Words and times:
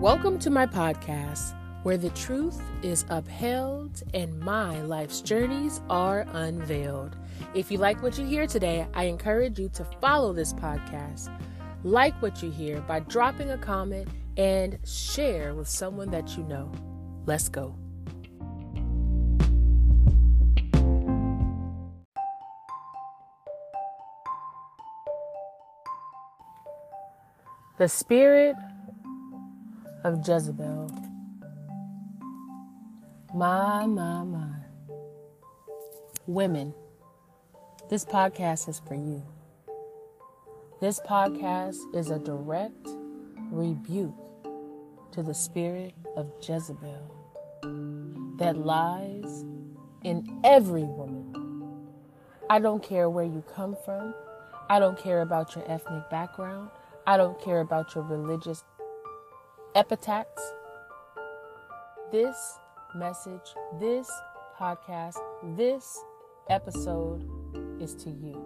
Welcome 0.00 0.38
to 0.38 0.48
my 0.48 0.64
podcast, 0.64 1.54
where 1.82 1.98
the 1.98 2.08
truth 2.10 2.58
is 2.82 3.04
upheld 3.10 4.02
and 4.14 4.40
my 4.40 4.80
life's 4.80 5.20
journeys 5.20 5.82
are 5.90 6.24
unveiled. 6.32 7.16
If 7.52 7.70
you 7.70 7.76
like 7.76 8.02
what 8.02 8.18
you 8.18 8.24
hear 8.24 8.46
today, 8.46 8.86
I 8.94 9.04
encourage 9.04 9.58
you 9.58 9.68
to 9.74 9.84
follow 10.00 10.32
this 10.32 10.54
podcast. 10.54 11.28
Like 11.84 12.14
what 12.22 12.42
you 12.42 12.50
hear 12.50 12.80
by 12.80 13.00
dropping 13.00 13.50
a 13.50 13.58
comment 13.58 14.08
and 14.38 14.78
share 14.86 15.54
with 15.54 15.68
someone 15.68 16.10
that 16.12 16.34
you 16.34 16.44
know. 16.44 16.72
Let's 17.26 17.50
go. 17.50 17.74
The 27.76 27.86
spirit 27.86 28.56
of 30.04 30.26
Jezebel. 30.26 30.90
My, 33.34 33.86
my, 33.86 34.24
my. 34.24 34.54
Women, 36.26 36.74
this 37.88 38.04
podcast 38.04 38.68
is 38.68 38.80
for 38.86 38.94
you. 38.94 39.22
This 40.80 41.00
podcast 41.00 41.76
is 41.94 42.10
a 42.10 42.18
direct 42.18 42.88
rebuke 43.50 44.14
to 45.12 45.22
the 45.22 45.34
spirit 45.34 45.94
of 46.16 46.32
Jezebel 46.40 47.16
that 48.38 48.56
lies 48.56 49.44
in 50.02 50.40
every 50.44 50.84
woman. 50.84 51.88
I 52.48 52.58
don't 52.58 52.82
care 52.82 53.10
where 53.10 53.24
you 53.24 53.44
come 53.54 53.76
from. 53.84 54.14
I 54.70 54.78
don't 54.78 54.98
care 54.98 55.20
about 55.20 55.54
your 55.54 55.70
ethnic 55.70 56.08
background. 56.10 56.70
I 57.06 57.16
don't 57.16 57.40
care 57.40 57.60
about 57.60 57.94
your 57.94 58.04
religious 58.04 58.64
epithets. 59.74 60.52
This 62.10 62.58
message, 62.94 63.54
this 63.78 64.10
podcast, 64.58 65.16
this 65.56 66.02
episode 66.48 67.24
is 67.80 67.94
to 67.94 68.10
you. 68.10 68.36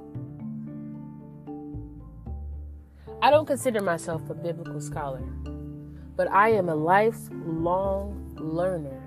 I 3.22 3.30
don't 3.30 3.46
consider 3.46 3.80
myself 3.80 4.28
a 4.28 4.34
biblical 4.34 4.82
scholar, 4.82 5.22
but 6.14 6.30
I 6.30 6.50
am 6.50 6.68
a 6.68 6.74
lifelong 6.74 8.34
learner, 8.38 9.02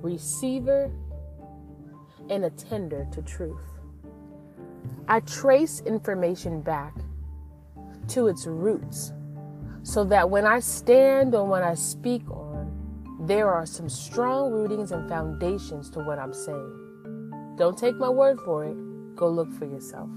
receiver, 0.00 0.90
and 2.30 2.46
attender 2.46 3.06
to 3.12 3.20
truth. 3.20 3.60
I 5.08 5.20
trace 5.20 5.80
information 5.80 6.62
back 6.62 6.94
to 8.08 8.28
its 8.28 8.46
roots 8.46 9.12
so 9.82 10.04
that 10.04 10.28
when 10.28 10.46
I 10.46 10.60
stand 10.60 11.34
on 11.34 11.48
what 11.48 11.62
I 11.62 11.74
speak 11.74 12.28
on, 12.30 12.50
there 13.20 13.50
are 13.50 13.66
some 13.66 13.88
strong 13.88 14.50
rootings 14.50 14.92
and 14.92 15.08
foundations 15.08 15.90
to 15.90 16.00
what 16.00 16.18
I'm 16.18 16.32
saying. 16.32 17.54
Don't 17.56 17.76
take 17.76 17.96
my 17.96 18.08
word 18.08 18.40
for 18.40 18.64
it, 18.64 18.76
go 19.16 19.28
look 19.28 19.52
for 19.52 19.66
yourself. 19.66 20.08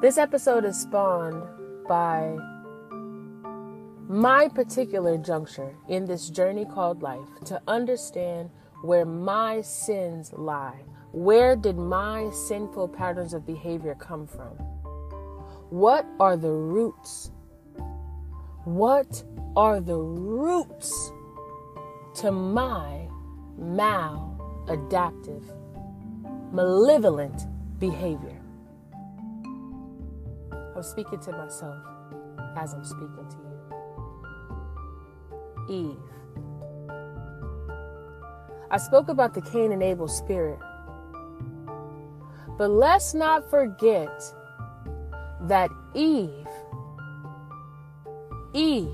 This 0.00 0.18
episode 0.18 0.64
is 0.64 0.80
spawned 0.80 1.42
by 1.88 2.36
my 4.08 4.48
particular 4.48 5.18
juncture 5.18 5.74
in 5.88 6.04
this 6.04 6.30
journey 6.30 6.64
called 6.64 7.02
life 7.02 7.28
to 7.46 7.60
understand 7.66 8.50
where 8.82 9.04
my 9.04 9.60
sins 9.62 10.32
lie. 10.34 10.80
Where 11.12 11.56
did 11.56 11.76
my 11.76 12.30
sinful 12.30 12.88
patterns 12.88 13.34
of 13.34 13.46
behavior 13.46 13.94
come 13.94 14.26
from? 14.26 14.52
What 15.70 16.06
are 16.20 16.36
the 16.36 16.52
roots 16.52 17.30
what 18.66 19.22
are 19.56 19.80
the 19.80 19.96
roots 19.96 21.12
to 22.16 22.32
my 22.32 23.06
maladaptive, 23.56 25.44
malevolent 26.52 27.46
behavior? 27.78 28.42
I'm 30.74 30.82
speaking 30.82 31.20
to 31.20 31.30
myself 31.30 31.76
as 32.56 32.74
I'm 32.74 32.84
speaking 32.84 33.24
to 33.30 33.36
you. 35.68 35.90
Eve. 35.90 35.96
I 38.68 38.78
spoke 38.78 39.08
about 39.08 39.32
the 39.32 39.42
Cain 39.42 39.70
and 39.70 39.80
Abel 39.80 40.08
spirit. 40.08 40.58
But 42.58 42.70
let's 42.70 43.14
not 43.14 43.48
forget 43.48 44.24
that 45.42 45.70
Eve 45.94 46.48
Eve 48.56 48.88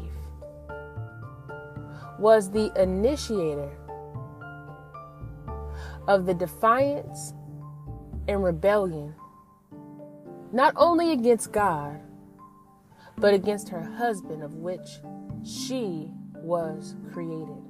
was 2.19 2.51
the 2.51 2.73
initiator 2.81 3.71
of 6.09 6.27
the 6.27 6.35
defiance 6.35 7.33
and 8.27 8.43
rebellion, 8.43 9.15
not 10.53 10.75
only 10.77 11.13
against 11.13 11.53
God, 11.53 12.01
but 13.19 13.35
against 13.35 13.69
her 13.69 13.83
husband, 13.83 14.43
of 14.43 14.55
which 14.55 14.99
she 15.45 16.11
was 16.35 16.97
created, 17.13 17.63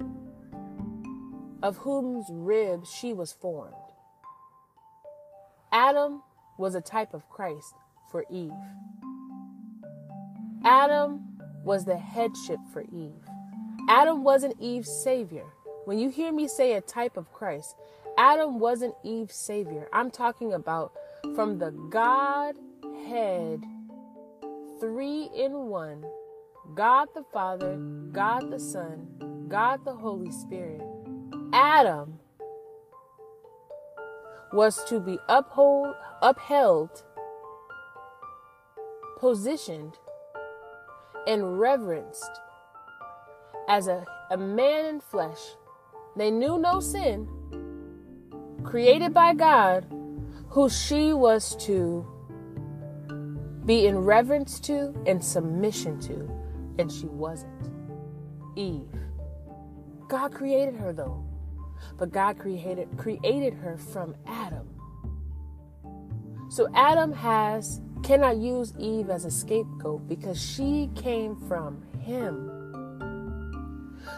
of 1.61 1.77
whose 1.77 2.25
rib 2.31 2.87
she 2.87 3.13
was 3.13 3.31
formed. 3.33 3.75
Adam 5.71 6.23
was 6.57 6.73
a 6.73 6.81
type 6.81 7.13
of 7.13 7.29
Christ 7.29 7.75
for 8.09 8.25
Eve. 8.31 8.51
Adam 10.65 11.32
was 11.63 11.85
the 11.85 11.97
headship 11.97 12.59
for 12.71 12.81
Eve. 12.91 13.23
Adam 13.89 14.23
wasn't 14.23 14.59
Eve's 14.59 14.91
savior. 15.03 15.45
When 15.85 15.99
you 15.99 16.09
hear 16.09 16.31
me 16.31 16.47
say 16.47 16.73
a 16.73 16.81
type 16.81 17.17
of 17.17 17.31
Christ, 17.33 17.75
Adam 18.17 18.59
wasn't 18.59 18.95
Eve's 19.03 19.35
savior. 19.35 19.87
I'm 19.91 20.11
talking 20.11 20.53
about 20.53 20.93
from 21.35 21.57
the 21.57 21.71
Godhead, 21.89 23.63
three 24.79 25.29
in 25.35 25.53
one 25.67 26.05
God 26.75 27.09
the 27.13 27.23
Father, 27.33 27.77
God 28.11 28.49
the 28.49 28.59
Son, 28.59 29.45
God 29.49 29.83
the 29.83 29.93
Holy 29.93 30.31
Spirit. 30.31 30.81
Adam 31.51 32.19
was 34.53 34.83
to 34.85 34.99
be 34.99 35.19
uphold, 35.27 35.93
upheld, 36.21 37.03
positioned, 39.19 39.97
and 41.27 41.59
reverenced 41.59 42.31
as 43.67 43.87
a, 43.87 44.05
a 44.31 44.37
man 44.37 44.85
in 44.85 44.99
flesh. 44.99 45.39
They 46.15 46.29
knew 46.31 46.57
no 46.57 46.79
sin, 46.79 47.27
created 48.63 49.13
by 49.13 49.33
God, 49.33 49.85
who 50.49 50.69
she 50.69 51.13
was 51.13 51.55
to 51.65 52.05
be 53.65 53.87
in 53.87 53.99
reverence 53.99 54.59
to 54.61 54.93
and 55.05 55.23
submission 55.23 55.99
to, 56.01 56.29
and 56.77 56.91
she 56.91 57.05
wasn't. 57.07 57.51
Eve. 58.55 58.89
God 60.09 60.33
created 60.33 60.75
her 60.75 60.93
though, 60.93 61.23
but 61.97 62.11
God 62.11 62.37
created 62.37 62.89
created 62.97 63.53
her 63.55 63.77
from 63.77 64.15
Adam. 64.27 64.69
So 66.49 66.69
Adam 66.75 67.11
has 67.13 67.81
cannot 68.03 68.37
use 68.37 68.73
Eve 68.77 69.09
as 69.09 69.25
a 69.25 69.31
scapegoat 69.31 70.07
because 70.07 70.41
she 70.41 70.89
came 70.95 71.35
from 71.47 71.81
him. 71.99 72.51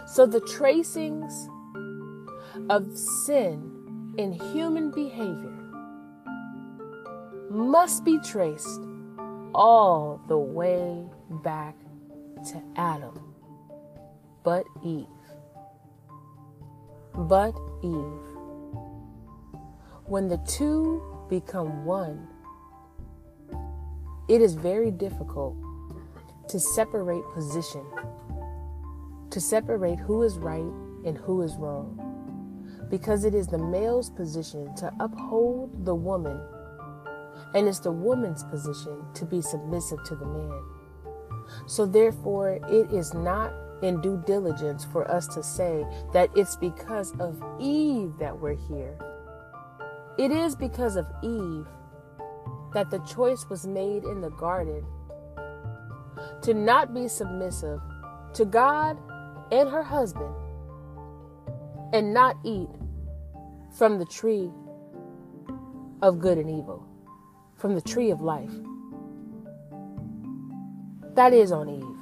So 0.07 0.25
the 0.25 0.41
tracings 0.41 1.47
of 2.69 2.97
sin 2.97 4.13
in 4.17 4.33
human 4.53 4.91
behavior 4.91 5.51
must 7.49 8.03
be 8.03 8.19
traced 8.19 8.81
all 9.53 10.19
the 10.27 10.37
way 10.37 11.05
back 11.43 11.75
to 12.51 12.61
Adam, 12.75 13.33
but 14.43 14.65
Eve. 14.83 15.05
But 17.15 17.55
Eve. 17.83 18.25
When 20.05 20.27
the 20.27 20.37
two 20.45 21.01
become 21.29 21.85
one, 21.85 22.27
it 24.27 24.41
is 24.41 24.55
very 24.55 24.91
difficult 24.91 25.55
to 26.49 26.59
separate 26.59 27.23
position, 27.33 27.85
to 29.29 29.39
separate 29.39 29.99
who 29.99 30.23
is 30.23 30.37
right 30.37 30.71
and 31.05 31.17
who 31.17 31.41
is 31.41 31.55
wrong, 31.57 31.99
because 32.89 33.23
it 33.23 33.35
is 33.35 33.47
the 33.47 33.57
male's 33.57 34.09
position 34.09 34.73
to 34.75 34.91
uphold 34.99 35.85
the 35.85 35.95
woman, 35.95 36.39
and 37.53 37.67
it's 37.67 37.79
the 37.79 37.91
woman's 37.91 38.43
position 38.45 39.03
to 39.13 39.25
be 39.25 39.41
submissive 39.41 40.03
to 40.05 40.15
the 40.15 40.25
man. 40.25 40.63
So, 41.67 41.85
therefore, 41.85 42.59
it 42.69 42.91
is 42.91 43.13
not 43.13 43.53
in 43.83 44.01
due 44.01 44.23
diligence 44.25 44.83
for 44.85 45.09
us 45.09 45.27
to 45.27 45.43
say 45.43 45.85
that 46.13 46.29
it's 46.35 46.55
because 46.55 47.13
of 47.19 47.41
Eve 47.59 48.13
that 48.19 48.39
we're 48.39 48.55
here. 48.55 48.97
It 50.17 50.31
is 50.31 50.55
because 50.55 50.95
of 50.95 51.05
Eve 51.21 51.67
that 52.75 52.91
the 52.91 52.99
choice 52.99 53.49
was 53.49 53.65
made 53.65 54.03
in 54.03 54.19
the 54.19 54.29
garden 54.31 54.85
to 56.41 56.53
not 56.53 56.93
be 56.93 57.07
submissive 57.07 57.79
to 58.33 58.43
God 58.43 58.97
and 59.49 59.69
her 59.69 59.81
husband 59.81 60.35
and 61.93 62.13
not 62.13 62.35
eat 62.43 62.67
from 63.77 63.97
the 63.97 64.05
tree 64.05 64.51
of 66.01 66.19
good 66.19 66.37
and 66.37 66.49
evil, 66.49 66.85
from 67.55 67.75
the 67.75 67.81
tree 67.81 68.11
of 68.11 68.19
life. 68.19 68.51
That 71.15 71.31
is 71.31 71.53
on 71.53 71.69
Eve. 71.69 71.95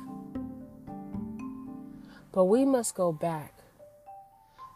But 2.31 2.45
we 2.45 2.65
must 2.65 2.95
go 2.95 3.11
back 3.11 3.53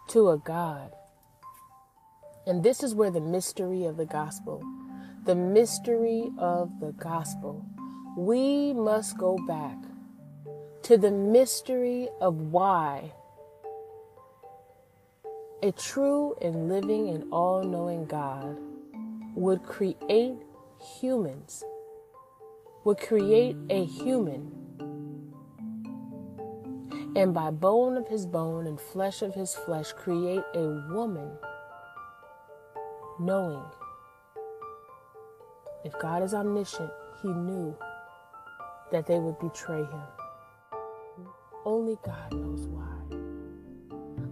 to 0.09 0.29
a 0.29 0.37
God. 0.37 0.91
And 2.45 2.63
this 2.63 2.83
is 2.83 2.93
where 2.93 3.09
the 3.09 3.19
mystery 3.19 3.85
of 3.85 3.97
the 3.97 4.05
gospel, 4.05 4.61
the 5.27 5.35
mystery 5.35 6.31
of 6.37 6.79
the 6.79 6.93
gospel, 6.93 7.65
we 8.17 8.71
must 8.73 9.17
go 9.17 9.37
back 9.45 9.75
to 10.83 10.97
the 10.97 11.11
mystery 11.11 12.07
of 12.21 12.33
why 12.53 13.11
a 15.61 15.73
true 15.73 16.33
and 16.41 16.69
living 16.69 17.09
and 17.09 17.25
all 17.33 17.61
knowing 17.61 18.05
God 18.05 18.55
would 19.35 19.63
create 19.63 20.37
humans, 21.01 21.61
would 22.85 22.97
create 22.97 23.57
a 23.69 23.83
human, 23.83 24.49
and 27.17 27.33
by 27.33 27.51
bone 27.51 27.97
of 27.97 28.07
his 28.07 28.25
bone 28.25 28.65
and 28.65 28.79
flesh 28.79 29.21
of 29.21 29.35
his 29.35 29.53
flesh, 29.53 29.91
create 29.91 30.43
a 30.55 30.67
woman, 30.89 31.31
knowing 33.19 33.65
if 35.87 35.97
God 35.99 36.21
is 36.21 36.33
omniscient, 36.33 36.91
he 37.21 37.29
knew 37.29 37.73
that 38.91 39.05
they 39.07 39.19
would 39.19 39.39
betray 39.39 39.85
him. 39.85 40.01
Only 41.63 41.97
God 42.03 42.33
knows 42.33 42.67
why. 42.67 43.17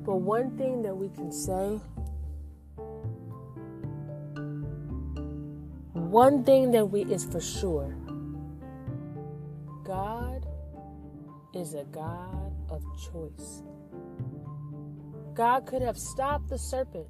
But 0.03 0.17
one 0.17 0.57
thing 0.57 0.81
that 0.81 0.93
we 0.93 1.07
can 1.07 1.31
say, 1.31 1.79
one 5.93 6.43
thing 6.43 6.71
that 6.71 6.87
we 6.87 7.03
is 7.03 7.23
for 7.23 7.39
sure, 7.39 7.95
God 9.85 10.45
is 11.53 11.73
a 11.73 11.85
God 11.85 12.51
of 12.67 12.83
choice. 13.13 13.63
God 15.33 15.65
could 15.65 15.81
have 15.81 15.97
stopped 15.97 16.49
the 16.49 16.57
serpent. 16.57 17.07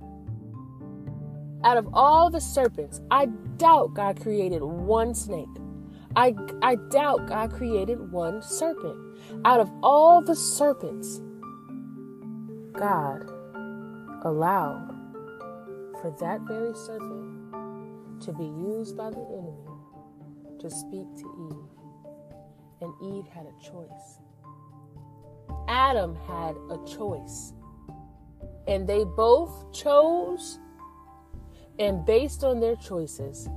Out 1.65 1.77
of 1.77 1.89
all 1.93 2.29
the 2.29 2.39
serpents, 2.39 3.01
I 3.09 3.25
doubt 3.57 3.95
God 3.95 4.21
created 4.21 4.61
one 4.61 5.15
snake. 5.15 5.49
I, 6.15 6.35
I 6.61 6.75
doubt 6.75 7.27
God 7.27 7.51
created 7.51 8.11
one 8.11 8.43
serpent. 8.43 9.17
Out 9.43 9.59
of 9.59 9.71
all 9.81 10.21
the 10.21 10.35
serpents, 10.35 11.21
God 12.73 13.27
allowed 14.23 14.91
for 16.01 16.15
that 16.19 16.41
very 16.41 16.75
serpent 16.75 18.21
to 18.21 18.31
be 18.31 18.45
used 18.45 18.95
by 18.95 19.09
the 19.09 19.17
enemy 19.17 19.65
to 20.59 20.69
speak 20.69 21.07
to 21.17 21.49
Eve. 21.49 21.75
And 22.81 22.93
Eve 23.01 23.25
had 23.33 23.47
a 23.47 23.63
choice. 23.63 24.19
Adam 25.67 26.15
had 26.27 26.55
a 26.69 26.77
choice. 26.85 27.53
And 28.67 28.87
they 28.87 29.03
both 29.03 29.73
chose, 29.73 30.59
and 31.79 32.05
based 32.05 32.43
on 32.43 32.59
their 32.59 32.75
choices, 32.75 33.49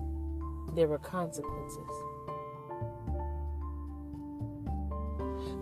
there 0.75 0.89
were 0.89 0.99
consequences. 0.99 1.89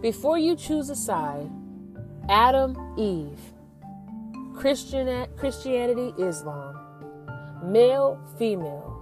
Before 0.00 0.38
you 0.38 0.56
choose 0.56 0.91
a 0.91 0.97
side, 0.97 1.50
Adam, 2.29 2.76
Eve, 2.99 3.41
Christian, 4.55 5.26
Christianity, 5.37 6.14
Islam, 6.19 6.76
male, 7.62 8.20
female, 8.38 8.93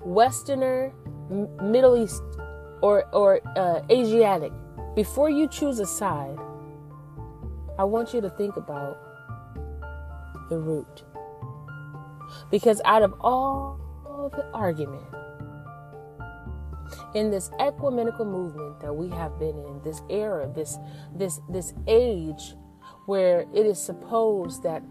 Westerner, 0.00 0.92
Middle 1.62 2.02
East, 2.02 2.22
or, 2.80 3.04
or 3.12 3.40
uh, 3.56 3.82
Asiatic. 3.90 4.52
Before 4.94 5.28
you 5.28 5.48
choose 5.48 5.78
a 5.78 5.86
side, 5.86 6.38
I 7.78 7.84
want 7.84 8.14
you 8.14 8.20
to 8.20 8.30
think 8.30 8.56
about 8.56 8.98
the 10.48 10.58
root. 10.58 11.04
Because 12.50 12.80
out 12.84 13.02
of 13.02 13.14
all 13.20 13.78
the 14.34 14.44
argument, 14.52 15.04
in 17.14 17.30
this 17.30 17.50
ecumenical 17.58 18.24
movement 18.24 18.80
that 18.80 18.94
we 18.94 19.08
have 19.10 19.38
been 19.38 19.58
in, 19.58 19.80
this 19.82 20.02
era, 20.08 20.50
this 20.54 20.78
this 21.14 21.40
this 21.48 21.74
age 21.86 22.54
where 23.06 23.46
it 23.54 23.66
is 23.66 23.80
supposed 23.80 24.62
that 24.62 24.82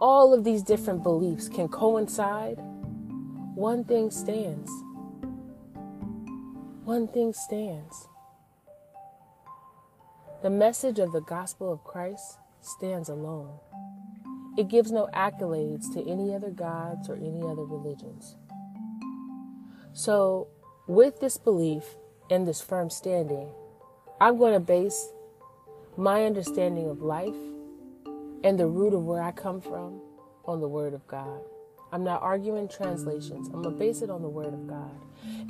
all 0.00 0.34
of 0.34 0.44
these 0.44 0.62
different 0.62 1.02
beliefs 1.02 1.48
can 1.48 1.68
coincide, 1.68 2.58
one 3.54 3.84
thing 3.84 4.10
stands. 4.10 4.70
One 6.84 7.08
thing 7.08 7.32
stands. 7.32 8.08
The 10.42 10.50
message 10.50 10.98
of 10.98 11.12
the 11.12 11.22
gospel 11.22 11.72
of 11.72 11.82
Christ 11.82 12.38
stands 12.60 13.08
alone. 13.08 13.58
It 14.56 14.68
gives 14.68 14.90
no 14.90 15.08
accolades 15.14 15.92
to 15.94 16.08
any 16.08 16.34
other 16.34 16.50
gods 16.50 17.08
or 17.08 17.16
any 17.16 17.42
other 17.42 17.64
religions. 17.64 18.36
So, 19.92 20.48
with 20.86 21.20
this 21.20 21.36
belief 21.36 21.84
and 22.30 22.46
this 22.46 22.60
firm 22.60 22.90
standing, 22.90 23.48
I'm 24.20 24.38
going 24.38 24.54
to 24.54 24.60
base 24.60 25.10
my 25.96 26.24
understanding 26.24 26.88
of 26.88 27.02
life 27.02 27.34
and 28.44 28.58
the 28.58 28.66
root 28.66 28.94
of 28.94 29.04
where 29.04 29.22
I 29.22 29.32
come 29.32 29.60
from 29.60 30.00
on 30.44 30.60
the 30.60 30.68
Word 30.68 30.94
of 30.94 31.06
God. 31.06 31.40
I'm 31.92 32.04
not 32.04 32.22
arguing 32.22 32.68
translations. 32.68 33.48
I'm 33.48 33.62
going 33.62 33.74
to 33.74 33.78
base 33.78 34.02
it 34.02 34.10
on 34.10 34.22
the 34.22 34.28
Word 34.28 34.52
of 34.52 34.66
God. 34.66 34.90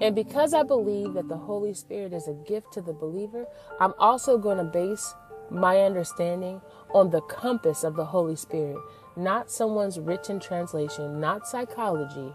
And 0.00 0.14
because 0.14 0.54
I 0.54 0.62
believe 0.62 1.14
that 1.14 1.28
the 1.28 1.36
Holy 1.36 1.74
Spirit 1.74 2.12
is 2.12 2.28
a 2.28 2.34
gift 2.46 2.72
to 2.74 2.80
the 2.80 2.92
believer, 2.92 3.46
I'm 3.80 3.94
also 3.98 4.38
going 4.38 4.58
to 4.58 4.64
base 4.64 5.14
my 5.50 5.80
understanding 5.80 6.60
on 6.90 7.10
the 7.10 7.20
compass 7.22 7.84
of 7.84 7.96
the 7.96 8.04
Holy 8.04 8.36
Spirit, 8.36 8.78
not 9.16 9.50
someone's 9.50 9.98
written 9.98 10.40
translation, 10.40 11.20
not 11.20 11.46
psychology, 11.46 12.34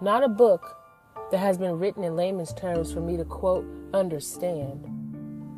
not 0.00 0.22
a 0.22 0.28
book 0.28 0.76
that 1.30 1.38
has 1.38 1.58
been 1.58 1.78
written 1.78 2.04
in 2.04 2.16
layman's 2.16 2.52
terms 2.52 2.92
for 2.92 3.00
me 3.00 3.16
to 3.16 3.24
quote, 3.24 3.66
understand. 3.94 4.86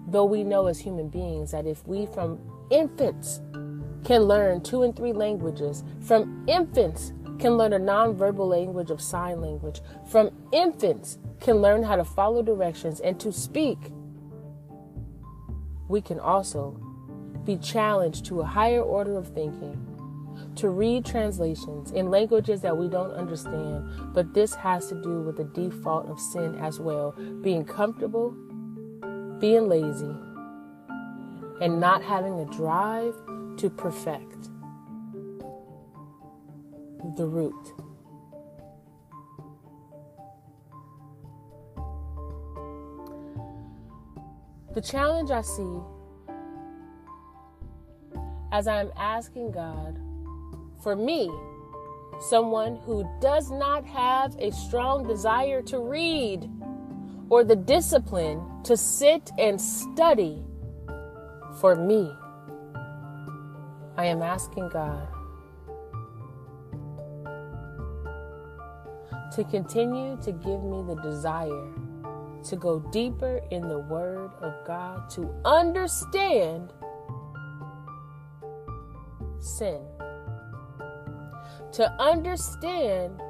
Though 0.09 0.25
we 0.25 0.45
know 0.45 0.67
as 0.67 0.79
human 0.79 1.09
beings 1.09 1.51
that 1.51 1.67
if 1.67 1.87
we 1.87 2.07
from 2.07 2.39
infants 2.71 3.41
can 4.05 4.23
learn 4.23 4.63
two 4.63 4.83
and 4.83 4.97
three 4.97 5.13
languages, 5.13 5.85
from 6.01 6.45
infants 6.47 7.13
can 7.39 7.57
learn 7.57 7.73
a 7.73 7.79
nonverbal 7.79 8.49
language 8.49 8.91
of 8.91 9.01
sign 9.01 9.41
language, 9.41 9.81
from 10.11 10.31
infants 10.53 11.19
can 11.41 11.57
learn 11.57 11.83
how 11.83 11.97
to 11.97 12.05
follow 12.05 12.43
directions 12.43 13.01
and 13.01 13.21
to 13.21 13.33
speak, 13.33 13.79
we 15.89 16.01
can 16.01 16.21
also 16.21 16.79
be 17.45 17.57
challenged 17.57 18.27
to 18.27 18.41
a 18.41 18.45
higher 18.45 18.83
order 18.83 19.17
of 19.17 19.29
thinking 19.35 19.85
to 20.55 20.69
read 20.69 21.05
translations 21.05 21.91
in 21.93 22.11
languages 22.11 22.61
that 22.63 22.77
we 22.77 22.89
don't 22.89 23.13
understand, 23.13 24.13
but 24.13 24.35
this 24.35 24.55
has 24.55 24.89
to 24.89 25.01
do 25.03 25.23
with 25.23 25.37
the 25.37 25.45
default 25.45 26.07
of 26.07 26.19
sin 26.21 26.55
as 26.57 26.79
well 26.79 27.13
being 27.43 27.65
comfortable, 27.65 28.31
being 29.41 29.69
lazy, 29.69 30.15
and 31.61 31.81
not 31.81 32.03
having 32.03 32.39
a 32.41 32.45
drive 32.47 33.15
to 33.57 33.71
perfect 33.71 34.49
the 37.17 37.27
root. 37.27 37.73
The 44.79 44.83
challenge 44.83 45.33
I 45.33 45.41
see 45.41 45.81
as 48.53 48.69
I'm 48.69 48.93
asking 48.97 49.51
God 49.51 49.99
for 50.85 50.95
me, 50.95 51.29
someone 52.21 52.77
who 52.87 53.05
does 53.21 53.51
not 53.51 53.85
have 53.87 54.37
a 54.39 54.53
strong 54.53 55.05
desire 55.05 55.63
to 55.63 55.81
read 55.81 56.49
or 57.29 57.43
the 57.43 57.57
discipline 57.57 58.41
to 58.63 58.77
sit 58.77 59.33
and 59.37 59.61
study, 59.61 60.45
for 61.61 61.75
me, 61.75 62.13
I 63.97 64.05
am 64.05 64.23
asking 64.23 64.69
God 64.69 65.09
to 69.35 69.43
continue 69.43 70.17
to 70.23 70.31
give 70.31 70.63
me 70.63 70.85
the 70.87 71.01
desire 71.03 71.67
to 72.45 72.57
go 72.57 72.81
deeper 72.93 73.41
in 73.51 73.69
the 73.69 73.79
Word 73.79 74.31
of 74.41 74.55
God, 74.67 75.11
to 75.11 75.35
understand 75.45 76.73
sin 79.39 79.81
to 81.73 81.91
understand 82.01 83.21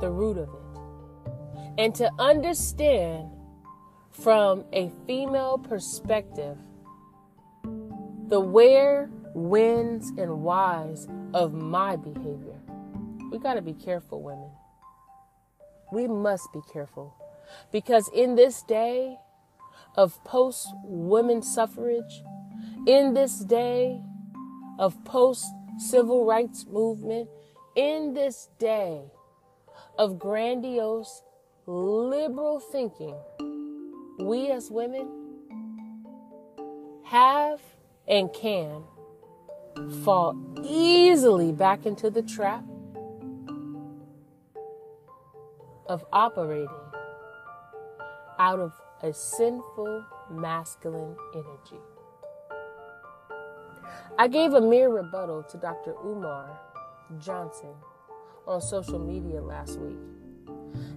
the 0.00 0.10
root 0.10 0.38
of 0.38 0.48
it 0.48 0.80
and 1.78 1.94
to 1.94 2.10
understand 2.18 3.30
from 4.10 4.64
a 4.72 4.90
female 5.06 5.58
perspective 5.58 6.56
the 8.28 8.40
where, 8.40 9.10
whens, 9.34 10.10
and 10.16 10.42
whys 10.42 11.08
of 11.34 11.52
my 11.52 11.96
behavior. 11.96 12.60
We 13.30 13.38
got 13.38 13.54
to 13.54 13.62
be 13.62 13.74
careful, 13.74 14.22
women. 14.22 14.50
We 15.92 16.06
must 16.06 16.48
be 16.52 16.60
careful. 16.72 17.14
Because 17.72 18.08
in 18.14 18.34
this 18.34 18.62
day 18.62 19.18
of 19.96 20.22
post 20.24 20.68
women 20.84 21.42
suffrage, 21.42 22.22
in 22.86 23.14
this 23.14 23.38
day 23.40 24.00
of 24.78 25.04
post 25.04 25.46
civil 25.78 26.24
rights 26.24 26.66
movement, 26.66 27.28
in 27.76 28.14
this 28.14 28.48
day 28.58 29.02
of 29.98 30.18
grandiose 30.18 31.22
liberal 31.66 32.60
thinking, 32.60 33.16
we 34.18 34.50
as 34.50 34.70
women 34.70 35.08
have 37.04 37.60
and 38.06 38.32
can 38.32 38.82
fall 40.04 40.36
easily 40.62 41.52
back 41.52 41.86
into 41.86 42.10
the 42.10 42.22
trap 42.22 42.64
of 45.86 46.04
operating 46.12 46.68
out 48.38 48.58
of 48.60 48.72
a 49.02 49.12
sinful 49.12 50.04
masculine 50.30 51.16
energy. 51.34 51.82
I 54.18 54.28
gave 54.28 54.54
a 54.54 54.60
mere 54.60 54.88
rebuttal 54.88 55.42
to 55.44 55.56
Dr. 55.56 55.94
Umar 56.04 56.58
Johnson 57.18 57.74
on 58.46 58.60
social 58.60 58.98
media 58.98 59.42
last 59.42 59.78
week. 59.78 59.98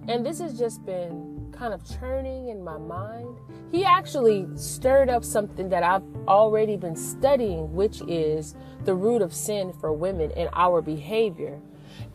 And 0.08 0.24
this 0.24 0.40
has 0.40 0.58
just 0.58 0.84
been 0.86 1.52
kind 1.52 1.74
of 1.74 1.82
churning 1.98 2.48
in 2.48 2.62
my 2.62 2.78
mind. 2.78 3.36
He 3.70 3.84
actually 3.84 4.46
stirred 4.54 5.10
up 5.10 5.24
something 5.24 5.68
that 5.68 5.82
I've 5.82 6.04
already 6.26 6.76
been 6.76 6.96
studying, 6.96 7.74
which 7.74 8.00
is 8.08 8.54
the 8.84 8.94
root 8.94 9.20
of 9.20 9.34
sin 9.34 9.72
for 9.72 9.92
women 9.92 10.32
and 10.32 10.48
our 10.54 10.80
behavior. 10.80 11.60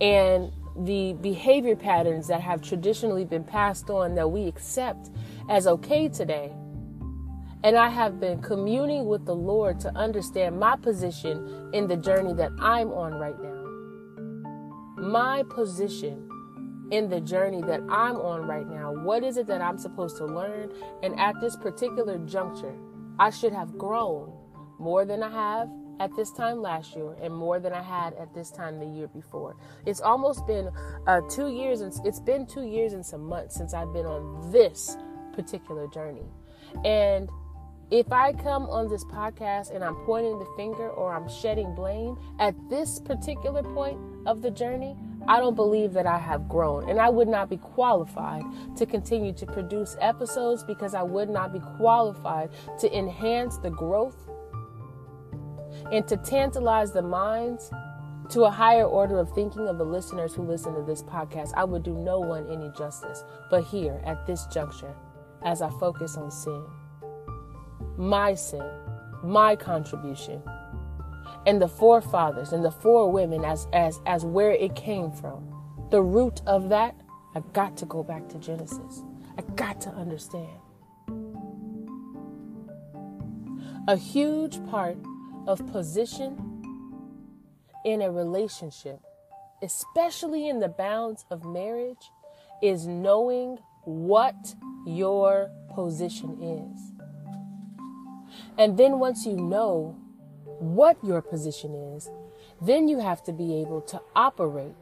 And 0.02 0.52
the 0.76 1.14
behavior 1.22 1.76
patterns 1.76 2.28
that 2.28 2.42
have 2.42 2.62
traditionally 2.62 3.26
been 3.26 3.44
passed 3.44 3.90
on 3.90 4.16
that 4.16 4.30
we 4.30 4.48
accept 4.48 5.10
as 5.50 5.68
okay 5.68 6.10
today. 6.10 6.52
And 7.64 7.78
I 7.78 7.90
have 7.90 8.20
been 8.20 8.42
communing 8.42 9.06
with 9.06 9.26
the 9.26 9.36
Lord 9.36 9.80
to 9.82 9.96
understand 9.96 10.60
my 10.60 10.76
position 10.76 11.70
in 11.74 11.88
the 11.88 11.96
journey 11.96 12.34
that 12.34 12.52
I'm 12.60 12.92
on 12.92 13.14
right 13.14 13.40
now. 13.42 15.02
My 15.02 15.44
position 15.44 16.30
in 16.92 17.10
the 17.10 17.22
journey 17.22 17.62
that 17.62 17.80
I'm 17.90 18.18
on 18.18 18.46
right 18.46 18.68
now. 18.68 18.92
What 18.92 19.24
is 19.24 19.38
it 19.38 19.48
that 19.48 19.62
I'm 19.62 19.78
supposed 19.78 20.18
to 20.18 20.26
learn? 20.26 20.72
And 21.02 21.18
at 21.20 21.40
this 21.40 21.56
particular 21.56 22.18
juncture, 22.20 22.76
I 23.20 23.30
should 23.30 23.54
have 23.54 23.78
grown 23.78 24.34
more 24.80 25.06
than 25.06 25.24
I 25.24 25.32
have 25.32 25.70
at 26.00 26.16
this 26.16 26.32
time 26.32 26.62
last 26.62 26.96
year 26.96 27.16
and 27.22 27.34
more 27.34 27.60
than 27.60 27.74
I 27.74 27.82
had 27.82 28.14
at 28.16 28.34
this 28.34 28.52
time 28.52 28.80
the 28.80 28.86
year 28.86 29.08
before. 29.08 29.56
It's 29.86 30.02
almost 30.02 30.46
been 30.48 30.70
uh, 31.08 31.22
two 31.30 31.50
years 31.50 31.82
and 31.82 31.94
it's 32.06 32.20
been 32.20 32.46
two 32.46 32.64
years 32.64 32.94
and 32.94 33.06
some 33.06 33.24
months 33.24 33.56
since 33.56 33.74
I've 33.74 33.94
been 33.94 34.06
on 34.06 34.52
this 34.52 34.98
particular 35.34 35.88
journey. 35.88 36.26
And 36.84 37.30
if 37.92 38.12
I 38.12 38.34
come 38.34 38.64
on 38.70 38.90
this 38.90 39.04
podcast 39.06 39.74
and 39.74 39.84
I'm 39.84 39.96
pointing 40.06 40.40
the 40.40 40.48
finger 40.58 40.90
or 40.90 41.14
I'm 41.14 41.30
shedding 41.30 41.76
blame 41.76 42.18
at 42.40 42.56
this 42.70 43.00
particular 43.00 43.62
point 43.62 44.00
of 44.26 44.42
the 44.42 44.50
journey, 44.50 44.96
I 45.28 45.40
don't 45.40 45.56
believe 45.56 45.94
that 45.94 46.08
I 46.08 46.18
have 46.18 46.50
grown. 46.50 46.90
And 46.90 47.00
I 47.00 47.10
would 47.10 47.28
not 47.28 47.50
be 47.50 47.58
qualified 47.58 48.44
to 48.78 48.86
continue 48.86 49.32
to 49.34 49.46
produce 49.46 49.96
episodes 50.02 50.64
because 50.64 50.96
I 50.96 51.04
would 51.04 51.30
not 51.30 51.54
be 51.54 51.60
qualified 51.78 52.50
to 52.80 52.98
enhance 52.98 53.58
the 53.58 53.70
growth 53.70 54.18
and 55.94 56.08
to 56.08 56.18
tantalize 56.18 56.92
the 56.92 57.04
minds 57.04 57.72
to 58.30 58.42
a 58.46 58.50
higher 58.50 58.84
order 58.84 59.20
of 59.20 59.32
thinking 59.34 59.68
of 59.68 59.78
the 59.78 59.86
listeners 59.86 60.34
who 60.34 60.42
listen 60.42 60.74
to 60.74 60.82
this 60.82 61.04
podcast. 61.04 61.54
I 61.56 61.64
would 61.64 61.84
do 61.84 61.94
no 61.94 62.20
one 62.20 62.50
any 62.50 62.72
justice. 62.76 63.24
But 63.52 63.64
here, 63.66 64.02
at 64.04 64.26
this 64.26 64.48
juncture, 64.48 64.96
as 65.46 65.62
I 65.62 65.70
focus 65.80 66.18
on 66.18 66.32
sin, 66.32 66.66
my 67.96 68.34
sin, 68.34 68.68
my 69.24 69.56
contribution, 69.56 70.42
and 71.46 71.62
the 71.62 71.68
forefathers 71.68 72.54
and 72.54 72.66
the 72.66 72.72
four 72.72 73.12
women 73.12 73.46
as 73.46 73.68
as 73.72 74.02
as 74.08 74.26
where 74.26 74.52
it 74.52 74.76
came 74.76 75.12
from. 75.12 75.48
The 75.92 76.02
root 76.02 76.42
of 76.48 76.70
that, 76.70 76.96
I 77.36 77.42
got 77.54 77.78
to 77.78 77.86
go 77.86 78.02
back 78.02 78.28
to 78.30 78.40
Genesis. 78.40 79.04
I 79.38 79.44
got 79.56 79.80
to 79.82 79.90
understand. 79.92 80.50
A 83.88 83.96
huge 83.96 84.66
part 84.68 84.98
of 85.48 85.66
position 85.72 86.64
in 87.86 88.02
a 88.02 88.12
relationship, 88.12 89.00
especially 89.62 90.48
in 90.48 90.60
the 90.60 90.70
bounds 90.70 91.26
of 91.30 91.46
marriage, 91.46 92.12
is 92.62 92.88
knowing 92.88 93.58
what 93.84 94.56
your 94.86 95.52
position 95.76 96.42
is. 96.42 96.92
And 98.58 98.78
then 98.78 99.00
once 99.00 99.26
you 99.26 99.36
know 99.36 99.98
what 100.60 100.98
your 101.04 101.22
position 101.22 101.74
is, 101.96 102.10
then 102.62 102.88
you 102.88 103.00
have 103.00 103.24
to 103.24 103.34
be 103.34 103.56
able 103.56 103.82
to 103.82 104.02
operate. 104.16 104.76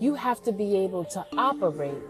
You 0.00 0.14
have 0.14 0.42
to 0.44 0.52
be 0.52 0.76
able 0.76 1.04
to 1.06 1.26
operate 1.36 2.02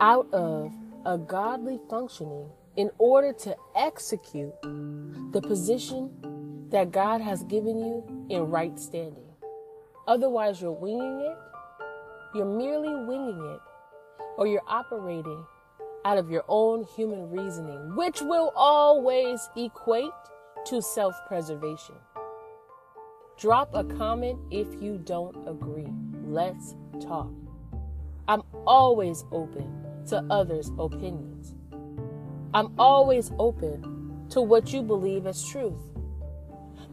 out 0.00 0.32
of 0.32 0.72
a 1.04 1.18
godly 1.18 1.80
functioning 1.90 2.48
in 2.76 2.90
order 2.98 3.32
to 3.32 3.56
execute 3.74 4.54
the 4.62 5.40
position 5.42 6.10
that 6.70 6.92
God 6.92 7.20
has 7.20 7.44
given 7.44 7.78
you 7.78 8.26
in 8.28 8.50
right 8.50 8.78
standing. 8.78 9.22
Otherwise, 10.06 10.60
you're 10.60 10.72
winging 10.72 11.20
it, 11.20 11.36
you're 12.34 12.44
merely 12.44 12.94
winging 13.06 13.44
it, 13.54 13.60
or 14.36 14.46
you're 14.46 14.62
operating 14.68 15.44
out 16.04 16.18
of 16.18 16.30
your 16.30 16.44
own 16.48 16.84
human 16.96 17.30
reasoning, 17.30 17.96
which 17.96 18.20
will 18.20 18.52
always 18.54 19.48
equate 19.56 20.10
to 20.66 20.80
self 20.80 21.14
preservation. 21.26 21.96
Drop 23.38 23.70
a 23.74 23.84
comment 23.84 24.38
if 24.50 24.68
you 24.80 24.98
don't 24.98 25.36
agree. 25.48 25.88
Let's 26.24 26.74
talk. 27.00 27.30
I'm 28.28 28.42
always 28.66 29.24
open 29.30 29.70
to 30.08 30.24
others' 30.30 30.70
opinions. 30.78 31.54
I'm 32.54 32.72
always 32.78 33.32
open 33.38 34.26
to 34.30 34.40
what 34.40 34.72
you 34.72 34.82
believe 34.82 35.26
as 35.26 35.44
truth. 35.44 35.95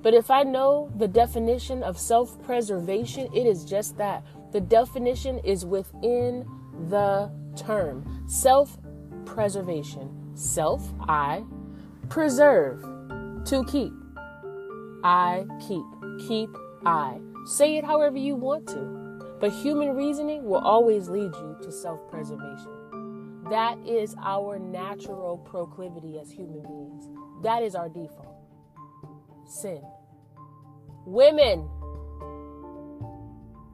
But 0.03 0.13
if 0.13 0.29
I 0.29 0.43
know 0.43 0.91
the 0.97 1.07
definition 1.07 1.81
of 1.81 1.97
self 1.97 2.39
preservation, 2.43 3.29
it 3.33 3.47
is 3.47 3.63
just 3.63 3.97
that. 3.97 4.23
The 4.51 4.61
definition 4.61 5.39
is 5.39 5.65
within 5.65 6.45
the 6.89 7.31
term 7.55 8.25
self 8.27 8.77
preservation. 9.25 10.35
Self, 10.35 10.93
I, 11.07 11.43
preserve, 12.09 12.81
to 13.45 13.63
keep. 13.65 13.93
I 15.03 15.45
keep. 15.65 15.85
Keep 16.27 16.49
I. 16.85 17.19
Say 17.45 17.77
it 17.77 17.85
however 17.85 18.17
you 18.17 18.35
want 18.35 18.67
to. 18.67 19.03
But 19.39 19.51
human 19.51 19.95
reasoning 19.95 20.43
will 20.45 20.59
always 20.59 21.09
lead 21.09 21.33
you 21.33 21.57
to 21.61 21.71
self 21.71 21.99
preservation. 22.09 23.43
That 23.49 23.77
is 23.85 24.15
our 24.21 24.59
natural 24.59 25.37
proclivity 25.37 26.19
as 26.19 26.31
human 26.31 26.61
beings. 26.61 27.09
That 27.43 27.63
is 27.63 27.75
our 27.75 27.89
default. 27.89 28.37
Sin. 29.45 29.81
Women. 31.05 31.69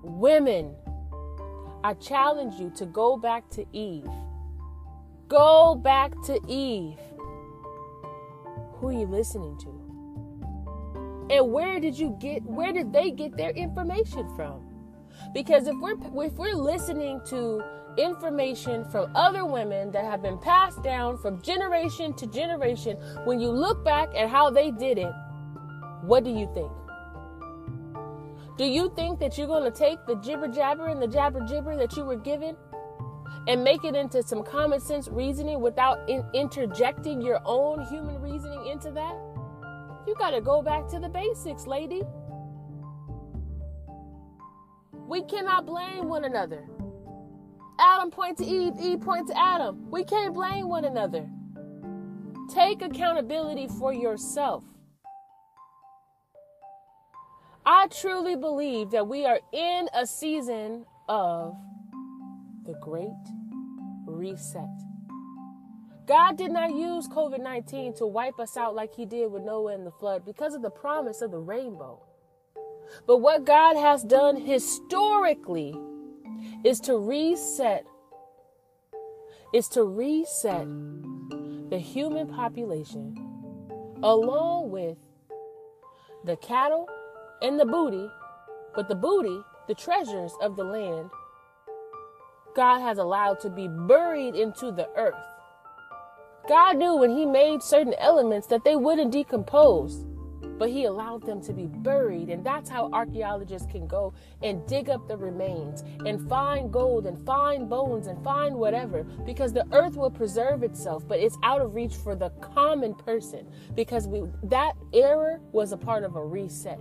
Women. 0.04 0.76
I 1.84 1.94
challenge 1.94 2.56
you 2.60 2.72
to 2.76 2.86
go 2.86 3.18
back 3.18 3.50
to 3.52 3.66
Eve. 3.72 4.10
Go 5.28 5.76
back 5.76 6.12
to 6.26 6.40
Eve 6.48 6.98
who 8.80 8.88
are 8.88 8.94
you 8.94 9.06
listening 9.06 9.58
to? 9.58 11.36
And 11.36 11.52
where 11.52 11.80
did 11.80 11.98
you 11.98 12.16
get 12.20 12.44
where 12.44 12.74
did 12.74 12.92
they 12.92 13.12
get 13.12 13.38
their 13.38 13.52
information 13.52 14.28
from? 14.36 14.62
Because 15.34 15.68
if 15.68 15.76
we're 15.78 15.98
if 16.24 16.34
we're 16.34 16.56
listening 16.56 17.22
to 17.28 17.62
information 17.98 18.86
from 18.86 19.12
other 19.16 19.46
women 19.46 19.92
that 19.92 20.06
have 20.06 20.22
been 20.22 20.38
passed 20.38 20.82
down 20.82 21.18
from 21.18 21.42
generation 21.42 22.14
to 22.16 22.28
generation, 22.28 22.98
when 23.26 23.40
you 23.40 23.50
look 23.50 23.84
back 23.84 24.10
at 24.16 24.30
how 24.30 24.50
they 24.50 24.72
did 24.72 24.98
it, 24.98 25.12
what 26.04 26.24
do 26.24 26.32
you 26.32 26.50
think? 26.54 26.72
Do 28.60 28.66
you 28.66 28.92
think 28.94 29.22
that 29.22 29.38
you're 29.38 29.48
going 29.48 29.64
to 29.64 29.72
take 29.72 30.06
the 30.06 30.16
jibber 30.16 30.50
jabber 30.50 30.88
and 30.88 31.02
the 31.02 31.08
jabber 31.08 31.40
jibber 31.48 31.78
that 31.78 31.96
you 31.96 32.04
were 32.04 32.18
given 32.18 32.58
and 33.48 33.64
make 33.64 33.86
it 33.86 33.96
into 33.96 34.22
some 34.22 34.44
common 34.44 34.82
sense 34.82 35.08
reasoning 35.08 35.62
without 35.62 35.98
in- 36.10 36.26
interjecting 36.34 37.22
your 37.22 37.40
own 37.46 37.86
human 37.86 38.22
reasoning 38.22 38.68
into 38.68 38.92
that, 38.92 39.16
you 40.06 40.14
got 40.18 40.32
to 40.32 40.42
go 40.42 40.62
back 40.62 40.90
to 40.90 41.00
the 41.00 41.08
basics, 41.08 41.68
lady. 41.68 42.02
We 45.08 45.24
cannot 45.24 45.66
blame 45.66 46.10
one 46.10 46.26
another. 46.26 46.68
Adam 47.80 48.12
point 48.12 48.40
to 48.40 48.46
Eve, 48.46 48.74
Eve 48.78 49.00
point 49.00 49.30
to 49.30 49.40
Adam. 49.40 49.90
We 49.90 50.04
can't 50.04 50.34
blame 50.34 50.68
one 50.68 50.84
another. 50.84 51.30
Take 52.54 52.82
accountability 52.82 53.70
for 53.80 53.94
yourself. 53.94 54.66
I 57.66 57.88
truly 57.88 58.36
believe 58.36 58.92
that 58.92 59.08
we 59.08 59.26
are 59.26 59.40
in 59.52 59.90
a 59.94 60.06
season 60.06 60.86
of 61.08 61.56
the 62.66 62.74
great 62.82 63.10
reset. 64.06 64.70
God 66.08 66.38
did 66.38 66.52
not 66.52 66.74
use 66.74 67.08
COVID 67.08 67.40
19 67.42 67.96
to 67.96 68.08
wipe 68.08 68.40
us 68.40 68.58
out 68.58 68.76
like 68.76 68.96
He 68.96 69.06
did 69.06 69.32
with 69.32 69.44
Noah 69.44 69.74
and 69.74 69.86
the 69.86 69.92
flood 69.92 70.26
because 70.26 70.56
of 70.56 70.62
the 70.62 70.70
promise 70.70 71.22
of 71.22 71.32
the 71.32 71.40
rainbow. 71.40 72.02
But 73.06 73.18
what 73.18 73.46
God 73.46 73.76
has 73.76 74.04
done 74.04 74.36
historically 74.36 75.76
is 76.64 76.80
to 76.82 76.98
reset, 76.98 77.86
is 79.54 79.68
to 79.70 79.84
reset 79.84 80.68
the 81.70 81.78
human 81.78 82.28
population 82.28 83.16
along 84.02 84.72
with 84.72 84.98
the 86.26 86.36
cattle 86.38 86.88
and 87.42 87.60
the 87.60 87.66
booty, 87.66 88.10
but 88.76 88.88
the 88.88 88.96
booty, 88.96 89.42
the 89.68 89.76
treasures 89.76 90.32
of 90.42 90.56
the 90.56 90.64
land, 90.64 91.10
God 92.56 92.80
has 92.80 92.98
allowed 92.98 93.40
to 93.42 93.50
be 93.50 93.68
buried 93.68 94.36
into 94.36 94.72
the 94.72 94.90
earth. 94.96 95.16
God 96.48 96.78
knew 96.78 96.96
when 96.96 97.12
He 97.12 97.26
made 97.26 97.62
certain 97.62 97.94
elements 98.00 98.48
that 98.48 98.64
they 98.64 98.76
wouldn't 98.76 99.12
decompose 99.12 100.06
but 100.60 100.70
he 100.70 100.84
allowed 100.84 101.26
them 101.26 101.42
to 101.42 101.54
be 101.54 101.66
buried. 101.66 102.30
And 102.30 102.46
that's 102.46 102.70
how 102.70 102.90
archaeologists 102.92 103.72
can 103.72 103.88
go 103.88 104.14
and 104.44 104.68
dig 104.68 104.90
up 104.90 105.08
the 105.08 105.18
remains 105.18 105.84
and 106.06 106.28
find 106.30 106.72
gold 106.72 107.08
and 107.08 107.18
find 107.26 107.70
bones 107.70 108.08
and 108.08 108.22
find 108.24 108.56
whatever 108.56 109.04
because 109.26 109.54
the 109.54 109.66
earth 109.72 109.96
will 109.96 110.12
preserve 110.12 110.62
itself, 110.62 111.08
but 111.08 111.20
it's 111.20 111.38
out 111.44 111.62
of 111.62 111.74
reach 111.74 111.96
for 111.96 112.16
the 112.16 112.30
common 112.42 112.94
person 112.94 113.48
because 113.74 114.08
we 114.08 114.24
that 114.44 114.74
error 114.94 115.40
was 115.54 115.72
a 115.72 115.78
part 115.78 116.04
of 116.04 116.16
a 116.16 116.24
reset. 116.24 116.80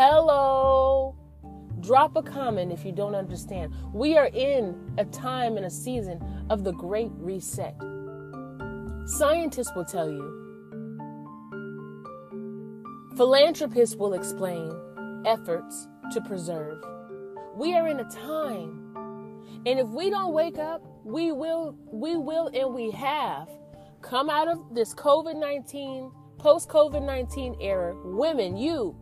Hello. 0.00 1.16
Drop 1.80 2.14
a 2.14 2.22
comment 2.22 2.70
if 2.70 2.84
you 2.84 2.92
don't 2.92 3.16
understand. 3.16 3.74
We 3.92 4.16
are 4.16 4.28
in 4.32 4.94
a 4.96 5.04
time 5.04 5.56
and 5.56 5.66
a 5.66 5.70
season 5.70 6.22
of 6.50 6.62
the 6.62 6.70
great 6.70 7.10
reset. 7.16 7.74
Scientists 9.06 9.72
will 9.74 9.84
tell 9.84 10.08
you 10.08 10.22
Philanthropists 13.16 13.96
will 13.96 14.14
explain 14.14 14.72
efforts 15.26 15.88
to 16.12 16.20
preserve. 16.20 16.80
We 17.56 17.74
are 17.74 17.88
in 17.88 17.98
a 17.98 18.08
time, 18.08 18.94
and 19.66 19.80
if 19.80 19.88
we 19.88 20.10
don't 20.10 20.32
wake 20.32 20.58
up, 20.58 20.80
we 21.02 21.32
will, 21.32 21.76
we 21.90 22.16
will, 22.16 22.50
and 22.54 22.72
we 22.72 22.92
have 22.92 23.48
come 24.02 24.30
out 24.30 24.46
of 24.46 24.60
this 24.72 24.94
COVID 24.94 25.40
19, 25.40 26.12
post 26.38 26.68
COVID 26.68 27.04
19 27.04 27.56
era. 27.60 27.96
Women, 28.04 28.56
you 28.56 28.96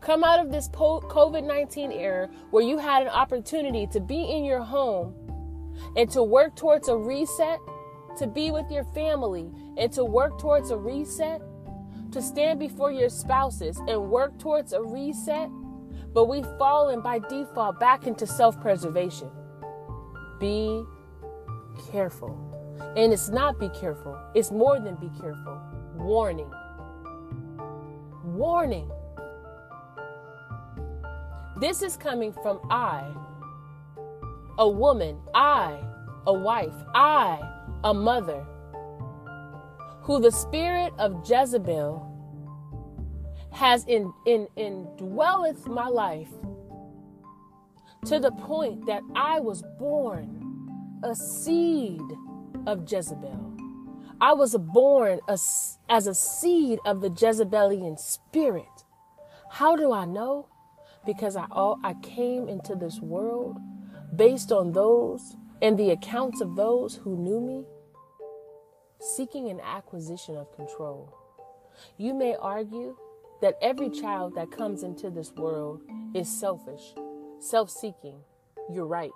come 0.00 0.24
out 0.24 0.40
of 0.40 0.50
this 0.50 0.68
COVID 0.68 1.44
19 1.44 1.92
era 1.92 2.28
where 2.50 2.64
you 2.64 2.78
had 2.78 3.02
an 3.02 3.08
opportunity 3.08 3.86
to 3.88 4.00
be 4.00 4.22
in 4.22 4.44
your 4.44 4.62
home 4.62 5.14
and 5.96 6.10
to 6.10 6.22
work 6.22 6.56
towards 6.56 6.88
a 6.88 6.96
reset, 6.96 7.58
to 8.18 8.26
be 8.26 8.50
with 8.50 8.70
your 8.70 8.84
family, 8.84 9.50
and 9.76 9.92
to 9.92 10.04
work 10.04 10.38
towards 10.38 10.70
a 10.70 10.76
reset 10.76 11.40
to 12.12 12.22
stand 12.22 12.58
before 12.58 12.90
your 12.90 13.08
spouses 13.08 13.80
and 13.86 14.10
work 14.10 14.38
towards 14.38 14.72
a 14.72 14.82
reset, 14.82 15.50
but 16.14 16.24
we've 16.24 16.46
fallen 16.58 17.00
by 17.00 17.18
default 17.18 17.78
back 17.78 18.06
into 18.06 18.26
self 18.26 18.60
preservation. 18.60 19.30
Be 20.40 20.84
careful. 21.90 22.44
And 22.96 23.12
it's 23.12 23.28
not 23.28 23.58
be 23.58 23.68
careful, 23.68 24.18
it's 24.34 24.50
more 24.50 24.80
than 24.80 24.94
be 24.96 25.10
careful. 25.20 25.60
Warning. 25.96 26.50
Warning. 28.24 28.90
This 31.60 31.82
is 31.82 31.96
coming 31.96 32.32
from 32.32 32.60
I, 32.70 33.12
a 34.58 34.68
woman, 34.68 35.18
I, 35.34 35.80
a 36.24 36.32
wife, 36.32 36.74
I, 36.94 37.40
a 37.82 37.92
mother 37.92 38.46
who 40.02 40.20
the 40.20 40.30
spirit 40.30 40.92
of 40.98 41.28
Jezebel 41.28 42.04
has 43.50 43.84
in, 43.86 44.12
in, 44.24 44.46
indwelleth 44.56 45.66
my 45.66 45.88
life 45.88 46.30
to 48.06 48.20
the 48.20 48.30
point 48.30 48.86
that 48.86 49.02
I 49.16 49.40
was 49.40 49.64
born 49.80 51.00
a 51.02 51.16
seed 51.16 52.00
of 52.68 52.90
Jezebel. 52.90 53.56
I 54.20 54.32
was 54.32 54.56
born 54.56 55.18
as, 55.28 55.80
as 55.88 56.06
a 56.06 56.14
seed 56.14 56.78
of 56.84 57.00
the 57.00 57.10
Jezebelian 57.10 57.98
spirit. 57.98 58.84
How 59.50 59.74
do 59.74 59.92
I 59.92 60.04
know? 60.04 60.46
Because 61.08 61.36
I 61.36 61.46
all 61.50 61.80
I 61.82 61.94
came 62.02 62.50
into 62.50 62.74
this 62.74 63.00
world 63.00 63.56
based 64.14 64.52
on 64.52 64.72
those 64.72 65.36
and 65.62 65.78
the 65.78 65.88
accounts 65.90 66.42
of 66.42 66.54
those 66.54 66.96
who 66.96 67.16
knew 67.16 67.40
me 67.40 67.64
seeking 69.00 69.48
an 69.48 69.58
acquisition 69.60 70.36
of 70.36 70.54
control. 70.54 71.16
You 71.96 72.12
may 72.12 72.36
argue 72.38 72.94
that 73.40 73.54
every 73.62 73.88
child 73.88 74.34
that 74.34 74.50
comes 74.50 74.82
into 74.82 75.08
this 75.08 75.32
world 75.32 75.80
is 76.14 76.28
selfish, 76.28 76.92
self 77.38 77.70
seeking. 77.70 78.20
You're 78.70 78.86
right. 78.86 79.12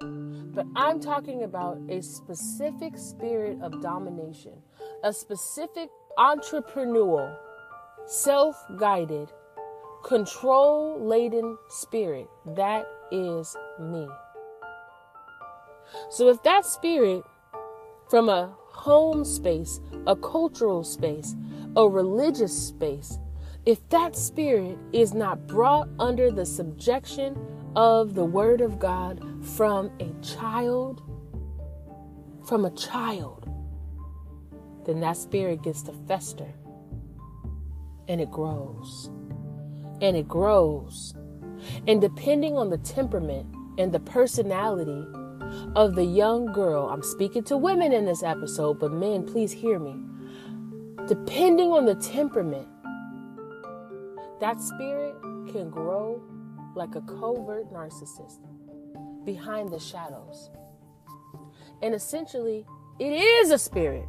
But 0.00 0.66
I'm 0.76 1.00
talking 1.00 1.42
about 1.42 1.78
a 1.88 2.02
specific 2.02 2.96
spirit 2.96 3.58
of 3.62 3.82
domination, 3.82 4.62
a 5.02 5.12
specific 5.12 5.88
entrepreneurial, 6.16 7.36
self 8.06 8.56
guided, 8.78 9.32
control 10.04 11.00
laden 11.00 11.56
spirit. 11.68 12.28
That 12.54 12.86
is 13.10 13.56
me. 13.80 14.06
So 16.10 16.28
if 16.28 16.42
that 16.42 16.66
spirit 16.66 17.24
from 18.10 18.28
a 18.28 18.54
home 18.68 19.24
space, 19.24 19.80
a 20.06 20.14
cultural 20.14 20.84
space, 20.84 21.34
a 21.76 21.88
religious 21.88 22.56
space, 22.68 23.18
if 23.64 23.88
that 23.88 24.14
spirit 24.14 24.76
is 24.92 25.14
not 25.14 25.46
brought 25.46 25.88
under 25.98 26.30
the 26.30 26.44
subjection 26.44 27.36
of 27.74 28.14
the 28.14 28.24
Word 28.24 28.60
of 28.60 28.78
God 28.78 29.24
from 29.56 29.90
a 30.00 30.12
child, 30.22 31.02
from 32.46 32.66
a 32.66 32.70
child, 32.72 33.48
then 34.84 35.00
that 35.00 35.16
spirit 35.16 35.62
gets 35.62 35.82
to 35.82 35.92
fester 36.06 36.52
and 38.06 38.20
it 38.20 38.30
grows 38.30 39.08
and 40.04 40.16
it 40.16 40.28
grows. 40.28 41.14
And 41.88 42.00
depending 42.00 42.56
on 42.56 42.70
the 42.70 42.78
temperament 42.78 43.46
and 43.78 43.92
the 43.92 44.00
personality 44.00 45.04
of 45.76 45.94
the 45.94 46.04
young 46.04 46.52
girl. 46.52 46.88
I'm 46.88 47.02
speaking 47.02 47.42
to 47.44 47.56
women 47.56 47.92
in 47.92 48.04
this 48.04 48.22
episode, 48.22 48.80
but 48.80 48.92
men, 48.92 49.24
please 49.24 49.52
hear 49.52 49.78
me. 49.78 49.96
Depending 51.06 51.70
on 51.70 51.84
the 51.84 51.94
temperament, 51.96 52.68
that 54.40 54.60
spirit 54.60 55.14
can 55.52 55.70
grow 55.70 56.22
like 56.74 56.94
a 56.94 57.00
covert 57.02 57.72
narcissist 57.72 58.38
behind 59.24 59.70
the 59.70 59.78
shadows. 59.78 60.50
And 61.82 61.94
essentially, 61.94 62.64
it 62.98 63.12
is 63.12 63.50
a 63.50 63.58
spirit 63.58 64.08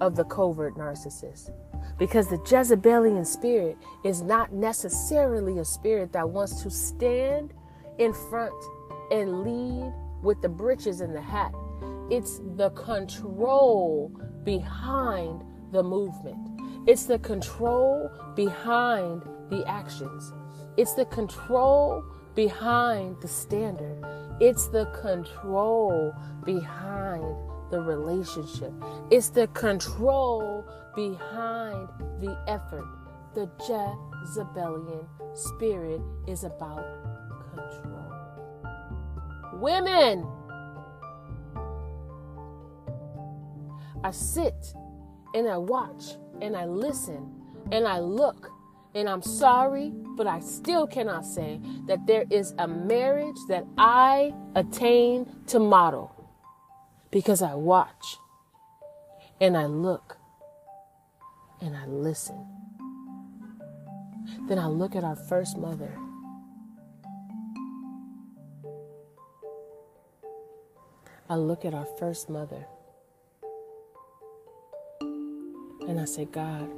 of 0.00 0.16
the 0.16 0.24
covert 0.24 0.74
narcissist. 0.76 1.50
Because 1.98 2.28
the 2.28 2.38
Jezebelian 2.38 3.24
spirit 3.24 3.78
is 4.04 4.22
not 4.22 4.52
necessarily 4.52 5.58
a 5.58 5.64
spirit 5.64 6.12
that 6.12 6.28
wants 6.28 6.62
to 6.62 6.70
stand 6.70 7.54
in 7.98 8.12
front 8.12 8.52
and 9.10 9.42
lead 9.42 9.92
with 10.22 10.42
the 10.42 10.48
breeches 10.48 11.00
and 11.00 11.14
the 11.14 11.20
hat. 11.20 11.52
It's 12.10 12.40
the 12.56 12.70
control 12.70 14.12
behind 14.44 15.42
the 15.72 15.82
movement. 15.82 16.36
It's 16.86 17.06
the 17.06 17.18
control 17.18 18.10
behind 18.36 19.22
the 19.50 19.64
actions. 19.66 20.32
It's 20.76 20.94
the 20.94 21.06
control 21.06 22.04
behind 22.34 23.16
the 23.22 23.28
standard. 23.28 24.04
It's 24.40 24.68
the 24.68 24.86
control 25.00 26.12
behind 26.44 27.24
the 27.70 27.80
relationship. 27.80 28.72
It's 29.10 29.30
the 29.30 29.48
control 29.48 30.64
behind 30.96 31.88
the 32.20 32.36
effort. 32.48 32.88
The 33.34 33.48
Jezebelian 33.60 35.06
spirit 35.34 36.00
is 36.26 36.42
about 36.42 36.84
control. 37.54 38.12
Women. 39.60 40.26
I 44.02 44.10
sit 44.10 44.74
and 45.34 45.48
I 45.48 45.58
watch 45.58 46.16
and 46.40 46.56
I 46.56 46.64
listen 46.64 47.30
and 47.70 47.86
I 47.86 47.98
look 47.98 48.50
and 48.94 49.10
I'm 49.10 49.20
sorry, 49.20 49.92
but 50.16 50.26
I 50.26 50.40
still 50.40 50.86
cannot 50.86 51.26
say 51.26 51.60
that 51.86 52.06
there 52.06 52.24
is 52.30 52.54
a 52.58 52.66
marriage 52.66 53.36
that 53.48 53.66
I 53.76 54.32
attain 54.54 55.26
to 55.48 55.58
model 55.58 56.10
because 57.10 57.42
I 57.42 57.54
watch 57.54 58.16
and 59.38 59.54
I 59.54 59.66
look 59.66 60.15
and 61.60 61.76
I 61.76 61.86
listen. 61.86 62.44
Then 64.48 64.58
I 64.58 64.66
look 64.66 64.94
at 64.96 65.04
our 65.04 65.16
first 65.16 65.56
mother. 65.56 65.96
I 71.28 71.34
look 71.34 71.64
at 71.64 71.74
our 71.74 71.86
first 71.98 72.30
mother 72.30 72.64
and 75.88 76.00
I 76.00 76.04
say, 76.04 76.24
God, 76.24 76.70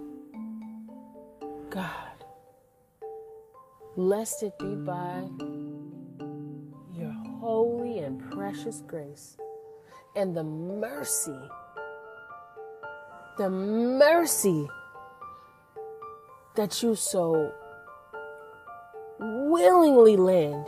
God, 1.70 2.24
it 4.42 4.58
be 4.58 4.74
by 4.74 5.24
your 6.94 7.12
holy 7.40 7.98
and 7.98 8.30
precious 8.30 8.82
grace 8.86 9.36
and 10.16 10.36
the 10.36 10.44
mercy, 10.44 11.38
the 13.38 13.48
mercy 13.48 14.68
that 16.56 16.82
you 16.82 16.96
so 16.96 17.52
willingly 19.20 20.16
lend 20.16 20.66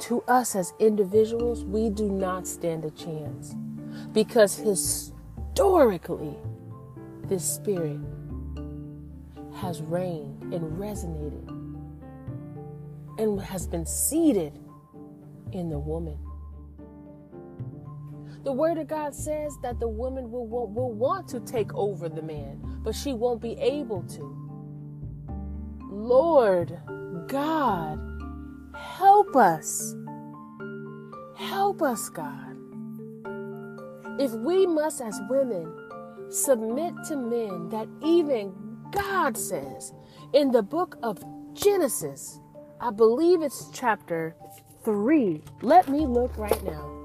to 0.00 0.20
us 0.26 0.56
as 0.56 0.72
individuals, 0.80 1.64
we 1.64 1.90
do 1.90 2.10
not 2.10 2.44
stand 2.46 2.84
a 2.84 2.90
chance 2.90 3.54
because 4.12 4.56
historically, 4.56 6.34
this 7.24 7.44
spirit 7.44 8.00
has 9.54 9.80
reigned 9.82 10.52
and 10.52 10.76
resonated 10.76 11.48
and 13.18 13.40
has 13.40 13.68
been 13.68 13.86
seated 13.86 14.58
in 15.52 15.70
the 15.70 15.78
woman. 15.78 16.18
The 18.46 18.52
Word 18.52 18.78
of 18.78 18.86
God 18.86 19.12
says 19.12 19.58
that 19.62 19.80
the 19.80 19.88
woman 19.88 20.30
will, 20.30 20.46
will, 20.46 20.68
will 20.68 20.92
want 20.92 21.26
to 21.30 21.40
take 21.40 21.74
over 21.74 22.08
the 22.08 22.22
man, 22.22 22.60
but 22.84 22.94
she 22.94 23.12
won't 23.12 23.42
be 23.42 23.58
able 23.58 24.04
to. 24.04 25.36
Lord 25.90 26.78
God, 27.26 27.98
help 28.72 29.34
us. 29.34 29.96
Help 31.34 31.82
us, 31.82 32.08
God. 32.08 32.56
If 34.20 34.30
we 34.30 34.64
must, 34.64 35.00
as 35.00 35.20
women, 35.28 35.66
submit 36.30 36.94
to 37.08 37.16
men 37.16 37.68
that 37.70 37.88
even 38.04 38.54
God 38.92 39.36
says 39.36 39.92
in 40.32 40.52
the 40.52 40.62
book 40.62 40.96
of 41.02 41.18
Genesis, 41.52 42.38
I 42.80 42.92
believe 42.92 43.42
it's 43.42 43.70
chapter 43.72 44.36
3. 44.84 45.42
Let 45.62 45.88
me 45.88 46.06
look 46.06 46.38
right 46.38 46.62
now. 46.62 46.95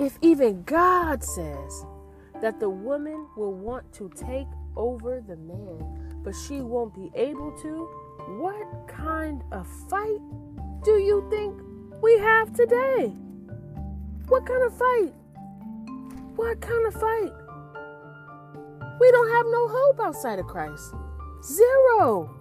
If 0.00 0.16
even 0.22 0.62
God 0.62 1.22
says 1.22 1.84
that 2.40 2.58
the 2.58 2.70
woman 2.70 3.26
will 3.36 3.52
want 3.52 3.92
to 3.92 4.10
take 4.16 4.46
over 4.74 5.20
the 5.20 5.36
man, 5.36 6.22
but 6.24 6.34
she 6.34 6.62
won't 6.62 6.94
be 6.94 7.10
able 7.14 7.52
to, 7.60 7.84
what 8.38 8.88
kind 8.88 9.42
of 9.52 9.66
fight 9.90 10.20
do 10.84 10.92
you 10.92 11.28
think 11.28 11.54
we 12.02 12.16
have 12.16 12.50
today? 12.54 13.08
What 14.28 14.46
kind 14.46 14.62
of 14.62 14.78
fight? 14.78 15.12
What 16.34 16.62
kind 16.62 16.86
of 16.86 16.94
fight? 16.94 17.32
We 18.98 19.10
don't 19.10 19.30
have 19.30 19.46
no 19.50 19.68
hope 19.68 20.00
outside 20.00 20.38
of 20.38 20.46
Christ. 20.46 20.94
Zero. 21.44 22.34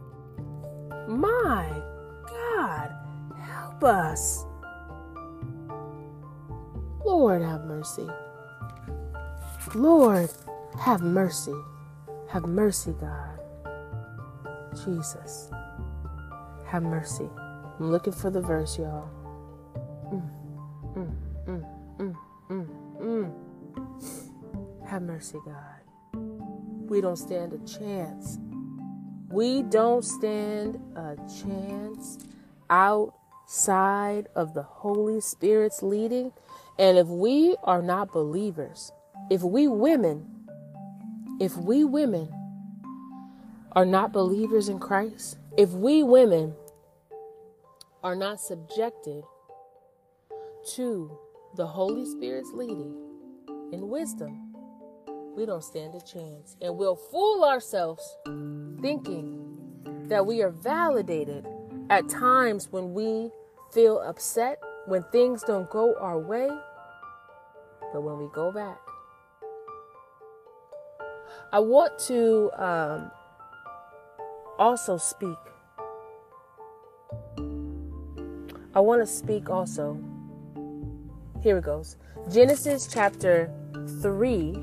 My 1.10 1.67
God, 2.26 2.93
help 3.38 3.84
us. 3.84 4.45
Lord, 7.05 7.41
have 7.41 7.65
mercy. 7.65 8.07
Lord, 9.75 10.29
have 10.79 11.01
mercy. 11.01 11.55
Have 12.27 12.45
mercy, 12.45 12.93
God. 12.99 13.39
Jesus, 14.85 15.49
have 16.65 16.83
mercy. 16.83 17.29
I'm 17.79 17.91
looking 17.91 18.13
for 18.13 18.29
the 18.29 18.41
verse, 18.41 18.77
y'all. 18.77 19.09
Mm, 20.12 20.29
mm, 21.99 22.15
mm. 23.01 23.33
Have 24.88 25.01
mercy, 25.03 25.38
God. 25.45 25.79
We 26.89 27.01
don't 27.01 27.15
stand 27.15 27.53
a 27.53 27.59
chance. 27.67 28.39
We 29.29 29.63
don't 29.63 30.03
stand 30.03 30.79
a 30.95 31.15
chance 31.43 32.17
outside 32.69 34.27
of 34.35 34.53
the 34.53 34.63
Holy 34.63 35.21
Spirit's 35.21 35.83
leading. 35.83 36.31
And 36.80 36.98
if 36.98 37.08
we 37.08 37.58
are 37.63 37.82
not 37.82 38.13
believers, 38.13 38.94
if 39.30 39.44
we 39.44 39.68
women, 39.68 40.26
if 41.42 41.58
we 41.58 41.84
women 41.84 42.34
are 43.74 43.86
not 43.86 44.13
believers 44.13 44.70
in 44.70 44.80
Christ, 44.80 45.38
if 45.58 45.72
we 45.72 46.04
women 46.04 46.56
are 48.02 48.15
not 48.15 48.39
subjected 48.39 49.26
to 50.76 51.12
the 51.56 51.68
Holy 51.68 52.06
Spirit's 52.06 52.52
leading 52.54 52.96
in 53.74 53.89
wisdom, 53.89 54.54
we 55.36 55.46
don't 55.46 55.63
stand 55.63 55.96
a 55.96 56.02
chance. 56.02 56.56
And 56.62 56.78
we'll 56.78 56.96
fool 56.96 57.44
ourselves 57.44 58.18
thinking 58.82 59.58
that 60.08 60.26
we 60.26 60.42
are 60.42 60.50
validated 60.50 61.46
at 61.89 62.08
times 62.08 62.70
when 62.72 62.94
we 62.94 63.32
feel 63.72 64.00
upset, 64.00 64.62
when 64.86 65.04
things 65.12 65.44
don't 65.44 65.70
go 65.70 65.94
our 66.00 66.18
way. 66.18 66.50
But 67.91 68.02
when 68.02 68.17
we 68.19 68.28
go 68.34 68.52
back, 68.52 68.80
I 71.52 71.60
want 71.60 71.97
to 72.08 72.52
um, 72.58 73.12
also 74.60 74.97
speak. 74.97 75.38
I 78.75 78.80
want 78.80 79.02
to 79.02 79.08
speak 79.08 79.49
also. 79.49 79.99
Here 81.41 81.58
it 81.58 81.63
goes 81.63 81.97
Genesis 82.32 82.88
chapter 82.91 83.52
3. 84.02 84.58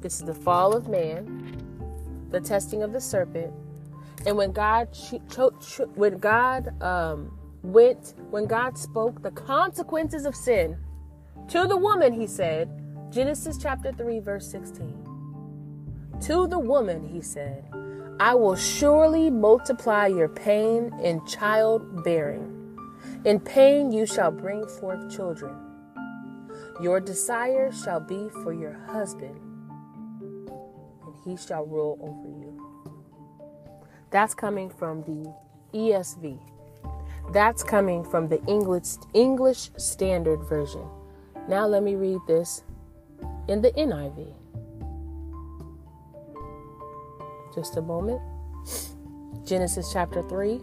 This 0.00 0.16
is 0.16 0.26
the 0.26 0.34
fall 0.34 0.76
of 0.76 0.88
man, 0.88 2.26
the 2.30 2.40
testing 2.40 2.82
of 2.82 2.92
the 2.92 3.00
serpent. 3.00 3.52
And 4.26 4.36
when 4.36 4.52
God, 4.52 4.88
when 5.94 6.18
God 6.18 6.82
um, 6.82 7.38
went, 7.62 8.14
when 8.30 8.46
God 8.46 8.76
spoke 8.76 9.22
the 9.22 9.30
consequences 9.30 10.26
of 10.26 10.34
sin 10.34 10.76
to 11.48 11.66
the 11.66 11.76
woman, 11.76 12.12
he 12.12 12.26
said, 12.26 12.68
Genesis 13.10 13.56
chapter 13.56 13.92
3, 13.92 14.20
verse 14.20 14.50
16. 14.50 15.06
To 16.22 16.46
the 16.48 16.58
woman, 16.58 17.06
he 17.06 17.20
said, 17.20 17.64
I 18.18 18.34
will 18.34 18.56
surely 18.56 19.30
multiply 19.30 20.06
your 20.06 20.28
pain 20.28 20.92
in 21.02 21.24
childbearing. 21.26 22.78
In 23.24 23.38
pain 23.38 23.92
you 23.92 24.06
shall 24.06 24.30
bring 24.30 24.66
forth 24.66 25.14
children. 25.14 25.54
Your 26.80 26.98
desire 27.00 27.70
shall 27.72 28.00
be 28.00 28.28
for 28.42 28.52
your 28.52 28.72
husband, 28.86 29.38
and 30.48 31.14
he 31.24 31.36
shall 31.36 31.66
rule 31.66 31.98
over 32.00 32.28
you. 32.28 32.66
That's 34.10 34.34
coming 34.34 34.70
from 34.70 35.02
the 35.02 35.32
ESV. 35.72 36.38
That's 37.32 37.62
coming 37.62 38.04
from 38.04 38.28
the 38.28 38.42
English 38.46 38.96
English 39.12 39.70
Standard 39.76 40.42
Version. 40.48 40.88
Now 41.48 41.66
let 41.66 41.84
me 41.84 41.94
read 41.94 42.18
this 42.26 42.64
in 43.46 43.62
the 43.62 43.70
NIV. 43.72 44.34
Just 47.54 47.76
a 47.76 47.82
moment. 47.82 48.20
Genesis 49.44 49.92
chapter 49.92 50.22
3, 50.22 50.60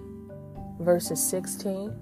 verses 0.81 1.23
16. 1.23 1.93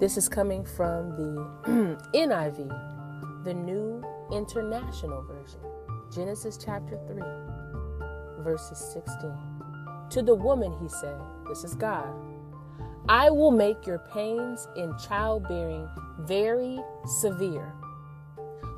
This 0.00 0.16
is 0.16 0.28
coming 0.28 0.64
from 0.64 1.10
the 1.10 1.96
NIV, 2.14 3.44
the 3.44 3.54
New 3.54 4.02
International 4.32 5.22
Version. 5.22 5.60
Genesis 6.12 6.58
chapter 6.62 6.98
3, 7.06 7.22
verses 8.42 8.78
16. 8.92 9.32
To 10.10 10.22
the 10.22 10.34
woman, 10.34 10.72
he 10.82 10.88
said, 10.88 11.16
This 11.48 11.62
is 11.62 11.76
God. 11.76 12.12
I 13.08 13.28
will 13.28 13.50
make 13.50 13.86
your 13.86 13.98
pains 13.98 14.66
in 14.76 14.96
childbearing 14.96 15.86
very 16.20 16.80
severe. 17.04 17.74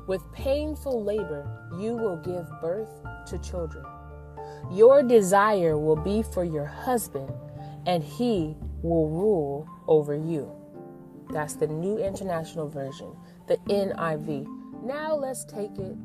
With 0.05 0.21
painful 0.33 1.01
labor, 1.01 1.47
you 1.79 1.93
will 1.93 2.17
give 2.17 2.45
birth 2.59 2.89
to 3.27 3.37
children. 3.39 3.85
Your 4.69 5.01
desire 5.01 5.77
will 5.77 5.95
be 5.95 6.23
for 6.33 6.43
your 6.43 6.65
husband, 6.65 7.31
and 7.85 8.03
he 8.03 8.57
will 8.81 9.07
rule 9.09 9.65
over 9.87 10.13
you. 10.13 10.51
That's 11.31 11.55
the 11.55 11.67
New 11.67 11.97
International 11.97 12.67
Version, 12.67 13.15
the 13.47 13.55
NIV. 13.69 14.45
Now 14.83 15.15
let's 15.15 15.45
take 15.45 15.77
it 15.77 15.95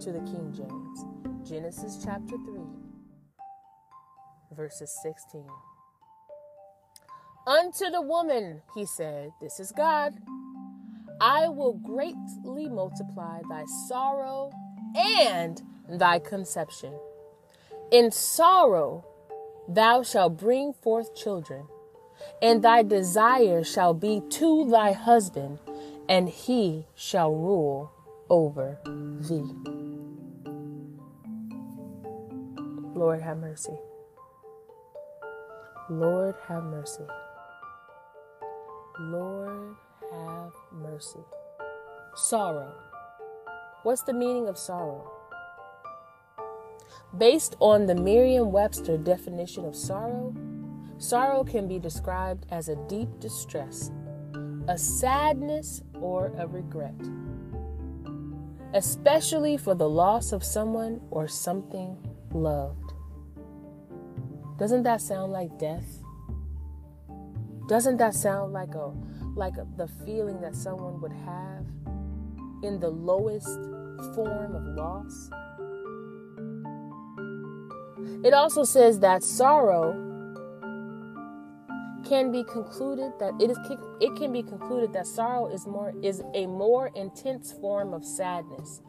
to 0.00 0.12
the 0.12 0.20
King 0.20 0.52
James. 0.54 1.48
Genesis 1.48 1.98
chapter 2.04 2.36
3, 2.36 2.60
verses 4.56 4.96
16. 5.02 5.44
Unto 7.46 7.90
the 7.90 8.00
woman, 8.00 8.62
he 8.74 8.86
said, 8.86 9.30
This 9.40 9.60
is 9.60 9.70
God. 9.70 10.14
I 11.20 11.48
will 11.48 11.74
greatly 11.74 12.68
multiply 12.68 13.42
thy 13.50 13.64
sorrow 13.86 14.50
and 14.96 15.60
thy 15.88 16.18
conception. 16.20 16.94
In 17.90 18.10
sorrow 18.10 19.04
thou 19.68 20.02
shalt 20.02 20.38
bring 20.38 20.72
forth 20.72 21.14
children, 21.14 21.66
and 22.40 22.62
thy 22.62 22.82
desire 22.82 23.62
shall 23.62 23.92
be 23.92 24.22
to 24.30 24.70
thy 24.70 24.92
husband, 24.92 25.58
and 26.08 26.28
he 26.30 26.86
shall 26.94 27.32
rule 27.32 27.92
over 28.30 28.78
thee. 29.20 29.52
Lord, 32.94 33.20
have 33.20 33.38
mercy. 33.38 33.78
Lord, 35.90 36.34
have 36.48 36.64
mercy. 36.64 37.04
Lord, 38.98 39.74
have 40.12 40.52
mercy. 40.72 41.18
Sorrow. 42.14 42.72
What's 43.82 44.02
the 44.02 44.12
meaning 44.12 44.46
of 44.46 44.56
sorrow? 44.56 45.10
Based 47.18 47.56
on 47.58 47.86
the 47.86 47.94
Merriam 47.94 48.52
Webster 48.52 48.96
definition 48.96 49.64
of 49.64 49.74
sorrow, 49.74 50.32
sorrow 50.98 51.42
can 51.42 51.66
be 51.66 51.78
described 51.80 52.46
as 52.50 52.68
a 52.68 52.76
deep 52.88 53.08
distress, 53.18 53.90
a 54.68 54.78
sadness, 54.78 55.82
or 55.94 56.32
a 56.38 56.46
regret, 56.46 56.94
especially 58.74 59.56
for 59.56 59.74
the 59.74 59.88
loss 59.88 60.30
of 60.32 60.44
someone 60.44 61.00
or 61.10 61.26
something 61.26 61.98
loved. 62.32 62.92
Doesn't 64.56 64.84
that 64.84 65.00
sound 65.00 65.32
like 65.32 65.58
death? 65.58 66.03
Doesn't 67.66 67.96
that 67.96 68.14
sound 68.14 68.52
like 68.52 68.74
a 68.74 68.92
like 69.36 69.56
a, 69.56 69.66
the 69.76 69.88
feeling 70.04 70.40
that 70.42 70.54
someone 70.54 71.00
would 71.00 71.12
have 71.12 71.64
in 72.62 72.78
the 72.78 72.90
lowest 72.90 73.58
form 74.14 74.54
of 74.54 74.64
loss? 74.76 75.30
It 78.24 78.34
also 78.34 78.64
says 78.64 79.00
that 79.00 79.22
sorrow 79.22 79.92
can 82.04 82.30
be 82.30 82.44
concluded 82.44 83.12
that 83.18 83.32
it 83.40 83.50
is 83.50 83.58
it 84.00 84.14
can 84.16 84.32
be 84.32 84.42
concluded 84.42 84.92
that 84.92 85.06
sorrow 85.06 85.46
is 85.46 85.66
more 85.66 85.94
is 86.02 86.22
a 86.34 86.46
more 86.46 86.90
intense 86.94 87.52
form 87.52 87.94
of 87.94 88.04
sadness, 88.04 88.82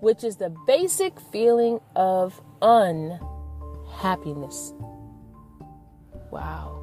which 0.00 0.22
is 0.22 0.36
the 0.36 0.54
basic 0.66 1.18
feeling 1.32 1.80
of 1.96 2.42
unhappiness. 2.60 4.74
Wow. 6.30 6.30
Wow. 6.30 6.77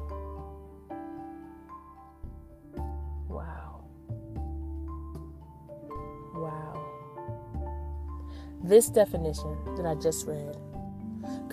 This 8.66 8.88
definition 8.88 9.56
that 9.76 9.86
I 9.86 9.94
just 9.94 10.26
read 10.26 10.56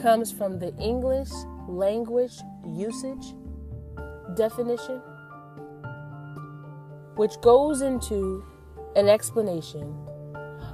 comes 0.02 0.32
from 0.32 0.58
the 0.58 0.76
English 0.78 1.30
language 1.67 2.34
usage 2.65 3.36
definition, 4.36 4.99
which 7.15 7.39
goes 7.41 7.82
into 7.84 8.43
an 8.95 9.10
explanation 9.10 9.95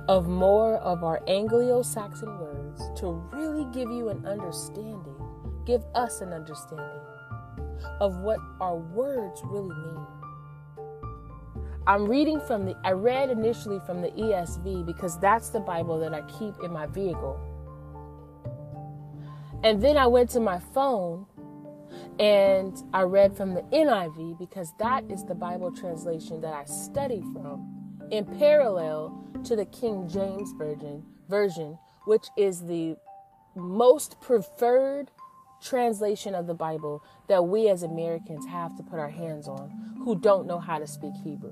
of 0.07 0.29
more 0.29 0.75
of 0.75 1.03
our 1.03 1.21
Anglo 1.27 1.81
Saxon 1.81 2.39
words 2.39 2.83
to 3.01 3.07
really 3.33 3.65
give 3.73 3.91
you 3.91 4.07
an 4.07 4.25
understanding, 4.25 5.17
give 5.65 5.83
us 5.93 6.21
an 6.21 6.31
understanding 6.31 7.03
of 7.99 8.15
what 8.19 8.39
our 8.61 8.77
words 8.77 9.41
really 9.43 9.75
mean. 9.75 10.18
I'm 11.87 12.05
reading 12.05 12.39
from 12.41 12.65
the, 12.65 12.75
I 12.83 12.91
read 12.91 13.29
initially 13.29 13.79
from 13.85 14.01
the 14.01 14.09
ESV 14.09 14.85
because 14.85 15.19
that's 15.19 15.49
the 15.49 15.59
Bible 15.59 15.99
that 15.99 16.13
I 16.13 16.21
keep 16.23 16.53
in 16.63 16.71
my 16.71 16.85
vehicle 16.85 17.39
and 19.63 19.81
then 19.81 19.97
I 19.97 20.07
went 20.07 20.29
to 20.31 20.39
my 20.39 20.59
phone 20.59 21.25
and 22.17 22.75
I 22.93 23.01
read 23.01 23.35
from 23.35 23.53
the 23.53 23.61
NIV 23.63 24.39
because 24.39 24.73
that 24.79 25.03
is 25.09 25.23
the 25.25 25.35
Bible 25.35 25.71
translation 25.71 26.41
that 26.41 26.53
I 26.53 26.65
study 26.65 27.21
from 27.33 27.67
in 28.11 28.25
parallel 28.25 29.25
to 29.45 29.55
the 29.55 29.65
King 29.65 30.07
James 30.07 30.53
version 30.53 31.03
version 31.29 31.77
which 32.05 32.27
is 32.37 32.61
the 32.61 32.95
most 33.55 34.19
preferred 34.21 35.11
translation 35.61 36.33
of 36.33 36.47
the 36.47 36.53
Bible 36.53 37.03
that 37.27 37.43
we 37.43 37.67
as 37.67 37.83
Americans 37.83 38.45
have 38.45 38.75
to 38.77 38.83
put 38.83 38.97
our 38.97 39.09
hands 39.09 39.47
on 39.47 39.69
who 40.03 40.15
don't 40.15 40.47
know 40.47 40.59
how 40.59 40.79
to 40.79 40.87
speak 40.87 41.13
Hebrew. 41.21 41.51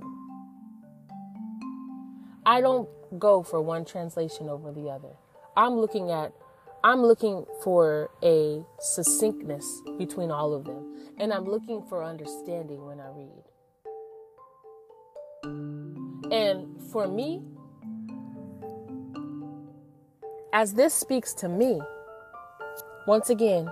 I 2.48 2.62
don't 2.62 2.88
go 3.20 3.44
for 3.44 3.62
one 3.62 3.84
translation 3.84 4.48
over 4.48 4.72
the 4.72 4.90
other. 4.90 5.12
I'm 5.58 5.74
looking 5.74 6.12
at 6.12 6.32
I'm 6.82 7.02
looking 7.02 7.46
for 7.62 8.10
a 8.24 8.64
succinctness 8.80 9.82
between 9.98 10.32
all 10.32 10.54
of 10.54 10.64
them, 10.64 11.12
and 11.18 11.34
I'm 11.34 11.44
looking 11.44 11.84
for 11.90 12.06
understanding 12.06 12.86
when 12.86 13.02
I 13.02 13.10
read. 13.10 13.44
And 16.32 16.82
for 16.90 17.08
me, 17.10 17.42
as 20.54 20.76
this 20.76 20.94
speaks 20.94 21.34
to 21.34 21.50
me, 21.50 21.82
once 23.08 23.30
again, 23.30 23.70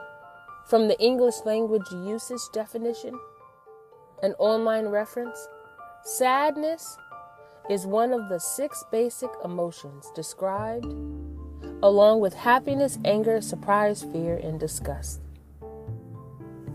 from 0.67 0.89
the 0.89 0.99
English 0.99 1.35
language 1.45 1.89
usage 1.91 2.41
definition, 2.51 3.17
an 4.21 4.33
online 4.33 4.87
reference, 4.87 5.47
sadness 6.03 6.97
is 7.69 7.85
one 7.85 8.13
of 8.13 8.29
the 8.29 8.39
six 8.39 8.83
basic 8.91 9.29
emotions 9.43 10.11
described 10.15 10.85
along 11.81 12.19
with 12.19 12.33
happiness, 12.33 12.97
anger, 13.05 13.41
surprise, 13.41 14.03
fear, 14.11 14.37
and 14.37 14.59
disgust. 14.59 15.21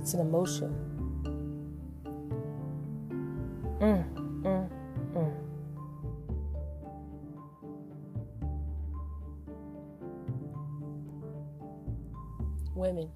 It's 0.01 0.15
an 0.15 0.21
emotion. 0.21 0.75
Mm, 3.81 4.05
mm, 4.43 4.69
mm. 5.15 5.35
Women. 12.75 13.11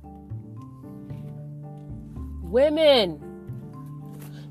Women. 2.43 3.21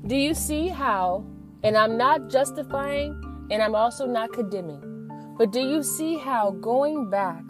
Do 0.06 0.16
you 0.16 0.34
see 0.34 0.68
how, 0.68 1.24
and 1.64 1.76
I'm 1.76 1.96
not 1.96 2.28
justifying 2.28 3.20
and 3.50 3.62
I'm 3.62 3.74
also 3.74 4.06
not 4.06 4.32
condemning, 4.32 5.34
but 5.38 5.50
do 5.50 5.60
you 5.60 5.82
see 5.82 6.18
how 6.18 6.50
going 6.50 7.10
back 7.10 7.42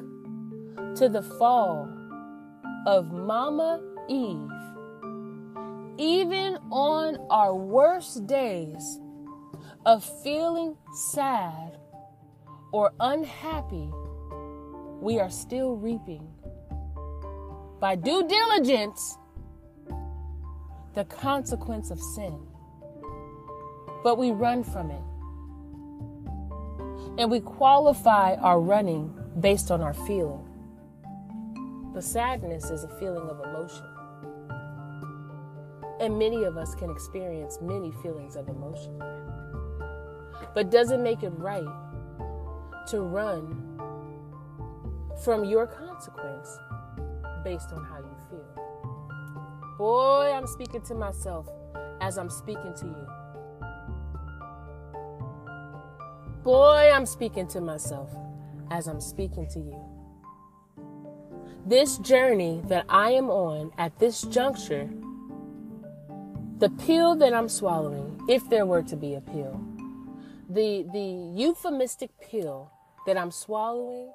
to 0.96 1.08
the 1.08 1.22
fall 1.22 1.88
of 2.86 3.12
Mama 3.12 3.82
Eve, 4.08 4.50
even 5.98 6.56
on 6.70 7.18
our 7.28 7.54
worst 7.54 8.26
days 8.26 9.00
of 9.84 10.04
feeling 10.22 10.76
sad 11.10 11.76
or 12.72 12.92
unhappy, 13.00 13.90
we 15.00 15.18
are 15.18 15.30
still 15.30 15.76
reaping 15.76 16.26
by 17.80 17.96
due 17.96 18.26
diligence 18.28 19.18
the 20.94 21.04
consequence 21.04 21.90
of 21.90 21.98
sin. 21.98 22.53
But 24.04 24.18
we 24.18 24.30
run 24.30 24.62
from 24.62 24.90
it. 24.90 25.02
And 27.18 27.30
we 27.30 27.40
qualify 27.40 28.34
our 28.34 28.60
running 28.60 29.12
based 29.40 29.70
on 29.70 29.80
our 29.80 29.94
feeling. 29.94 30.46
The 31.94 32.02
sadness 32.02 32.70
is 32.70 32.84
a 32.84 32.88
feeling 32.98 33.28
of 33.30 33.40
emotion. 33.40 33.86
And 36.00 36.18
many 36.18 36.44
of 36.44 36.56
us 36.58 36.74
can 36.74 36.90
experience 36.90 37.58
many 37.62 37.92
feelings 38.02 38.36
of 38.36 38.48
emotion. 38.48 39.00
But 40.54 40.70
does 40.70 40.90
it 40.90 41.00
make 41.00 41.22
it 41.22 41.32
right 41.36 41.64
to 42.88 43.00
run 43.00 43.78
from 45.24 45.44
your 45.44 45.66
consequence 45.66 46.58
based 47.42 47.72
on 47.72 47.84
how 47.84 47.98
you 47.98 48.16
feel? 48.28 49.76
Boy, 49.78 50.32
I'm 50.34 50.46
speaking 50.46 50.82
to 50.82 50.94
myself 50.94 51.48
as 52.00 52.18
I'm 52.18 52.28
speaking 52.28 52.74
to 52.80 52.86
you. 52.86 53.13
Boy, 56.44 56.92
I'm 56.94 57.06
speaking 57.06 57.46
to 57.48 57.60
myself 57.62 58.10
as 58.70 58.86
I'm 58.86 59.00
speaking 59.00 59.48
to 59.48 59.58
you. 59.60 59.82
This 61.64 61.96
journey 61.96 62.60
that 62.66 62.84
I 62.90 63.12
am 63.12 63.30
on 63.30 63.72
at 63.78 63.98
this 63.98 64.20
juncture, 64.20 64.90
the 66.58 66.68
pill 66.68 67.14
that 67.14 67.32
I'm 67.32 67.48
swallowing, 67.48 68.20
if 68.28 68.46
there 68.50 68.66
were 68.66 68.82
to 68.82 68.94
be 68.94 69.14
a 69.14 69.22
pill, 69.22 69.58
the, 70.50 70.86
the 70.92 71.32
euphemistic 71.34 72.10
pill 72.20 72.70
that 73.06 73.16
I'm 73.16 73.30
swallowing 73.30 74.12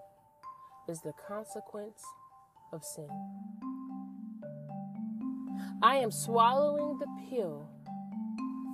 is 0.87 1.01
the 1.01 1.13
consequence 1.27 2.03
of 2.71 2.83
sin. 2.83 3.09
I 5.81 5.95
am 5.95 6.11
swallowing 6.11 6.99
the 6.99 7.07
pill 7.27 7.67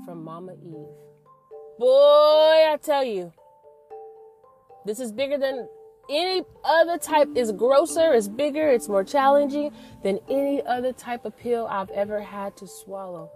from 0.03 0.25
Mama 0.25 0.55
Eve. 0.55 0.97
Boy, 1.79 2.67
I 2.69 2.77
tell 2.83 3.05
you? 3.05 3.31
This 4.85 4.99
is 4.99 5.11
bigger 5.11 5.37
than 5.37 5.67
any 6.09 6.43
other 6.63 6.99
type 6.99 7.29
is 7.35 7.51
grosser, 7.51 8.13
it's 8.13 8.27
bigger, 8.27 8.69
it's 8.69 8.87
more 8.87 9.03
challenging 9.03 9.71
than 10.03 10.19
any 10.29 10.63
other 10.63 10.93
type 10.93 11.25
of 11.25 11.35
pill 11.35 11.65
I've 11.67 11.89
ever 11.89 12.21
had 12.21 12.55
to 12.57 12.67
swallow. 12.67 13.31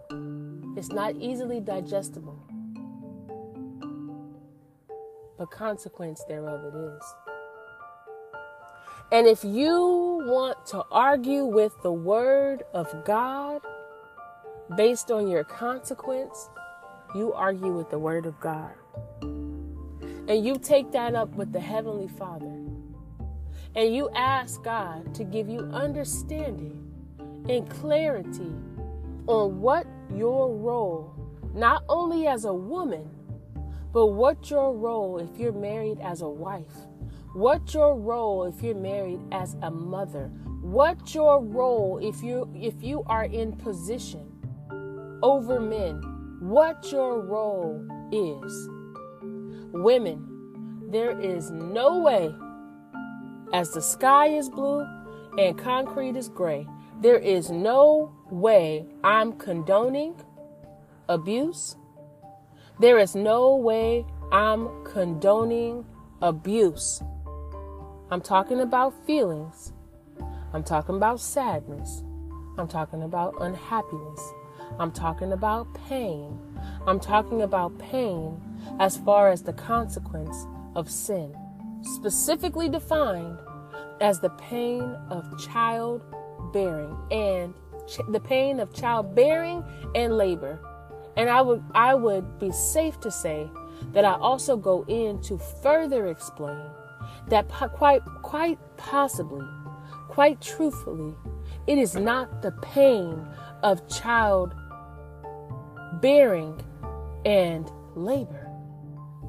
It's 0.77 0.89
not 0.89 1.15
easily 1.15 1.59
digestible. 1.59 2.39
But 5.39 5.49
consequence 5.49 6.23
thereof 6.27 6.61
it 6.65 6.77
is. 6.77 7.03
And 9.11 9.25
if 9.25 9.43
you 9.43 10.21
want 10.27 10.63
to 10.67 10.83
argue 10.91 11.45
with 11.45 11.73
the 11.81 11.91
word 11.91 12.61
of 12.75 12.93
God 13.05 13.61
based 14.77 15.09
on 15.09 15.27
your 15.27 15.43
consequence, 15.43 16.49
you 17.15 17.33
argue 17.33 17.73
with 17.73 17.89
the 17.89 17.97
word 17.97 18.27
of 18.27 18.39
God. 18.39 18.73
And 20.29 20.45
you 20.45 20.57
take 20.57 20.91
that 20.91 21.15
up 21.15 21.33
with 21.33 21.51
the 21.51 21.59
Heavenly 21.59 22.07
Father. 22.07 22.53
And 23.75 23.95
you 23.95 24.11
ask 24.15 24.63
God 24.63 25.15
to 25.15 25.23
give 25.23 25.49
you 25.49 25.61
understanding 25.73 26.85
and 27.49 27.67
clarity 27.67 28.53
on 29.25 29.59
what 29.59 29.87
your 30.13 30.55
role, 30.55 31.15
not 31.55 31.83
only 31.89 32.27
as 32.27 32.45
a 32.45 32.53
woman, 32.53 33.09
but 33.91 34.07
what 34.07 34.51
your 34.51 34.75
role 34.75 35.17
if 35.17 35.39
you're 35.39 35.51
married 35.51 35.99
as 35.99 36.21
a 36.21 36.29
wife, 36.29 36.75
what 37.33 37.73
your 37.73 37.97
role 37.97 38.43
if 38.43 38.61
you're 38.61 38.75
married 38.75 39.19
as 39.31 39.55
a 39.63 39.71
mother, 39.71 40.27
what 40.61 41.15
your 41.15 41.43
role 41.43 41.97
if 42.01 42.21
you 42.21 42.47
if 42.55 42.83
you 42.83 43.03
are 43.07 43.25
in 43.25 43.51
position 43.53 44.29
over 45.23 45.59
men, 45.59 46.01
what 46.39 46.91
your 46.91 47.19
role 47.19 47.83
is. 48.11 48.78
Women, 49.73 50.89
there 50.89 51.19
is 51.19 51.51
no 51.51 51.99
way, 51.99 52.33
as 53.53 53.71
the 53.71 53.81
sky 53.81 54.27
is 54.27 54.49
blue 54.49 54.85
and 55.37 55.57
concrete 55.57 56.15
is 56.15 56.27
gray, 56.27 56.67
there 57.01 57.19
is 57.19 57.51
no 57.51 58.11
way 58.31 58.87
I'm 59.03 59.33
condoning 59.33 60.15
abuse. 61.07 61.75
There 62.79 62.97
is 62.97 63.15
no 63.15 63.55
way 63.55 64.05
I'm 64.31 64.83
condoning 64.83 65.85
abuse. 66.21 67.01
I'm 68.09 68.21
talking 68.21 68.61
about 68.61 68.93
feelings. 69.05 69.71
I'm 70.51 70.63
talking 70.63 70.95
about 70.95 71.19
sadness. 71.19 72.03
I'm 72.57 72.67
talking 72.67 73.03
about 73.03 73.35
unhappiness. 73.39 74.33
I'm 74.79 74.91
talking 74.91 75.31
about 75.31 75.71
pain. 75.87 76.39
I'm 76.87 76.99
talking 76.99 77.43
about 77.43 77.77
pain 77.77 78.41
as 78.79 78.97
far 78.97 79.29
as 79.29 79.43
the 79.43 79.53
consequence 79.53 80.45
of 80.75 80.89
sin, 80.89 81.35
specifically 81.81 82.69
defined 82.69 83.37
as 84.01 84.19
the 84.19 84.29
pain 84.31 84.81
of 85.09 85.25
childbearing 85.39 86.97
and 87.11 87.53
ch- 87.87 87.99
the 88.09 88.19
pain 88.19 88.59
of 88.59 88.73
childbearing 88.73 89.63
and 89.95 90.17
labor. 90.17 90.59
And 91.17 91.29
I 91.29 91.41
would 91.41 91.63
I 91.73 91.95
would 91.95 92.39
be 92.39 92.51
safe 92.51 92.99
to 93.01 93.11
say 93.11 93.49
that 93.93 94.05
I 94.05 94.13
also 94.13 94.55
go 94.55 94.85
in 94.87 95.21
to 95.23 95.37
further 95.37 96.07
explain 96.07 96.65
that 97.27 97.47
po- 97.49 97.69
quite 97.69 98.01
quite 98.21 98.59
possibly, 98.77 99.45
quite 100.07 100.41
truthfully, 100.41 101.13
it 101.67 101.77
is 101.77 101.95
not 101.95 102.41
the 102.41 102.51
pain 102.61 103.27
of 103.63 103.87
child 103.89 104.55
bearing 106.01 106.61
and 107.25 107.69
labor. 107.95 108.38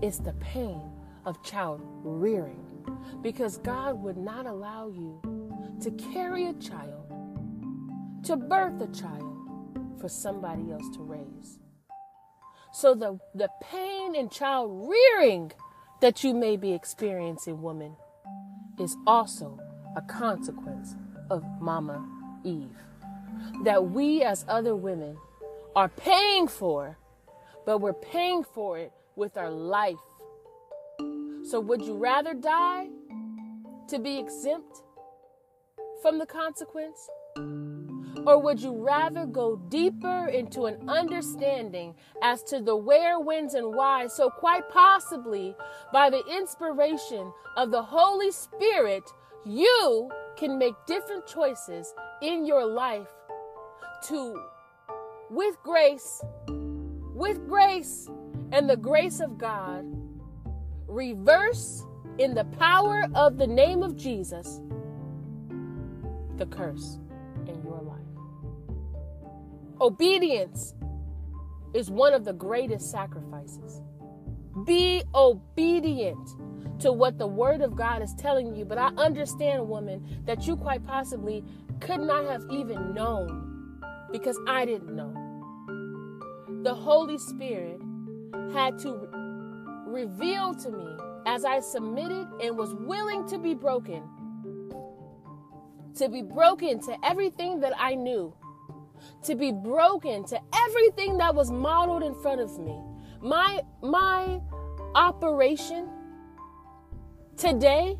It's 0.03 0.19
the 0.19 0.33
pain 0.35 0.81
of 1.27 1.43
child 1.43 1.83
rearing 2.03 2.67
because 3.21 3.59
God 3.59 4.03
would 4.03 4.17
not 4.17 4.47
allow 4.47 4.89
you 4.89 5.21
to 5.83 5.91
carry 5.91 6.47
a 6.47 6.55
child, 6.55 7.05
to 8.25 8.37
birth 8.37 8.81
a 8.81 8.87
child 8.89 9.37
for 10.01 10.09
somebody 10.09 10.73
else 10.73 10.89
to 10.97 11.03
raise. 11.03 11.59
So 12.73 12.95
the, 12.95 13.19
the 13.35 13.51
pain 13.63 14.15
in 14.15 14.31
child 14.31 14.89
rearing 14.89 15.53
that 16.01 16.25
you 16.25 16.33
may 16.33 16.57
be 16.57 16.73
experiencing, 16.73 17.61
woman, 17.61 17.95
is 18.79 18.97
also 19.07 19.59
a 19.97 20.01
consequence 20.01 20.95
of 21.29 21.45
Mama 21.61 22.09
Eve. 22.43 22.77
That 23.65 23.91
we 23.91 24.23
as 24.23 24.47
other 24.49 24.75
women 24.75 25.19
are 25.77 25.89
paying 25.89 26.49
for, 26.49 26.97
but 27.67 27.79
we're 27.79 27.93
paying 27.93 28.45
for 28.45 28.79
it 28.79 28.93
with 29.21 29.37
our 29.37 29.51
life. 29.51 29.97
So, 31.45 31.61
would 31.61 31.83
you 31.83 31.95
rather 31.95 32.35
die 32.35 32.89
to 33.89 33.99
be 33.99 34.19
exempt 34.19 34.83
from 36.03 36.19
the 36.19 36.27
consequence? 36.27 37.09
Or 38.27 38.43
would 38.43 38.61
you 38.61 38.73
rather 38.75 39.27
go 39.27 39.57
deeper 39.69 40.27
into 40.27 40.65
an 40.65 40.89
understanding 40.89 41.95
as 42.23 42.43
to 42.45 42.61
the 42.61 42.75
where, 42.75 43.21
whens, 43.21 43.55
and 43.55 43.75
why? 43.75 44.07
So, 44.09 44.31
quite 44.31 44.69
possibly, 44.71 45.55
by 45.93 46.09
the 46.11 46.25
inspiration 46.27 47.33
of 47.57 47.71
the 47.71 47.83
Holy 47.83 48.33
Spirit, 48.33 49.05
you 49.45 50.11
can 50.37 50.59
make 50.59 50.75
different 50.87 51.27
choices 51.27 51.95
in 52.23 52.47
your 52.47 52.65
life 52.65 53.09
to 54.09 54.43
with 55.31 55.57
grace, 55.63 56.23
with 57.15 57.47
grace 57.47 58.09
and 58.53 58.69
the 58.69 58.77
grace 58.77 59.21
of 59.21 59.39
God, 59.39 59.85
reverse 60.87 61.85
in 62.19 62.35
the 62.35 62.45
power 62.45 63.07
of 63.15 63.39
the 63.39 63.47
name 63.47 63.83
of 63.83 63.97
Jesus 63.97 64.61
the 66.37 66.47
curse 66.47 66.99
in 67.47 67.63
your 67.63 67.81
life. 67.83 68.01
Obedience 69.81 70.75
is 71.75 71.91
one 71.91 72.15
of 72.15 72.25
the 72.25 72.33
greatest 72.33 72.91
sacrifices. 72.91 73.83
Be 74.65 75.03
obedient 75.15 76.29
to 76.81 76.93
what 76.93 77.19
the 77.19 77.27
Word 77.27 77.61
of 77.61 77.77
God 77.77 78.03
is 78.03 78.15
telling 78.15 78.55
you. 78.55 78.65
But 78.65 78.79
I 78.79 78.89
understand, 78.97 79.69
woman, 79.69 80.23
that 80.25 80.47
you 80.47 80.57
quite 80.57 80.85
possibly 80.85 81.45
could 81.81 82.01
not 82.01 82.25
have 82.25 82.45
even 82.51 82.95
known 82.95 83.81
because 84.11 84.39
I 84.49 84.65
didn't 84.65 84.95
know. 84.95 85.15
The 86.63 86.75
Holy 86.75 87.19
Spirit 87.19 87.81
had 88.53 88.79
to 88.81 88.93
re- 88.93 90.03
reveal 90.03 90.55
to 90.55 90.71
me 90.71 90.97
as 91.27 91.45
I 91.45 91.61
submitted 91.61 92.27
and 92.43 92.57
was 92.57 92.75
willing 92.75 93.29
to 93.29 93.39
be 93.39 93.55
broken, 93.55 94.03
to 95.97 96.09
be 96.09 96.23
broken 96.23 96.81
to 96.81 96.97
everything 97.05 97.61
that 97.61 97.73
I 97.79 97.95
knew, 97.95 98.35
to 99.25 99.35
be 99.35 99.53
broken 99.53 100.25
to 100.27 100.41
everything 100.55 101.19
that 101.19 101.35
was 101.35 101.51
modeled 101.51 102.03
in 102.03 102.15
front 102.15 102.41
of 102.41 102.59
me. 102.59 102.79
My 103.21 103.61
my 103.83 104.41
operation 104.95 105.89
today 107.37 107.99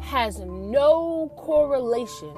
has 0.00 0.40
no 0.40 1.32
correlation 1.36 2.34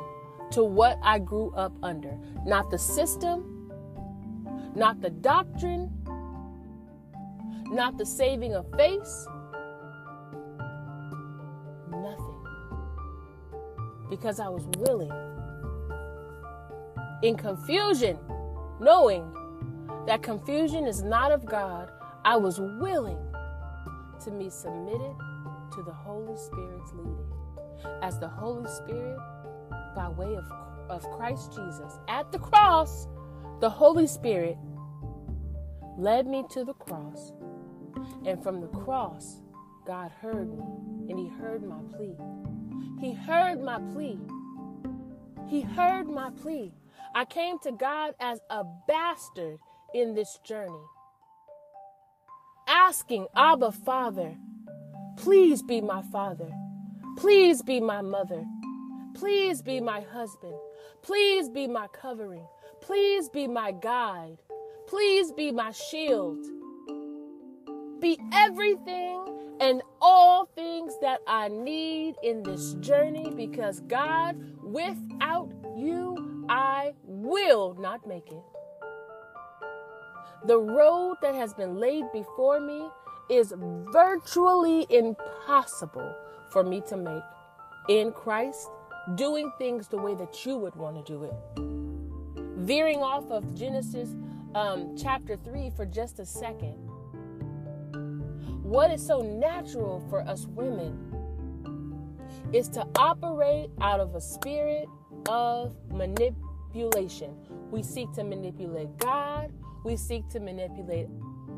to 0.52 0.62
what 0.62 0.98
I 1.02 1.18
grew 1.18 1.52
up 1.54 1.72
under. 1.82 2.16
Not 2.44 2.70
the 2.70 2.78
system, 2.78 3.72
not 4.74 5.00
the 5.00 5.10
doctrine, 5.10 5.90
not 7.68 7.98
the 7.98 8.06
saving 8.06 8.54
of 8.54 8.66
face, 8.76 9.26
nothing. 11.90 12.44
Because 14.10 14.40
I 14.40 14.48
was 14.48 14.66
willing, 14.78 15.12
in 17.22 17.36
confusion, 17.36 18.18
knowing 18.80 19.24
that 20.06 20.22
confusion 20.22 20.86
is 20.86 21.02
not 21.02 21.32
of 21.32 21.44
God, 21.46 21.90
I 22.24 22.36
was 22.36 22.60
willing 22.60 23.18
to 24.24 24.30
be 24.30 24.50
submitted 24.50 25.16
to 25.74 25.82
the 25.82 25.92
Holy 25.92 26.36
Spirit's 26.36 26.92
leading. 26.92 27.28
As 28.02 28.18
the 28.18 28.28
Holy 28.28 28.68
Spirit 28.68 29.18
by 29.94 30.08
way 30.08 30.36
of, 30.36 30.44
of 30.88 31.02
Christ 31.12 31.52
Jesus. 31.54 31.98
At 32.08 32.30
the 32.32 32.38
cross, 32.38 33.08
the 33.60 33.70
Holy 33.70 34.06
Spirit 34.06 34.56
led 35.96 36.26
me 36.26 36.44
to 36.50 36.64
the 36.64 36.74
cross. 36.74 37.32
And 38.26 38.42
from 38.42 38.60
the 38.60 38.68
cross, 38.68 39.40
God 39.86 40.10
heard 40.20 40.48
me 40.50 40.64
and 41.10 41.18
He 41.18 41.28
heard 41.28 41.62
my 41.62 41.78
plea. 41.96 42.16
He 43.00 43.12
heard 43.12 43.60
my 43.60 43.78
plea. 43.92 44.18
He 45.48 45.60
heard 45.62 46.08
my 46.08 46.30
plea. 46.30 46.72
I 47.14 47.24
came 47.24 47.58
to 47.60 47.72
God 47.72 48.14
as 48.20 48.40
a 48.50 48.64
bastard 48.88 49.58
in 49.94 50.14
this 50.14 50.38
journey, 50.44 50.84
asking 52.66 53.28
Abba, 53.36 53.72
Father, 53.72 54.36
please 55.16 55.62
be 55.62 55.80
my 55.80 56.02
father. 56.10 56.50
Please 57.16 57.62
be 57.62 57.80
my 57.80 58.02
mother. 58.02 58.44
Please 59.14 59.62
be 59.62 59.80
my 59.80 60.00
husband. 60.00 60.54
Please 61.02 61.48
be 61.48 61.68
my 61.68 61.86
covering. 61.88 62.46
Please 62.80 63.28
be 63.28 63.46
my 63.46 63.70
guide. 63.72 64.38
Please 64.88 65.30
be 65.32 65.52
my 65.52 65.70
shield. 65.70 66.44
Be 68.04 68.20
everything 68.34 69.24
and 69.60 69.80
all 69.98 70.44
things 70.54 70.92
that 71.00 71.20
I 71.26 71.48
need 71.48 72.16
in 72.22 72.42
this 72.42 72.74
journey 72.74 73.30
because 73.34 73.80
God, 73.80 74.36
without 74.62 75.50
you, 75.74 76.44
I 76.50 76.92
will 77.04 77.74
not 77.80 78.06
make 78.06 78.30
it. 78.30 78.42
The 80.46 80.58
road 80.58 81.16
that 81.22 81.34
has 81.34 81.54
been 81.54 81.80
laid 81.80 82.04
before 82.12 82.60
me 82.60 82.90
is 83.30 83.54
virtually 83.90 84.86
impossible 84.90 86.14
for 86.50 86.62
me 86.62 86.82
to 86.88 86.98
make 86.98 87.22
in 87.88 88.12
Christ, 88.12 88.68
doing 89.14 89.50
things 89.56 89.88
the 89.88 89.96
way 89.96 90.14
that 90.14 90.44
you 90.44 90.58
would 90.58 90.76
want 90.76 90.96
to 90.96 91.10
do 91.10 91.24
it. 91.24 91.32
Veering 92.66 92.98
off 92.98 93.30
of 93.30 93.54
Genesis 93.54 94.10
um, 94.54 94.94
chapter 94.94 95.38
3 95.38 95.70
for 95.74 95.86
just 95.86 96.18
a 96.18 96.26
second. 96.26 96.76
What 98.64 98.90
is 98.90 99.06
so 99.06 99.20
natural 99.20 100.02
for 100.08 100.22
us 100.22 100.46
women 100.46 100.98
is 102.50 102.66
to 102.70 102.86
operate 102.96 103.68
out 103.82 104.00
of 104.00 104.14
a 104.14 104.22
spirit 104.22 104.88
of 105.28 105.76
manipulation. 105.90 107.36
We 107.70 107.82
seek 107.82 108.10
to 108.14 108.24
manipulate 108.24 108.96
God, 108.96 109.52
we 109.84 109.98
seek 109.98 110.30
to 110.30 110.40
manipulate 110.40 111.08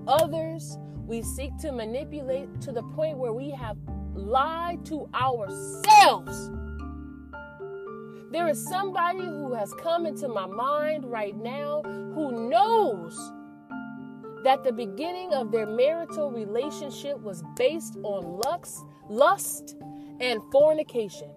others, 0.09 0.79
we 1.07 1.23
seek 1.23 1.57
to 1.59 1.71
manipulate 1.71 2.61
to 2.63 2.73
the 2.73 2.83
point 2.83 3.19
where 3.19 3.33
we 3.33 3.51
have 3.53 3.77
lied 4.17 4.85
to 4.87 5.09
ourselves. 5.15 6.51
There 8.33 8.49
is 8.49 8.63
somebody 8.69 9.21
who 9.21 9.55
has 9.55 9.73
come 9.75 10.07
into 10.07 10.27
my 10.27 10.47
mind 10.47 11.05
right 11.05 11.37
now 11.37 11.83
who 11.85 12.51
knows 12.51 13.17
that 14.45 14.62
the 14.64 14.72
beginning 14.72 15.32
of 15.32 15.51
their 15.51 15.66
marital 15.66 16.30
relationship 16.30 17.18
was 17.20 17.43
based 17.57 17.97
on 18.03 18.41
lust, 18.45 18.84
lust 19.09 19.76
and 20.20 20.41
fornication. 20.53 21.30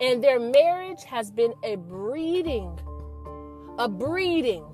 And 0.00 0.22
their 0.22 0.40
marriage 0.40 1.04
has 1.04 1.30
been 1.30 1.54
a 1.62 1.76
breeding, 1.76 2.78
a 3.78 3.88
breeding 3.88 4.64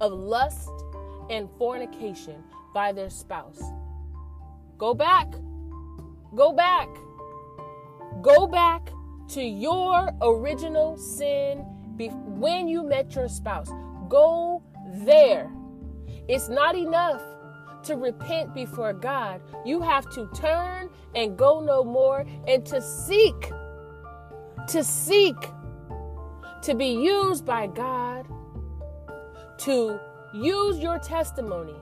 of 0.00 0.12
lust 0.12 0.70
and 1.28 1.48
fornication 1.58 2.42
by 2.72 2.92
their 2.92 3.10
spouse. 3.10 3.62
Go 4.78 4.94
back. 4.94 5.28
Go 6.34 6.52
back. 6.52 6.88
Go 8.22 8.46
back 8.46 8.90
to 9.28 9.42
your 9.42 10.10
original 10.22 10.96
sin 10.96 11.58
when 12.38 12.68
you 12.68 12.82
met 12.82 13.14
your 13.14 13.28
spouse. 13.28 13.70
Go 14.08 14.62
there. 15.04 15.50
It's 16.30 16.48
not 16.48 16.76
enough 16.76 17.20
to 17.82 17.96
repent 17.96 18.54
before 18.54 18.92
God. 18.92 19.40
You 19.66 19.80
have 19.80 20.08
to 20.10 20.30
turn 20.32 20.88
and 21.16 21.36
go 21.36 21.60
no 21.60 21.82
more 21.82 22.24
and 22.46 22.64
to 22.66 22.80
seek, 22.80 23.50
to 24.68 24.84
seek 24.84 25.34
to 26.62 26.74
be 26.76 26.86
used 26.86 27.44
by 27.44 27.66
God, 27.66 28.28
to 29.58 29.98
use 30.32 30.78
your 30.78 31.00
testimony 31.00 31.74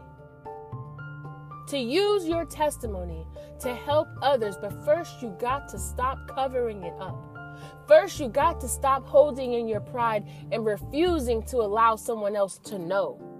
to 1.66 1.78
use 1.78 2.24
your 2.26 2.46
testimony 2.46 3.26
to 3.60 3.74
help 3.74 4.08
others, 4.22 4.56
but 4.56 4.72
first 4.86 5.20
you 5.20 5.36
got 5.38 5.68
to 5.68 5.78
stop 5.78 6.18
covering 6.34 6.82
it 6.82 6.94
up. 6.98 7.38
First, 7.86 8.20
you 8.20 8.28
got 8.28 8.58
to 8.62 8.68
stop 8.68 9.06
holding 9.06 9.52
in 9.52 9.68
your 9.68 9.80
pride 9.80 10.24
and 10.50 10.64
refusing 10.64 11.42
to 11.44 11.58
allow 11.58 11.96
someone 11.96 12.36
else 12.36 12.58
to 12.64 12.78
know. 12.78 13.37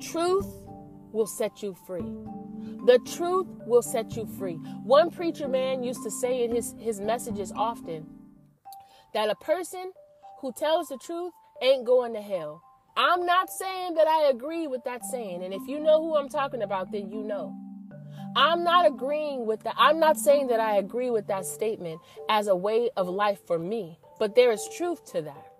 Truth 0.00 0.46
will 1.12 1.26
set 1.26 1.62
you 1.62 1.74
free. 1.86 2.04
The 2.86 2.98
truth 3.16 3.46
will 3.66 3.82
set 3.82 4.16
you 4.16 4.26
free. 4.38 4.56
One 4.84 5.10
preacher 5.10 5.48
man 5.48 5.82
used 5.82 6.02
to 6.04 6.10
say 6.10 6.44
in 6.44 6.54
his, 6.54 6.74
his 6.78 7.00
messages 7.00 7.52
often 7.56 8.06
that 9.14 9.30
a 9.30 9.34
person 9.36 9.92
who 10.40 10.52
tells 10.52 10.88
the 10.88 10.98
truth 10.98 11.32
ain't 11.62 11.86
going 11.86 12.12
to 12.12 12.20
hell. 12.20 12.62
I'm 12.96 13.26
not 13.26 13.50
saying 13.50 13.94
that 13.94 14.06
I 14.06 14.28
agree 14.28 14.66
with 14.66 14.84
that 14.84 15.04
saying. 15.04 15.42
And 15.42 15.52
if 15.52 15.62
you 15.66 15.80
know 15.80 16.02
who 16.02 16.16
I'm 16.16 16.28
talking 16.28 16.62
about, 16.62 16.92
then 16.92 17.10
you 17.10 17.22
know. 17.22 17.54
I'm 18.36 18.62
not 18.62 18.86
agreeing 18.86 19.46
with 19.46 19.62
that. 19.64 19.74
I'm 19.78 19.98
not 19.98 20.18
saying 20.18 20.48
that 20.48 20.60
I 20.60 20.76
agree 20.76 21.10
with 21.10 21.26
that 21.28 21.46
statement 21.46 22.00
as 22.28 22.48
a 22.48 22.56
way 22.56 22.90
of 22.96 23.08
life 23.08 23.40
for 23.46 23.58
me, 23.58 23.98
but 24.18 24.34
there 24.34 24.52
is 24.52 24.68
truth 24.76 25.10
to 25.12 25.22
that. 25.22 25.52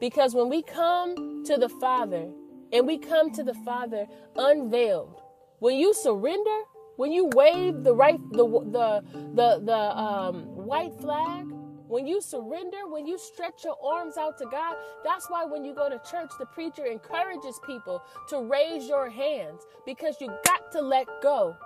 Because 0.00 0.34
when 0.34 0.48
we 0.48 0.62
come 0.62 1.44
to 1.44 1.56
the 1.56 1.68
Father 1.68 2.28
and 2.72 2.86
we 2.86 2.98
come 2.98 3.32
to 3.32 3.42
the 3.42 3.54
Father 3.54 4.06
unveiled, 4.36 5.20
when 5.60 5.76
you 5.76 5.94
surrender, 5.94 6.58
when 6.96 7.12
you 7.12 7.26
wave 7.34 7.82
the 7.84 7.94
right 7.94 8.20
the 8.32 8.44
the 8.46 9.02
the 9.34 9.62
the 9.64 9.98
um, 9.98 10.44
white 10.56 10.94
flag, 11.00 11.46
when 11.88 12.06
you 12.06 12.20
surrender, 12.20 12.86
when 12.86 13.06
you 13.06 13.18
stretch 13.18 13.64
your 13.64 13.76
arms 13.82 14.16
out 14.18 14.36
to 14.38 14.46
God, 14.46 14.76
that's 15.04 15.30
why 15.30 15.44
when 15.46 15.64
you 15.64 15.74
go 15.74 15.88
to 15.88 16.00
church, 16.10 16.30
the 16.38 16.46
preacher 16.46 16.84
encourages 16.84 17.58
people 17.66 18.02
to 18.28 18.42
raise 18.42 18.86
your 18.86 19.08
hands 19.08 19.62
because 19.86 20.16
you 20.20 20.28
got 20.44 20.70
to 20.72 20.82
let 20.82 21.06
go. 21.22 21.56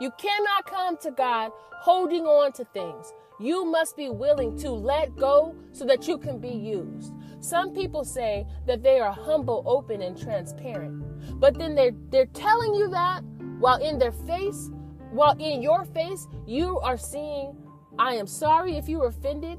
You 0.00 0.10
cannot 0.16 0.64
come 0.64 0.96
to 0.98 1.10
God 1.10 1.52
holding 1.74 2.24
on 2.24 2.52
to 2.52 2.64
things. 2.72 3.12
You 3.38 3.66
must 3.66 3.96
be 3.96 4.08
willing 4.08 4.58
to 4.60 4.70
let 4.70 5.14
go 5.16 5.54
so 5.72 5.84
that 5.84 6.08
you 6.08 6.16
can 6.16 6.38
be 6.38 6.48
used. 6.50 7.12
Some 7.40 7.72
people 7.72 8.04
say 8.04 8.46
that 8.66 8.82
they 8.82 9.00
are 9.00 9.12
humble, 9.12 9.62
open, 9.66 10.02
and 10.02 10.20
transparent. 10.20 11.40
But 11.40 11.58
then 11.58 11.74
they're 11.74 11.94
they're 12.10 12.26
telling 12.26 12.74
you 12.74 12.88
that 12.90 13.22
while 13.58 13.82
in 13.82 13.98
their 13.98 14.12
face, 14.12 14.70
while 15.10 15.36
in 15.38 15.62
your 15.62 15.84
face, 15.84 16.28
you 16.46 16.78
are 16.80 16.98
seeing 16.98 17.56
I 17.98 18.14
am 18.14 18.26
sorry 18.26 18.76
if 18.76 18.88
you 18.88 18.98
were 18.98 19.08
offended, 19.08 19.58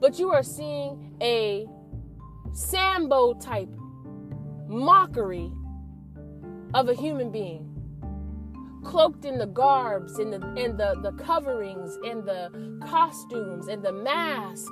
but 0.00 0.18
you 0.18 0.30
are 0.30 0.42
seeing 0.42 1.14
a 1.20 1.66
Sambo 2.52 3.34
type 3.34 3.68
mockery 4.66 5.52
of 6.74 6.88
a 6.88 6.94
human 6.94 7.30
being. 7.30 7.72
Cloaked 8.84 9.24
in 9.24 9.38
the 9.38 9.46
garbs, 9.46 10.18
in 10.18 10.30
the 10.30 10.36
in 10.54 10.76
the, 10.76 10.94
the 11.02 11.12
coverings, 11.22 11.98
in 12.04 12.24
the 12.24 12.78
costumes, 12.86 13.68
and 13.68 13.82
the 13.82 13.92
mask, 13.92 14.70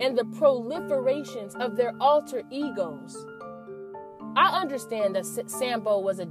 and 0.00 0.16
the 0.16 0.24
proliferations 0.24 1.54
of 1.56 1.76
their 1.76 1.92
alter 2.00 2.42
egos. 2.50 3.26
I 4.36 4.60
understand 4.60 5.14
that 5.16 5.26
Sambo 5.26 5.98
was 5.98 6.18
a 6.18 6.28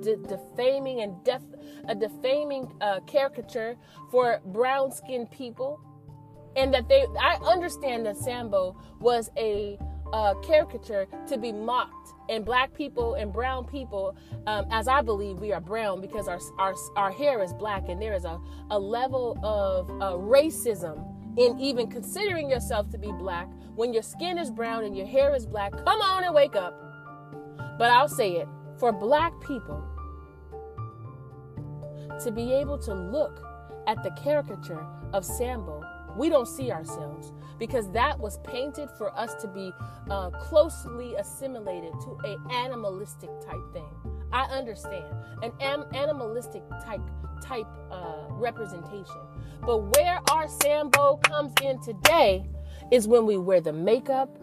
defaming 0.00 1.00
and 1.00 1.22
def- 1.24 1.42
a 1.88 1.94
defaming 1.94 2.70
uh, 2.80 3.00
caricature 3.06 3.76
for 4.10 4.40
brown 4.46 4.92
skinned 4.92 5.30
people. 5.30 5.80
And 6.56 6.72
that 6.72 6.88
they, 6.88 7.04
I 7.20 7.36
understand 7.44 8.06
that 8.06 8.16
Sambo 8.16 8.76
was 9.00 9.28
a 9.36 9.76
uh, 10.12 10.34
caricature 10.42 11.06
to 11.26 11.36
be 11.36 11.50
mocked. 11.50 12.12
And 12.28 12.44
black 12.44 12.72
people 12.72 13.14
and 13.14 13.32
brown 13.32 13.64
people, 13.66 14.16
um, 14.46 14.66
as 14.70 14.86
I 14.86 15.02
believe 15.02 15.38
we 15.38 15.52
are 15.52 15.60
brown 15.60 16.00
because 16.00 16.28
our, 16.28 16.38
our, 16.58 16.74
our 16.96 17.10
hair 17.10 17.42
is 17.42 17.52
black, 17.52 17.88
and 17.88 18.00
there 18.00 18.14
is 18.14 18.24
a, 18.24 18.40
a 18.70 18.78
level 18.78 19.36
of 19.42 19.90
uh, 20.00 20.16
racism 20.16 21.13
in 21.36 21.58
even 21.58 21.88
considering 21.88 22.48
yourself 22.48 22.90
to 22.90 22.98
be 22.98 23.12
black 23.12 23.48
when 23.74 23.92
your 23.92 24.02
skin 24.02 24.38
is 24.38 24.50
brown 24.50 24.84
and 24.84 24.96
your 24.96 25.06
hair 25.06 25.34
is 25.34 25.46
black. 25.46 25.72
Come 25.72 26.00
on 26.00 26.24
and 26.24 26.34
wake 26.34 26.56
up. 26.56 26.74
But 27.78 27.90
I'll 27.90 28.08
say 28.08 28.36
it 28.36 28.48
for 28.78 28.92
black 28.92 29.32
people, 29.40 29.82
to 32.22 32.30
be 32.30 32.52
able 32.52 32.78
to 32.78 32.94
look 32.94 33.40
at 33.86 34.02
the 34.02 34.10
caricature 34.12 34.86
of 35.12 35.24
Sambo, 35.24 35.82
we 36.16 36.28
don't 36.28 36.46
see 36.46 36.70
ourselves 36.70 37.32
because 37.58 37.90
that 37.92 38.18
was 38.18 38.38
painted 38.38 38.90
for 38.98 39.16
us 39.18 39.34
to 39.42 39.48
be 39.48 39.72
uh, 40.10 40.30
closely 40.30 41.14
assimilated 41.16 41.92
to 42.02 42.18
a 42.24 42.36
animalistic 42.52 43.30
type 43.40 43.72
thing. 43.72 43.88
I 44.32 44.42
understand 44.44 45.04
an 45.42 45.52
am- 45.60 45.86
animalistic 45.94 46.62
type 46.84 47.00
type 47.42 47.66
uh, 47.90 48.26
representation, 48.30 49.20
but 49.64 49.96
where 49.96 50.20
our 50.30 50.48
Sambo 50.48 51.16
comes 51.18 51.52
in 51.62 51.80
today 51.82 52.44
is 52.90 53.06
when 53.06 53.26
we 53.26 53.36
wear 53.36 53.60
the 53.60 53.72
makeup 53.72 54.38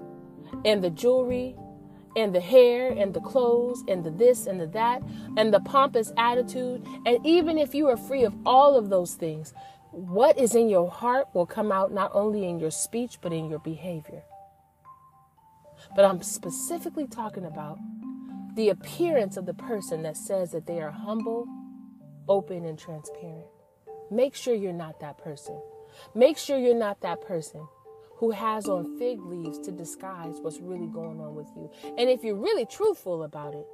and 0.66 0.84
the 0.84 0.90
jewelry 0.90 1.56
and 2.16 2.36
the 2.36 2.40
hair 2.42 2.90
and 2.90 3.14
the 3.14 3.22
clothes 3.22 3.84
and 3.88 4.04
the 4.04 4.12
this 4.12 4.46
and 4.46 4.60
the 4.60 4.68
that 4.68 5.02
and 5.38 5.54
the 5.54 5.60
pompous 5.62 6.12
attitude. 6.18 6.86
And 7.06 7.26
even 7.26 7.58
if 7.58 7.74
you 7.74 7.88
are 7.88 7.98
free 7.98 8.24
of 8.24 8.36
all 8.46 8.76
of 8.76 8.90
those 8.90 9.16
things, 9.16 9.54
what 9.92 10.40
is 10.40 10.56
in 10.56 10.70
your 10.70 10.90
heart 10.90 11.28
will 11.34 11.46
come 11.46 11.72
out 11.72 11.92
not 11.92 12.12
only 12.14 12.48
in 12.48 12.60
your 12.60 12.72
speech, 12.72 13.20
but 13.22 13.34
in 13.34 13.50
your 13.50 13.60
behavior. 13.60 14.24
But 15.96 16.06
I'm 16.06 16.22
specifically 16.22 17.08
talking 17.08 17.46
about 17.46 17.78
the 18.56 18.70
appearance 18.70 19.38
of 19.38 19.46
the 19.46 19.54
person 19.54 20.04
that 20.04 20.18
says 20.18 20.52
that 20.52 20.66
they 20.66 20.80
are 20.80 20.92
humble, 20.92 21.48
open, 22.28 22.66
and 22.66 22.78
transparent. 22.78 23.46
Make 24.10 24.36
sure 24.36 24.54
you're 24.54 24.74
not 24.74 25.00
that 25.02 25.18
person. 25.18 25.60
Make 26.16 26.38
sure 26.38 26.58
you're 26.58 26.76
not 26.76 27.02
that 27.02 27.22
person 27.22 27.68
who 28.16 28.32
has 28.32 28.68
on 28.70 28.98
fig 28.98 29.20
leaves 29.22 29.58
to 29.60 29.72
disguise 29.72 30.36
what's 30.42 30.60
really 30.60 30.88
going 30.88 31.20
on 31.20 31.34
with 31.36 31.48
you. 31.56 31.72
And 31.98 32.10
if 32.10 32.24
you're 32.24 32.36
really 32.36 32.66
truthful 32.66 33.24
about 33.24 33.56
it, 33.56 33.66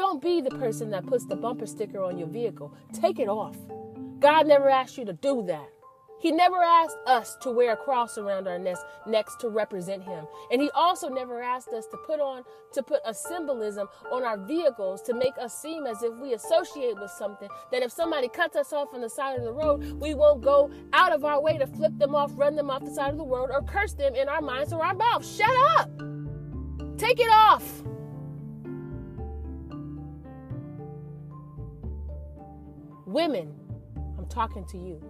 Don't 0.00 0.22
be 0.22 0.40
the 0.40 0.48
person 0.48 0.88
that 0.92 1.04
puts 1.04 1.26
the 1.26 1.36
bumper 1.36 1.66
sticker 1.66 2.02
on 2.02 2.16
your 2.16 2.26
vehicle. 2.26 2.72
Take 2.94 3.18
it 3.18 3.28
off. 3.28 3.54
God 4.18 4.46
never 4.46 4.70
asked 4.70 4.96
you 4.96 5.04
to 5.04 5.12
do 5.12 5.44
that. 5.46 5.68
He 6.18 6.32
never 6.32 6.56
asked 6.56 6.96
us 7.06 7.36
to 7.42 7.50
wear 7.50 7.74
a 7.74 7.76
cross 7.76 8.16
around 8.16 8.48
our 8.48 8.58
necks, 8.58 9.36
to 9.40 9.50
represent 9.50 10.02
him. 10.02 10.24
And 10.50 10.62
he 10.62 10.70
also 10.70 11.10
never 11.10 11.42
asked 11.42 11.68
us 11.74 11.86
to 11.88 11.98
put 12.06 12.18
on 12.18 12.44
to 12.72 12.82
put 12.82 13.02
a 13.04 13.12
symbolism 13.12 13.88
on 14.10 14.24
our 14.24 14.38
vehicles 14.38 15.02
to 15.02 15.12
make 15.12 15.34
us 15.38 15.60
seem 15.60 15.84
as 15.84 16.02
if 16.02 16.14
we 16.18 16.32
associate 16.32 16.98
with 16.98 17.10
something 17.10 17.50
that 17.70 17.82
if 17.82 17.92
somebody 17.92 18.28
cuts 18.28 18.56
us 18.56 18.72
off 18.72 18.94
on 18.94 19.02
the 19.02 19.10
side 19.10 19.36
of 19.36 19.44
the 19.44 19.52
road, 19.52 20.00
we 20.00 20.14
won't 20.14 20.40
go 20.40 20.70
out 20.94 21.12
of 21.12 21.26
our 21.26 21.42
way 21.42 21.58
to 21.58 21.66
flip 21.66 21.92
them 21.98 22.14
off, 22.14 22.32
run 22.36 22.56
them 22.56 22.70
off 22.70 22.82
the 22.82 22.94
side 22.94 23.10
of 23.10 23.18
the 23.18 23.26
road, 23.26 23.50
or 23.52 23.60
curse 23.64 23.92
them 23.92 24.14
in 24.14 24.30
our 24.30 24.40
minds 24.40 24.72
or 24.72 24.82
our 24.82 24.94
mouths. 24.94 25.30
Shut 25.36 25.54
up. 25.76 25.90
Take 26.96 27.20
it 27.20 27.30
off. 27.30 27.82
Women, 33.10 33.52
I'm 34.16 34.26
talking 34.26 34.64
to 34.66 34.78
you. 34.78 35.02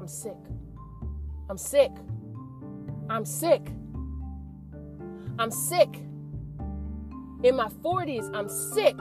I'm 0.00 0.08
sick. 0.08 0.34
I'm 1.48 1.56
sick. 1.56 1.92
I'm 3.08 3.24
sick. 3.24 3.62
I'm 5.38 5.52
sick. 5.52 5.94
In 7.44 7.54
my 7.54 7.68
40s, 7.68 8.34
I'm 8.34 8.48
sick. 8.48 8.96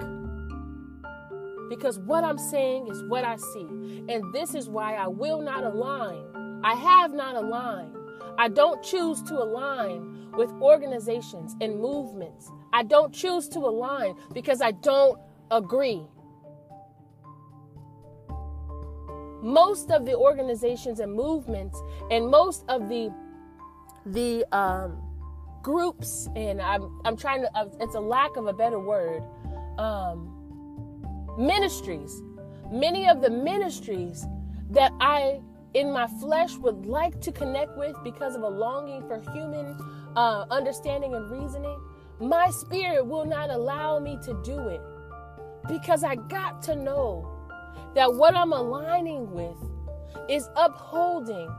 Because 1.69 1.97
what 1.97 2.23
I'm 2.23 2.37
saying 2.37 2.87
is 2.87 3.01
what 3.05 3.23
I 3.23 3.37
see. 3.37 4.05
And 4.09 4.31
this 4.31 4.53
is 4.53 4.69
why 4.69 4.93
I 4.93 5.07
will 5.07 5.41
not 5.41 5.63
align. 5.63 6.61
I 6.63 6.75
have 6.75 7.15
not 7.15 7.35
aligned. 7.35 7.97
I 8.37 8.47
don't 8.47 8.83
choose 8.83 9.23
to 9.23 9.41
align 9.41 10.29
with 10.33 10.51
organizations 10.61 11.55
and 11.61 11.79
movements. 11.79 12.51
I 12.73 12.83
don't 12.83 13.11
choose 13.11 13.49
to 13.49 13.59
align 13.61 14.13
because 14.33 14.61
I 14.61 14.69
don't 14.69 15.19
agree. 15.49 16.05
Most 19.47 19.91
of 19.91 20.05
the 20.05 20.13
organizations 20.13 20.99
and 20.99 21.13
movements 21.13 21.81
and 22.11 22.27
most 22.27 22.65
of 22.67 22.89
the 22.89 23.13
the 24.07 24.45
um, 24.51 25.01
groups 25.63 26.27
and 26.35 26.61
I'm 26.61 26.99
I'm 27.05 27.15
trying 27.15 27.43
to 27.43 27.49
it's 27.79 27.95
a 27.95 27.99
lack 27.99 28.35
of 28.35 28.47
a 28.47 28.53
better 28.53 28.79
word 28.79 29.23
um, 29.77 30.33
ministries. 31.37 32.21
Many 32.71 33.07
of 33.07 33.21
the 33.21 33.29
ministries 33.29 34.25
that 34.71 34.91
I 34.99 35.39
in 35.73 35.93
my 35.93 36.07
flesh 36.19 36.57
would 36.57 36.85
like 36.85 37.21
to 37.21 37.31
connect 37.31 37.77
with 37.77 37.95
because 38.03 38.35
of 38.35 38.41
a 38.41 38.49
longing 38.49 39.01
for 39.07 39.19
human 39.31 39.77
uh, 40.17 40.45
understanding 40.51 41.13
and 41.13 41.31
reasoning 41.31 41.79
my 42.19 42.49
spirit 42.49 43.05
will 43.05 43.25
not 43.25 43.49
allow 43.49 43.99
me 43.99 44.17
to 44.23 44.33
do 44.43 44.67
it 44.69 44.81
because 45.67 46.03
I 46.03 46.15
got 46.15 46.63
to 46.63 46.75
know 46.75 47.36
that 47.95 48.13
what 48.13 48.35
I'm 48.35 48.53
aligning 48.53 49.31
with 49.31 49.57
is 50.29 50.49
upholding 50.55 51.49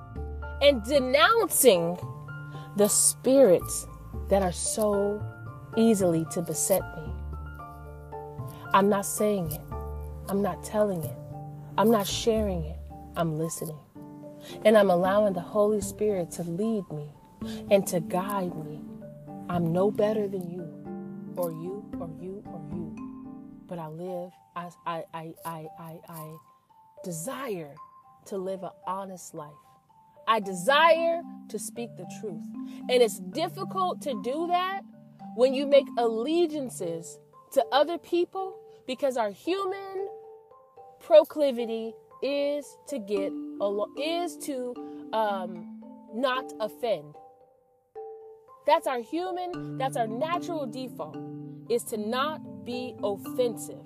and 0.62 0.83
denouncing 0.85 1.99
the 2.76 2.89
spirits 2.89 3.87
that 4.29 4.43
are 4.43 4.53
so 4.53 5.22
easily 5.76 6.24
to 6.33 6.43
beset 6.43 6.83
me. 6.97 7.12
I'm 8.74 8.89
not 8.89 9.07
saying 9.07 9.53
it. 9.53 9.61
I'm 10.29 10.43
not 10.43 10.62
telling 10.62 11.03
it. 11.03 11.16
I'm 11.79 11.91
not 11.91 12.07
sharing 12.07 12.64
it. 12.64 12.79
I'm 13.16 13.39
listening. 13.39 13.79
And 14.64 14.76
I'm 14.76 14.91
allowing 14.91 15.33
the 15.33 15.41
Holy 15.41 15.81
Spirit 15.81 16.31
to 16.33 16.43
lead 16.43 16.85
me 16.91 17.09
and 17.70 17.87
to 17.89 18.01
guide 18.01 18.55
me. 18.64 18.81
I'm 19.49 19.72
no 19.72 19.91
better 19.91 20.29
than 20.29 20.51
you, 20.51 20.62
or 21.37 21.51
you, 21.51 21.85
or 21.99 22.11
you, 22.20 22.43
or 22.47 22.61
you. 22.72 22.97
But 23.66 23.79
I 23.79 23.87
live 23.87 24.33
I, 24.59 25.05
I, 25.15 25.35
I, 25.45 25.67
I, 25.79 26.01
I, 26.09 26.37
desire 27.05 27.75
to 28.27 28.37
live 28.37 28.65
an 28.65 28.71
honest 28.87 29.33
life. 29.33 29.53
I 30.27 30.41
desire 30.41 31.23
to 31.49 31.59
speak 31.59 31.91
the 31.97 32.07
truth. 32.21 32.43
And 32.91 33.03
it's 33.03 33.21
difficult 33.21 34.03
to 34.03 34.21
do 34.23 34.49
that 34.49 34.81
when 35.37 35.55
you 35.55 35.67
make 35.67 35.87
allegiances 35.97 37.19
to 37.53 37.65
other 37.71 37.99
people 37.99 38.59
because 38.87 39.17
our 39.17 39.31
human 39.31 40.09
proclivity 41.01 41.95
is 42.23 42.77
to 42.89 42.99
get 42.99 43.33
is 43.97 44.37
to 44.39 44.75
um, 45.13 45.81
not 46.13 46.53
offend. 46.59 47.15
That's 48.67 48.87
our 48.87 49.01
human, 49.01 49.79
that's 49.79 49.97
our 49.97 50.07
natural 50.07 50.67
default, 50.67 51.17
is 51.71 51.85
to 51.85 51.97
not 51.97 52.65
be 52.65 52.97
offensive. 53.03 53.85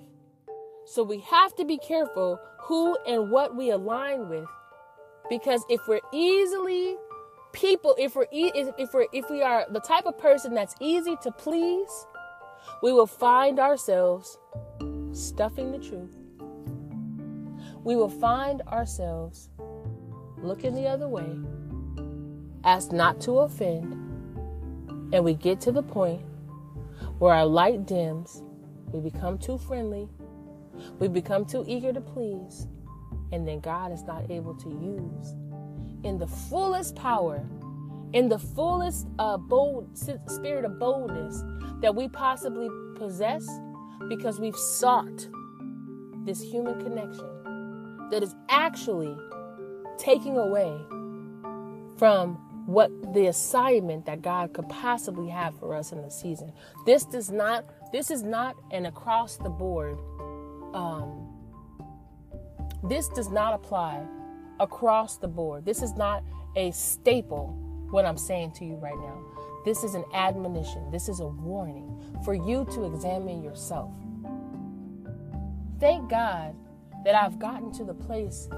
So 0.85 1.03
we 1.03 1.19
have 1.19 1.55
to 1.55 1.65
be 1.65 1.77
careful 1.77 2.39
who 2.59 2.97
and 3.07 3.29
what 3.31 3.55
we 3.55 3.71
align 3.71 4.29
with 4.29 4.47
because 5.29 5.63
if 5.69 5.81
we're 5.87 6.01
easily 6.11 6.97
people 7.53 7.95
if 7.97 8.15
we're 8.15 8.27
if 8.31 8.93
we're 8.93 9.07
if 9.13 9.29
we 9.29 9.41
are 9.41 9.65
the 9.69 9.79
type 9.79 10.05
of 10.05 10.17
person 10.17 10.53
that's 10.53 10.75
easy 10.79 11.15
to 11.21 11.31
please, 11.31 12.07
we 12.81 12.91
will 12.91 13.07
find 13.07 13.59
ourselves 13.59 14.37
stuffing 15.13 15.71
the 15.71 15.79
truth. 15.79 16.15
We 17.83 17.95
will 17.95 18.09
find 18.09 18.61
ourselves 18.63 19.49
looking 20.37 20.73
the 20.73 20.87
other 20.87 21.07
way 21.07 21.37
as 22.63 22.91
not 22.91 23.21
to 23.21 23.39
offend. 23.39 23.93
And 25.13 25.23
we 25.23 25.35
get 25.35 25.61
to 25.61 25.71
the 25.71 25.83
point 25.83 26.21
where 27.19 27.33
our 27.33 27.45
light 27.45 27.85
dims, 27.85 28.41
we 28.91 28.99
become 28.99 29.37
too 29.37 29.57
friendly, 29.57 30.09
we 30.99 31.07
become 31.07 31.45
too 31.45 31.63
eager 31.67 31.93
to 31.93 32.01
please, 32.01 32.67
and 33.31 33.47
then 33.47 33.59
God 33.59 33.91
is 33.91 34.03
not 34.03 34.29
able 34.29 34.55
to 34.55 34.69
use 34.69 35.33
in 36.03 36.17
the 36.17 36.27
fullest 36.27 36.95
power, 36.95 37.45
in 38.13 38.29
the 38.29 38.39
fullest 38.39 39.07
uh, 39.19 39.37
bold 39.37 39.97
spirit 40.27 40.65
of 40.65 40.79
boldness 40.79 41.43
that 41.81 41.95
we 41.95 42.07
possibly 42.09 42.69
possess 42.95 43.47
because 44.09 44.39
we've 44.39 44.55
sought 44.55 45.27
this 46.25 46.41
human 46.41 46.81
connection 46.83 48.09
that 48.11 48.23
is 48.23 48.35
actually 48.49 49.15
taking 49.97 50.37
away 50.37 50.77
from 51.97 52.35
what 52.65 52.89
the 53.13 53.27
assignment 53.27 54.05
that 54.05 54.21
God 54.21 54.53
could 54.53 54.69
possibly 54.69 55.29
have 55.29 55.57
for 55.59 55.75
us 55.75 55.91
in 55.91 56.01
the 56.01 56.09
season. 56.09 56.53
This 56.85 57.05
does 57.05 57.31
not 57.31 57.65
this 57.91 58.09
is 58.09 58.23
not 58.23 58.55
an 58.71 58.85
across 58.85 59.37
the 59.37 59.49
board 59.49 59.97
um, 60.73 61.27
this 62.83 63.07
does 63.09 63.29
not 63.29 63.53
apply 63.53 64.01
across 64.59 65.17
the 65.17 65.27
board. 65.27 65.65
This 65.65 65.81
is 65.81 65.93
not 65.95 66.23
a 66.55 66.71
staple, 66.71 67.47
what 67.89 68.05
I'm 68.05 68.17
saying 68.17 68.51
to 68.53 68.65
you 68.65 68.75
right 68.75 68.97
now. 68.97 69.19
This 69.65 69.83
is 69.83 69.95
an 69.95 70.03
admonition, 70.13 70.91
this 70.91 71.07
is 71.07 71.21
a 71.21 71.27
warning 71.27 71.97
for 72.25 72.33
you 72.33 72.65
to 72.73 72.83
examine 72.85 73.41
yourself. 73.41 73.91
Thank 75.79 76.09
God 76.09 76.55
that 77.05 77.15
I've 77.15 77.39
gotten 77.39 77.71
to 77.73 77.83
the 77.83 77.93
place 77.93 78.49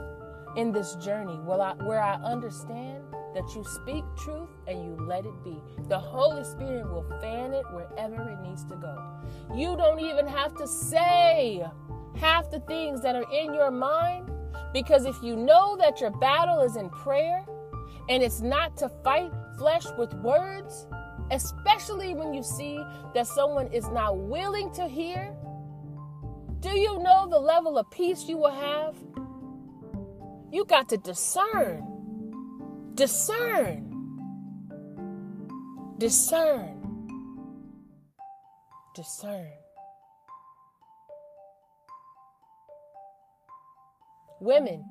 in 0.55 0.71
this 0.71 0.95
journey 0.95 1.37
where 1.39 1.61
I, 1.61 1.73
where 1.73 2.01
I 2.01 2.15
understand 2.15 3.03
that 3.33 3.53
you 3.53 3.63
speak 3.65 4.03
truth 4.17 4.49
and 4.67 4.83
you 4.83 4.95
let 5.05 5.25
it 5.25 5.43
be. 5.43 5.57
The 5.89 5.99
Holy 5.99 6.43
Spirit 6.43 6.89
will 6.89 7.05
fan 7.19 7.53
it 7.53 7.65
wherever 7.71 8.29
it 8.29 8.41
needs 8.47 8.63
to 8.65 8.75
go. 8.75 8.97
You 9.53 9.75
don't 9.75 9.99
even 9.99 10.25
have 10.27 10.55
to 10.55 10.67
say 10.67 11.65
half 12.19 12.49
the 12.51 12.59
things 12.61 13.01
that 13.01 13.15
are 13.15 13.29
in 13.31 13.53
your 13.53 13.71
mind 13.71 14.29
because 14.73 15.05
if 15.05 15.15
you 15.23 15.35
know 15.35 15.77
that 15.77 16.01
your 16.01 16.11
battle 16.11 16.61
is 16.61 16.75
in 16.75 16.89
prayer 16.89 17.45
and 18.09 18.21
it's 18.21 18.41
not 18.41 18.75
to 18.77 18.89
fight 19.03 19.31
flesh 19.57 19.85
with 19.97 20.13
words, 20.15 20.85
especially 21.31 22.13
when 22.13 22.33
you 22.33 22.43
see 22.43 22.83
that 23.13 23.25
someone 23.25 23.67
is 23.67 23.87
not 23.89 24.17
willing 24.17 24.71
to 24.73 24.87
hear, 24.87 25.33
do 26.59 26.77
you 26.77 26.99
know 26.99 27.27
the 27.29 27.39
level 27.39 27.77
of 27.77 27.89
peace 27.89 28.25
you 28.27 28.37
will 28.37 28.51
have? 28.51 28.95
You 30.51 30.65
got 30.65 30.89
to 30.89 30.97
discern. 30.97 31.83
Discern. 32.95 33.91
Discern. 35.97 36.81
Discern. 38.93 39.64
Women. 44.45 44.85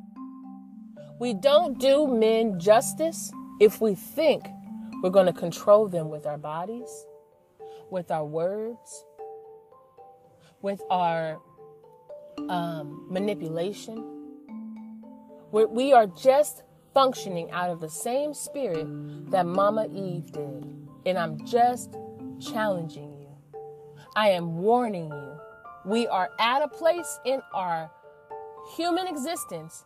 We 1.21 1.33
don't 1.33 1.79
do 1.79 2.07
men 2.07 2.59
justice 2.59 3.33
if 3.61 3.81
we 3.81 3.95
think 3.95 4.45
we're 5.03 5.11
going 5.11 5.27
to 5.27 5.33
control 5.33 5.89
them 5.89 6.11
with 6.11 6.27
our 6.27 6.37
bodies, 6.37 7.07
with 7.91 8.11
our 8.11 8.25
words, 8.25 9.05
with 10.61 10.83
our 10.91 11.41
um, 12.49 13.07
manipulation. 13.09 14.05
We're, 15.53 15.67
we 15.67 15.93
are 15.93 16.07
just 16.07 16.63
functioning 16.93 17.51
out 17.51 17.71
of 17.71 17.81
the 17.81 17.89
same 17.89 18.35
spirit 18.35 18.87
that 19.31 19.47
Mama 19.47 19.89
Eve 19.95 20.33
did. 20.33 20.67
And 21.07 21.19
I'm 21.19 21.45
just 21.47 21.95
challenging 22.41 23.13
you. 23.19 23.29
I 24.17 24.31
am 24.31 24.59
warning 24.59 25.11
you. 25.11 25.39
We 25.85 26.07
are 26.07 26.31
at 26.39 26.63
a 26.63 26.69
place 26.69 27.19
in 27.27 27.43
our 27.53 27.91
human 28.77 29.07
existence 29.07 29.85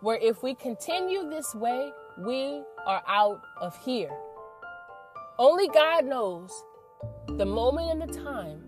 where 0.00 0.18
if 0.18 0.42
we 0.42 0.54
continue 0.54 1.28
this 1.28 1.54
way, 1.54 1.90
we 2.18 2.62
are 2.86 3.02
out 3.06 3.40
of 3.60 3.76
here. 3.84 4.10
Only 5.38 5.68
God 5.68 6.06
knows 6.06 6.50
the 7.28 7.44
moment 7.44 7.90
and 7.90 8.02
the 8.02 8.20
time. 8.20 8.62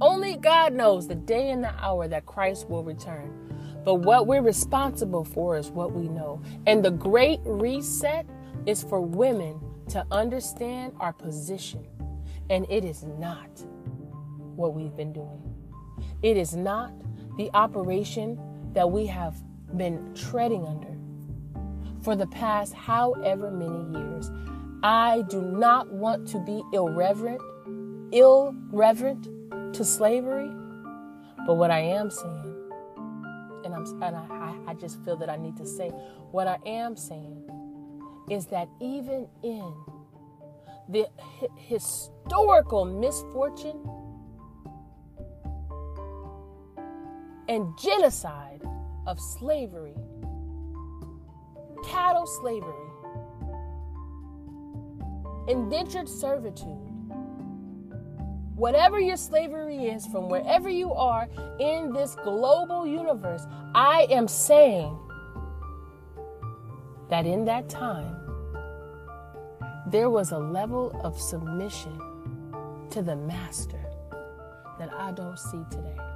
Only 0.00 0.36
God 0.36 0.72
knows 0.72 1.08
the 1.08 1.14
day 1.14 1.50
and 1.50 1.62
the 1.62 1.74
hour 1.82 2.08
that 2.08 2.26
Christ 2.26 2.68
will 2.68 2.84
return. 2.84 3.40
But 3.84 3.96
what 3.96 4.26
we're 4.26 4.42
responsible 4.42 5.24
for 5.24 5.56
is 5.56 5.70
what 5.70 5.92
we 5.92 6.08
know. 6.08 6.42
And 6.66 6.84
the 6.84 6.90
great 6.90 7.40
reset 7.44 8.26
is 8.66 8.82
for 8.82 9.00
women 9.00 9.60
to 9.88 10.06
understand 10.10 10.94
our 11.00 11.12
position. 11.12 11.86
And 12.50 12.66
it 12.70 12.84
is 12.84 13.04
not 13.04 13.50
what 14.56 14.74
we've 14.74 14.96
been 14.96 15.12
doing. 15.12 15.42
It 16.22 16.36
is 16.36 16.54
not 16.56 16.92
the 17.36 17.50
operation 17.54 18.38
that 18.72 18.90
we 18.90 19.06
have 19.06 19.34
been 19.76 20.14
treading 20.14 20.66
under 20.66 20.94
for 22.02 22.14
the 22.14 22.26
past 22.26 22.74
however 22.74 23.50
many 23.50 23.98
years. 23.98 24.30
I 24.82 25.22
do 25.28 25.40
not 25.40 25.90
want 25.90 26.28
to 26.28 26.38
be 26.38 26.62
irreverent, 26.72 27.40
irreverent 28.12 29.74
to 29.74 29.84
slavery, 29.84 30.50
but 31.46 31.54
what 31.54 31.70
I 31.70 31.80
am 31.80 32.10
saying, 32.10 32.70
and 33.64 33.74
I'm 33.74 33.86
and 34.02 34.16
I, 34.16 34.54
I 34.68 34.74
just 34.74 35.02
feel 35.04 35.16
that 35.16 35.30
I 35.30 35.36
need 35.36 35.56
to 35.56 35.66
say, 35.66 35.88
what 36.30 36.46
I 36.46 36.58
am 36.66 36.96
saying 36.96 37.48
is 38.30 38.46
that 38.46 38.68
even 38.80 39.26
in 39.42 39.74
the 40.88 41.06
historical 41.56 42.84
misfortune 42.84 43.80
and 47.48 47.76
genocide 47.78 48.62
of 49.06 49.20
slavery, 49.20 49.94
chattel 51.90 52.26
slavery, 52.26 52.90
indentured 55.48 56.08
servitude, 56.08 56.90
whatever 58.54 58.98
your 58.98 59.16
slavery 59.16 59.86
is, 59.86 60.06
from 60.06 60.28
wherever 60.28 60.70
you 60.70 60.92
are 60.92 61.28
in 61.60 61.92
this 61.92 62.16
global 62.22 62.86
universe, 62.86 63.42
I 63.74 64.06
am 64.10 64.28
saying 64.28 64.96
that 67.10 67.26
in 67.26 67.44
that 67.44 67.68
time, 67.68 68.16
there 69.88 70.08
was 70.08 70.32
a 70.32 70.38
level 70.38 70.98
of 71.04 71.20
submission 71.20 72.00
to 72.90 73.02
the 73.02 73.16
master 73.16 73.84
that 74.78 74.92
I 74.92 75.12
don't 75.12 75.38
see 75.38 75.62
today. 75.70 76.13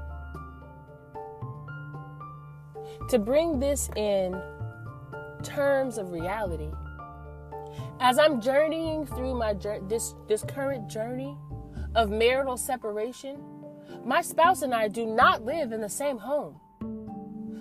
To 3.09 3.19
bring 3.19 3.59
this 3.59 3.89
in 3.97 4.41
terms 5.43 5.99
of 5.99 6.11
reality, 6.11 6.69
as 8.01 8.19
I'm 8.19 8.41
journeying 8.41 9.07
through 9.07 9.35
my 9.35 9.55
this 9.89 10.15
this 10.29 10.45
current 10.45 10.89
journey 10.89 11.37
of 11.95 12.11
marital 12.11 12.57
separation, 12.57 13.43
my 14.05 14.21
spouse 14.21 14.63
and 14.63 14.75
I 14.75 14.89
do 14.89 15.07
not 15.07 15.45
live 15.45 15.73
in 15.73 15.81
the 15.81 15.89
same 15.89 16.19
home. 16.19 16.61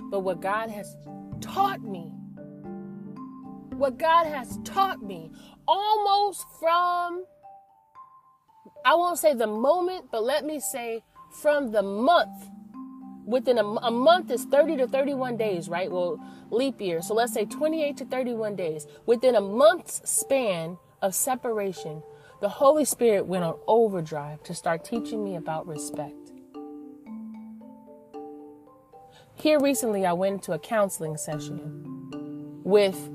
But 0.10 0.22
what 0.22 0.42
God 0.42 0.70
has 0.70 0.96
taught 1.42 1.82
me, 1.82 2.12
what 3.76 3.98
God 3.98 4.28
has 4.28 4.60
taught 4.64 5.02
me 5.02 5.32
almost 5.68 6.46
from 6.60 7.26
I 8.86 8.96
won't 8.96 9.20
say 9.20 9.34
the 9.34 9.48
moment, 9.48 10.06
but 10.12 10.24
let 10.24 10.46
me 10.46 10.60
say 10.60 11.04
from 11.42 11.72
the 11.72 11.84
month 11.84 12.50
within 13.28 13.58
a, 13.58 13.64
a, 13.64 13.92
month 13.92 14.32
is 14.32 14.46
30 14.46 14.78
to 14.78 14.88
31 14.88 15.38
days, 15.38 15.68
right? 15.70 15.92
Well, 15.92 16.20
leap 16.50 16.82
year. 16.82 17.02
So 17.02 17.14
let's 17.14 17.34
say 17.34 17.46
28 17.46 17.98
to 17.98 18.06
31 18.06 18.56
days. 18.56 18.88
Within 19.06 19.36
a 19.36 19.42
month's 19.42 20.02
span 20.10 20.78
of 21.02 21.14
separation, 21.14 22.02
the 22.40 22.50
Holy 22.50 22.86
Spirit 22.86 23.26
went 23.26 23.44
on 23.44 23.60
overdrive 23.68 24.42
to 24.44 24.56
start 24.56 24.86
teaching 24.86 25.24
me 25.24 25.36
about 25.36 25.68
respect. 25.68 26.32
Here 29.36 29.60
recently, 29.60 30.06
I 30.06 30.14
went 30.14 30.36
into 30.36 30.54
a 30.54 30.60
counseling 30.60 31.18
session 31.18 32.62
with 32.64 33.12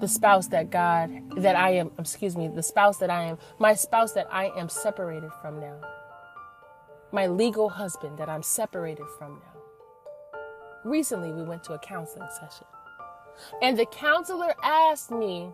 the 0.00 0.08
spouse 0.08 0.48
that 0.48 0.70
God, 0.70 1.10
that 1.36 1.56
I 1.56 1.70
am, 1.70 1.92
excuse 1.98 2.36
me, 2.36 2.48
the 2.48 2.62
spouse 2.62 2.98
that 2.98 3.08
I 3.08 3.22
am, 3.24 3.38
my 3.58 3.74
spouse 3.74 4.12
that 4.12 4.26
I 4.30 4.50
am 4.58 4.68
separated 4.68 5.30
from 5.40 5.60
now 5.60 5.80
my 7.14 7.28
legal 7.28 7.68
husband 7.68 8.18
that 8.18 8.28
I'm 8.28 8.42
separated 8.42 9.06
from 9.16 9.34
now. 9.34 10.40
Recently, 10.84 11.30
we 11.30 11.44
went 11.44 11.62
to 11.64 11.74
a 11.74 11.78
counseling 11.78 12.28
session, 12.40 12.66
and 13.62 13.78
the 13.78 13.86
counselor 13.86 14.52
asked 14.64 15.12
me, 15.12 15.52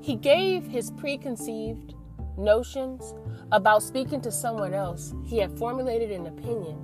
he 0.00 0.16
gave 0.16 0.66
his 0.66 0.90
preconceived 0.92 1.94
notions 2.38 3.14
about 3.52 3.82
speaking 3.82 4.22
to 4.22 4.32
someone 4.32 4.72
else. 4.72 5.14
He 5.24 5.38
had 5.38 5.56
formulated 5.58 6.10
an 6.10 6.26
opinion, 6.26 6.78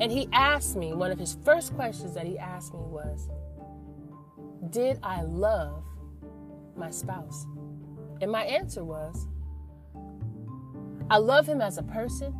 and 0.00 0.12
he 0.12 0.28
asked 0.32 0.76
me, 0.76 0.92
one 0.92 1.10
of 1.10 1.18
his 1.18 1.36
first 1.44 1.74
questions 1.74 2.14
that 2.14 2.24
he 2.24 2.38
asked 2.38 2.72
me 2.72 2.80
was, 2.82 3.28
Did 4.70 5.00
I 5.02 5.22
love 5.22 5.82
my 6.76 6.90
spouse? 6.90 7.46
And 8.20 8.30
my 8.30 8.44
answer 8.44 8.84
was, 8.84 9.26
I 11.10 11.18
love 11.18 11.46
him 11.46 11.60
as 11.60 11.78
a 11.78 11.82
person. 11.82 12.34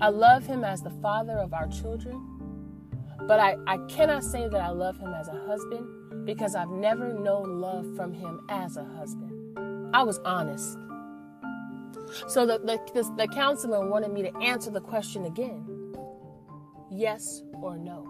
I 0.00 0.08
love 0.08 0.46
him 0.46 0.64
as 0.64 0.82
the 0.82 0.90
father 0.90 1.34
of 1.34 1.52
our 1.52 1.68
children. 1.68 2.20
But 3.26 3.40
I, 3.40 3.56
I 3.66 3.78
cannot 3.88 4.24
say 4.24 4.48
that 4.48 4.60
I 4.60 4.70
love 4.70 4.98
him 4.98 5.14
as 5.14 5.28
a 5.28 5.44
husband 5.46 6.26
because 6.26 6.54
I've 6.54 6.70
never 6.70 7.12
known 7.12 7.60
love 7.60 7.86
from 7.96 8.12
him 8.12 8.40
as 8.48 8.76
a 8.76 8.84
husband. 8.84 9.90
I 9.94 10.02
was 10.02 10.18
honest. 10.24 10.78
So 12.28 12.44
the, 12.46 12.58
the, 12.58 12.80
the, 12.92 13.14
the 13.16 13.28
counselor 13.28 13.88
wanted 13.88 14.12
me 14.12 14.22
to 14.22 14.36
answer 14.38 14.70
the 14.70 14.80
question 14.80 15.24
again 15.24 15.74
yes 16.90 17.42
or 17.60 17.76
no. 17.76 18.06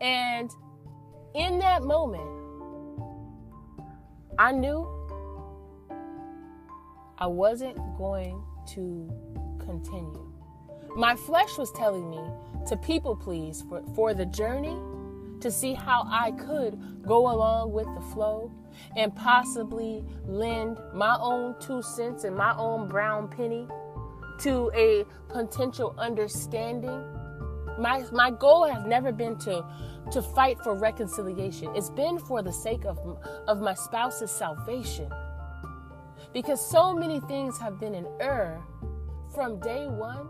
And 0.00 0.50
in 1.34 1.58
that 1.60 1.82
moment, 1.84 2.28
I 4.38 4.52
knew 4.52 5.01
I 7.22 7.26
wasn't 7.26 7.76
going 7.96 8.42
to 8.74 9.08
continue. 9.60 10.28
My 10.96 11.14
flesh 11.14 11.56
was 11.56 11.70
telling 11.70 12.10
me 12.10 12.18
to 12.66 12.76
people 12.76 13.14
please 13.14 13.62
for, 13.68 13.80
for 13.94 14.12
the 14.12 14.26
journey 14.26 14.76
to 15.40 15.48
see 15.48 15.72
how 15.72 16.02
I 16.10 16.32
could 16.32 17.06
go 17.06 17.30
along 17.32 17.70
with 17.70 17.86
the 17.94 18.00
flow 18.12 18.50
and 18.96 19.14
possibly 19.14 20.04
lend 20.26 20.80
my 20.92 21.16
own 21.20 21.54
two 21.60 21.80
cents 21.80 22.24
and 22.24 22.34
my 22.34 22.56
own 22.56 22.88
brown 22.88 23.28
penny 23.28 23.68
to 24.40 24.72
a 24.74 25.04
potential 25.32 25.94
understanding. 25.98 27.04
My, 27.78 28.04
my 28.10 28.32
goal 28.32 28.66
has 28.66 28.84
never 28.84 29.12
been 29.12 29.38
to, 29.38 29.64
to 30.10 30.22
fight 30.22 30.58
for 30.64 30.74
reconciliation. 30.74 31.70
It's 31.76 31.90
been 31.90 32.18
for 32.18 32.42
the 32.42 32.52
sake 32.52 32.84
of, 32.84 32.98
of 33.46 33.60
my 33.60 33.74
spouse's 33.74 34.32
salvation. 34.32 35.08
Because 36.32 36.64
so 36.64 36.94
many 36.94 37.20
things 37.20 37.58
have 37.58 37.78
been 37.78 37.94
in 37.94 38.06
error 38.20 38.62
from 39.34 39.60
day 39.60 39.86
one 39.86 40.28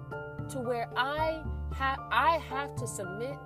to 0.51 0.59
where 0.59 0.89
I 0.97 1.43
have 1.75 1.99
I 2.11 2.39
have 2.49 2.75
to 2.77 2.87
submit 2.87 3.37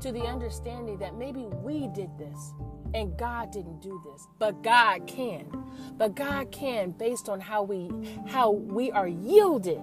to 0.00 0.12
the 0.12 0.22
understanding 0.22 0.98
that 0.98 1.16
maybe 1.16 1.46
we 1.46 1.88
did 1.88 2.10
this 2.18 2.52
and 2.94 3.16
God 3.16 3.50
didn't 3.50 3.80
do 3.80 4.00
this, 4.04 4.26
but 4.38 4.62
God 4.62 5.06
can. 5.06 5.46
But 5.96 6.14
God 6.14 6.50
can 6.50 6.90
based 6.90 7.28
on 7.28 7.40
how 7.40 7.62
we 7.62 7.90
how 8.26 8.50
we 8.50 8.90
are 8.90 9.08
yielded. 9.08 9.80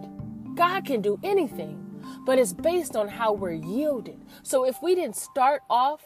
God 0.56 0.86
can 0.86 1.02
do 1.02 1.20
anything, 1.24 2.02
but 2.26 2.38
it's 2.38 2.54
based 2.54 2.96
on 2.96 3.08
how 3.08 3.34
we're 3.34 3.54
yielded. 3.54 4.20
So 4.44 4.66
if 4.66 4.76
we 4.84 4.94
didn't 4.96 5.16
start 5.16 5.62
off 5.70 6.02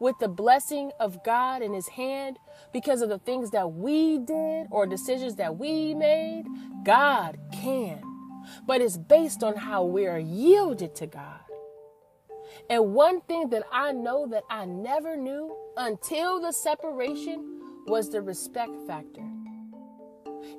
with 0.00 0.18
the 0.18 0.28
blessing 0.28 0.90
of 0.98 1.22
God 1.24 1.62
in 1.62 1.72
his 1.72 1.88
hand, 1.88 2.38
because 2.74 3.02
of 3.02 3.08
the 3.08 3.20
things 3.20 3.52
that 3.52 3.72
we 3.72 4.18
did 4.18 4.66
or 4.70 4.84
decisions 4.84 5.36
that 5.36 5.56
we 5.56 5.94
made, 5.94 6.44
God 6.84 7.38
can. 7.52 8.02
But 8.66 8.80
it's 8.82 8.96
based 8.96 9.44
on 9.44 9.56
how 9.56 9.84
we 9.84 10.06
are 10.08 10.18
yielded 10.18 10.94
to 10.96 11.06
God. 11.06 11.40
And 12.68 12.92
one 12.92 13.20
thing 13.22 13.48
that 13.50 13.62
I 13.72 13.92
know 13.92 14.26
that 14.26 14.42
I 14.50 14.64
never 14.64 15.16
knew 15.16 15.56
until 15.76 16.40
the 16.40 16.52
separation 16.52 17.60
was 17.86 18.10
the 18.10 18.20
respect 18.20 18.72
factor. 18.88 19.24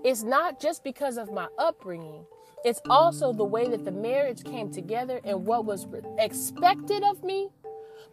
It's 0.03 0.23
not 0.23 0.61
just 0.61 0.85
because 0.85 1.17
of 1.17 1.31
my 1.31 1.47
upbringing, 1.59 2.25
it's 2.63 2.81
also 2.89 3.33
the 3.33 3.43
way 3.43 3.67
that 3.67 3.83
the 3.83 3.91
marriage 3.91 4.43
came 4.43 4.71
together 4.71 5.19
and 5.23 5.45
what 5.45 5.65
was 5.65 5.85
expected 6.17 7.03
of 7.03 7.23
me, 7.23 7.49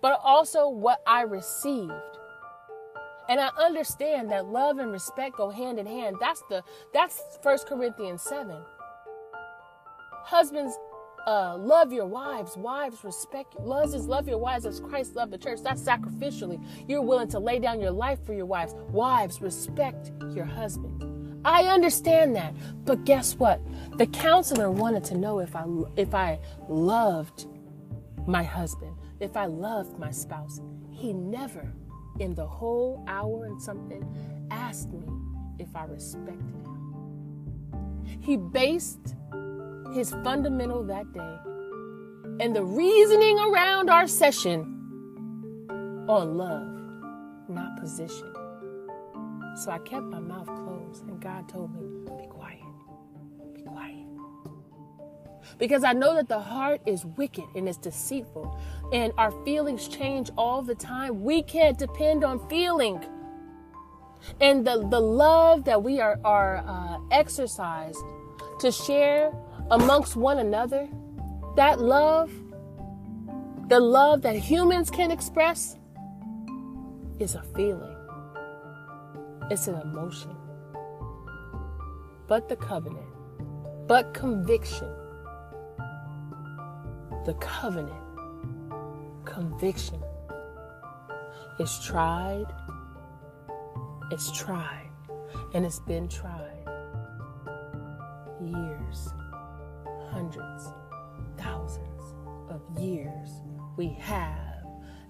but 0.03 0.21
also 0.25 0.69
what 0.69 1.03
I 1.07 1.23
received. 1.23 1.93
And 3.29 3.41
I 3.41 3.51
understand 3.59 4.31
that 4.31 4.47
love 4.47 4.79
and 4.79 4.91
respect 4.91 5.37
go 5.37 5.51
hand 5.51 5.79
in 5.79 5.87
hand. 5.87 6.17
That's 6.21 6.43
the 6.49 6.63
that's 6.93 7.21
1 7.43 7.59
Corinthians 7.69 8.23
7. 8.23 8.57
Husbands, 10.25 10.77
uh, 11.27 11.57
love 11.57 11.93
your 11.93 12.07
wives. 12.07 12.57
Wives, 12.57 13.05
respect. 13.05 13.59
Loves 13.61 13.95
is 13.95 14.07
love 14.07 14.29
your 14.29 14.39
wives 14.39 14.67
as 14.67 14.81
Christ 14.81 15.15
loved 15.15 15.33
the 15.33 15.39
church. 15.39 15.61
That's 15.63 15.83
sacrificially. 15.83 16.63
You're 16.89 17.03
willing 17.03 17.29
to 17.29 17.39
lay 17.39 17.59
down 17.59 17.81
your 17.81 17.93
life 17.93 18.25
for 18.27 18.33
your 18.33 18.47
wives. 18.47 18.75
Wives, 18.91 19.41
respect 19.41 20.13
your 20.35 20.45
husband. 20.45 21.03
I 21.45 21.65
understand 21.65 22.37
that, 22.37 22.55
but 22.85 23.05
guess 23.05 23.35
what? 23.35 23.61
The 23.99 24.07
counselor 24.07 24.71
wanted 24.71 25.05
to 25.05 25.17
know 25.17 25.41
if 25.41 25.57
I 25.57 25.65
if 25.97 26.15
I 26.15 26.39
loved 26.69 27.47
my 28.27 28.45
husband, 28.45 28.97
if 29.21 29.37
I 29.37 29.47
loved 29.47 29.99
my 29.99 30.11
spouse. 30.11 30.61
He 30.91 31.13
never, 31.13 31.73
in 32.19 32.35
the 32.35 32.47
whole 32.47 33.05
hour 33.09 33.45
and 33.47 33.61
something, 33.61 34.05
asked 34.51 34.93
me 34.93 35.07
if 35.59 35.75
I 35.75 35.85
respected 35.85 36.39
him. 36.39 38.03
He 38.21 38.37
based 38.37 39.15
his 39.93 40.11
fundamental 40.25 40.83
that 40.85 41.13
day 41.13 41.37
and 42.41 42.55
the 42.57 42.65
reasoning 42.65 43.39
around 43.39 43.91
our 43.91 44.07
session 44.07 44.79
on 46.09 46.37
love, 46.37 47.49
not 47.49 47.79
position. 47.79 48.33
So 49.57 49.71
I 49.71 49.79
kept 49.79 50.05
my 50.05 50.19
mouth 50.19 50.47
closed, 50.47 51.07
and 51.07 51.21
God 51.21 51.49
told 51.49 51.75
me, 51.75 51.92
Because 55.59 55.85
I 55.85 55.93
know 55.93 56.15
that 56.15 56.29
the 56.29 56.41
heart 56.41 56.81
is 56.87 57.05
wicked 57.05 57.45
and 57.55 57.69
it's 57.69 57.79
deceitful, 57.79 58.59
and 58.93 59.13
our 59.19 59.31
feelings 59.45 59.89
change 59.89 60.31
all 60.37 60.63
the 60.63 60.75
time. 60.75 61.23
We 61.23 61.43
can't 61.43 61.79
depend 61.79 62.25
on 62.25 62.49
feeling. 62.49 63.05
And 64.41 64.67
the, 64.67 64.87
the 64.89 65.01
love 65.01 65.65
that 65.65 65.83
we 65.83 66.01
are, 66.01 66.19
are 66.25 66.65
uh, 66.67 66.99
exercised 67.11 67.99
to 68.61 68.71
share 68.71 69.33
amongst 69.71 70.17
one 70.17 70.39
another, 70.39 70.89
that 71.57 71.81
love, 71.81 72.31
the 73.69 73.81
love 73.81 74.23
that 74.23 74.37
humans 74.37 74.91
can 74.91 75.11
express, 75.11 75.77
is 77.19 77.35
a 77.35 77.43
feeling, 77.55 77.97
it's 79.51 79.67
an 79.67 79.75
emotion. 79.81 80.35
But 82.29 82.49
the 82.49 82.57
covenant, 82.57 83.07
but 83.87 84.15
conviction, 84.15 84.89
the 87.25 87.35
covenant, 87.35 87.95
conviction 89.25 90.01
is 91.61 91.79
tried, 91.85 92.47
it's 94.11 94.31
tried, 94.33 94.91
and 95.55 95.65
it's 95.65 95.81
been 95.81 96.09
tried 96.09 96.49
years 98.41 99.09
hundreds, 100.13 100.73
thousands 101.39 102.15
of 102.51 102.61
years, 102.79 103.31
we 103.77 103.89
have 103.99 104.65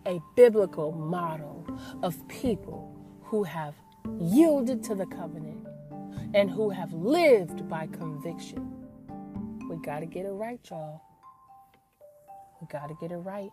a 0.07 0.21
biblical 0.37 0.93
model 0.93 1.67
of 2.03 2.17
people 2.29 2.97
who 3.23 3.43
have 3.43 3.75
yielded 4.21 4.83
to 4.85 4.95
the 4.95 5.07
covenant 5.07 5.67
and 6.35 6.51
who 6.51 6.71
have 6.71 6.93
lived 6.93 7.69
by 7.69 7.87
conviction. 7.89 8.73
We 9.69 9.77
got 9.77 10.01
to 10.01 10.07
get 10.07 10.25
it 10.25 10.31
right, 10.31 10.61
y'all. 10.71 11.03
We 12.63 12.69
got 12.69 12.89
to 12.89 12.95
get 12.95 13.13
it 13.13 13.17
right. 13.17 13.51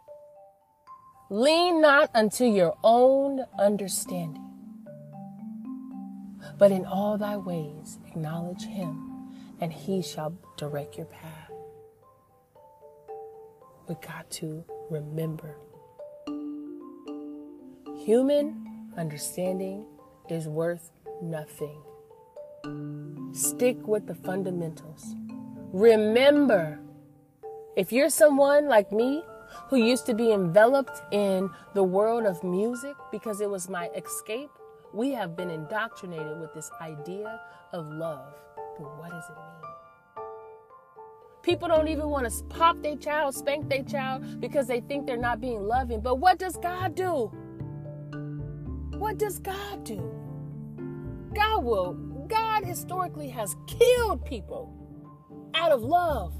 Lean 1.30 1.82
not 1.82 2.10
unto 2.16 2.46
your 2.46 2.78
own 2.84 3.44
understanding, 3.60 4.46
but 6.58 6.72
in 6.72 6.86
all 6.86 7.18
thy 7.18 7.36
ways 7.36 8.00
acknowledge 8.08 8.64
him, 8.64 9.34
and 9.60 9.74
he 9.74 10.02
shall 10.02 10.34
direct 10.56 10.96
your 10.96 11.08
path 11.08 11.50
we 13.90 13.96
got 13.96 14.30
to 14.30 14.64
remember 14.92 15.58
human 18.06 18.92
understanding 18.98 19.86
is 20.30 20.48
worth 20.48 20.92
nothing. 21.22 21.82
Stick 23.34 23.88
with 23.88 24.08
the 24.08 24.16
fundamentals. 24.16 25.16
Remember, 25.74 26.80
if 27.80 27.94
you're 27.94 28.10
someone 28.10 28.68
like 28.68 28.92
me 28.92 29.24
who 29.70 29.78
used 29.78 30.06
to 30.06 30.14
be 30.14 30.34
enveloped 30.34 31.02
in 31.14 31.50
the 31.74 31.82
world 31.82 32.26
of 32.26 32.44
music 32.44 32.94
because 33.10 33.40
it 33.40 33.50
was 33.50 33.70
my 33.70 33.88
escape, 33.96 34.50
we 34.94 35.12
have 35.12 35.38
been 35.38 35.50
indoctrinated 35.50 36.42
with 36.42 36.54
this 36.54 36.70
idea 36.82 37.40
of 37.72 37.90
love. 37.90 38.34
But 38.78 38.98
what 39.00 39.12
does 39.12 39.24
it 39.30 39.36
mean? 39.38 40.26
People 41.42 41.70
don't 41.70 41.88
even 41.88 42.10
want 42.10 42.30
to 42.30 42.44
pop 42.50 42.82
their 42.82 42.98
child, 42.98 43.34
spank 43.34 43.70
their 43.70 43.84
child 43.84 44.42
because 44.42 44.68
they 44.68 44.82
think 44.82 45.08
they're 45.08 45.16
not 45.16 45.40
being 45.40 45.64
loving. 45.66 46.02
But 46.02 46.16
what 46.16 46.38
does 46.38 46.58
God 46.58 46.96
do? 46.96 47.32
What 48.98 49.18
does 49.18 49.40
God 49.40 49.86
do? 49.86 50.04
God 51.34 51.64
will, 51.64 51.94
God 52.28 52.66
historically 52.66 53.30
has 53.30 53.56
killed 53.68 54.26
people 54.26 54.70
out 55.56 55.72
of 55.72 55.82
love. 55.82 56.34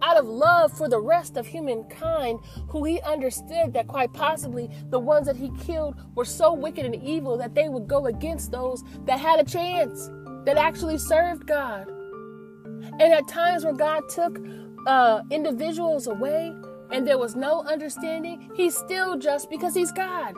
Out 0.00 0.16
of 0.16 0.26
love 0.26 0.72
for 0.72 0.88
the 0.88 1.00
rest 1.00 1.36
of 1.36 1.46
humankind, 1.46 2.40
who 2.68 2.84
he 2.84 3.00
understood 3.00 3.72
that 3.72 3.88
quite 3.88 4.12
possibly 4.12 4.70
the 4.90 4.98
ones 4.98 5.26
that 5.26 5.36
he 5.36 5.50
killed 5.58 5.96
were 6.14 6.24
so 6.24 6.52
wicked 6.52 6.84
and 6.84 6.94
evil 7.02 7.36
that 7.38 7.54
they 7.54 7.68
would 7.68 7.88
go 7.88 8.06
against 8.06 8.52
those 8.52 8.84
that 9.06 9.18
had 9.18 9.40
a 9.40 9.44
chance, 9.44 10.08
that 10.44 10.56
actually 10.56 10.98
served 10.98 11.46
God. 11.46 11.88
And 13.00 13.12
at 13.12 13.26
times 13.28 13.64
where 13.64 13.74
God 13.74 14.08
took 14.08 14.38
uh, 14.86 15.22
individuals 15.30 16.06
away 16.06 16.54
and 16.90 17.06
there 17.06 17.18
was 17.18 17.34
no 17.34 17.62
understanding, 17.62 18.50
He's 18.54 18.76
still 18.76 19.18
just 19.18 19.50
because 19.50 19.74
He's 19.74 19.92
God. 19.92 20.34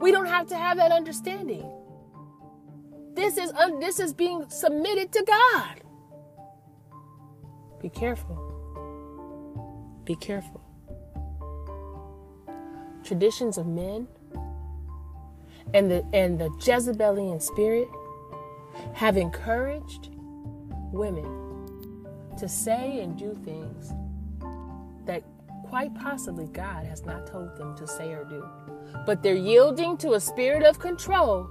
We 0.00 0.12
don't 0.12 0.26
have 0.26 0.46
to 0.46 0.56
have 0.56 0.76
that 0.78 0.92
understanding. 0.92 1.70
This 3.14 3.36
is 3.36 3.52
un- 3.52 3.80
this 3.80 4.00
is 4.00 4.14
being 4.14 4.48
submitted 4.48 5.12
to 5.12 5.24
God. 5.26 5.82
Be 7.82 7.88
careful. 7.90 8.49
Be 10.10 10.16
careful. 10.16 10.60
Traditions 13.04 13.58
of 13.58 13.68
men 13.68 14.08
and 15.72 15.88
the 15.88 16.04
and 16.12 16.36
the 16.36 16.50
Jezebelian 16.60 17.38
spirit 17.38 17.86
have 18.92 19.16
encouraged 19.16 20.10
women 20.90 21.30
to 22.40 22.48
say 22.48 22.98
and 23.02 23.16
do 23.16 23.38
things 23.44 23.92
that 25.06 25.22
quite 25.68 25.94
possibly 25.94 26.48
God 26.48 26.84
has 26.86 27.04
not 27.06 27.28
told 27.28 27.56
them 27.56 27.76
to 27.76 27.86
say 27.86 28.10
or 28.10 28.24
do. 28.24 28.44
But 29.06 29.22
they're 29.22 29.36
yielding 29.36 29.96
to 29.98 30.14
a 30.14 30.20
spirit 30.20 30.64
of 30.64 30.80
control. 30.80 31.48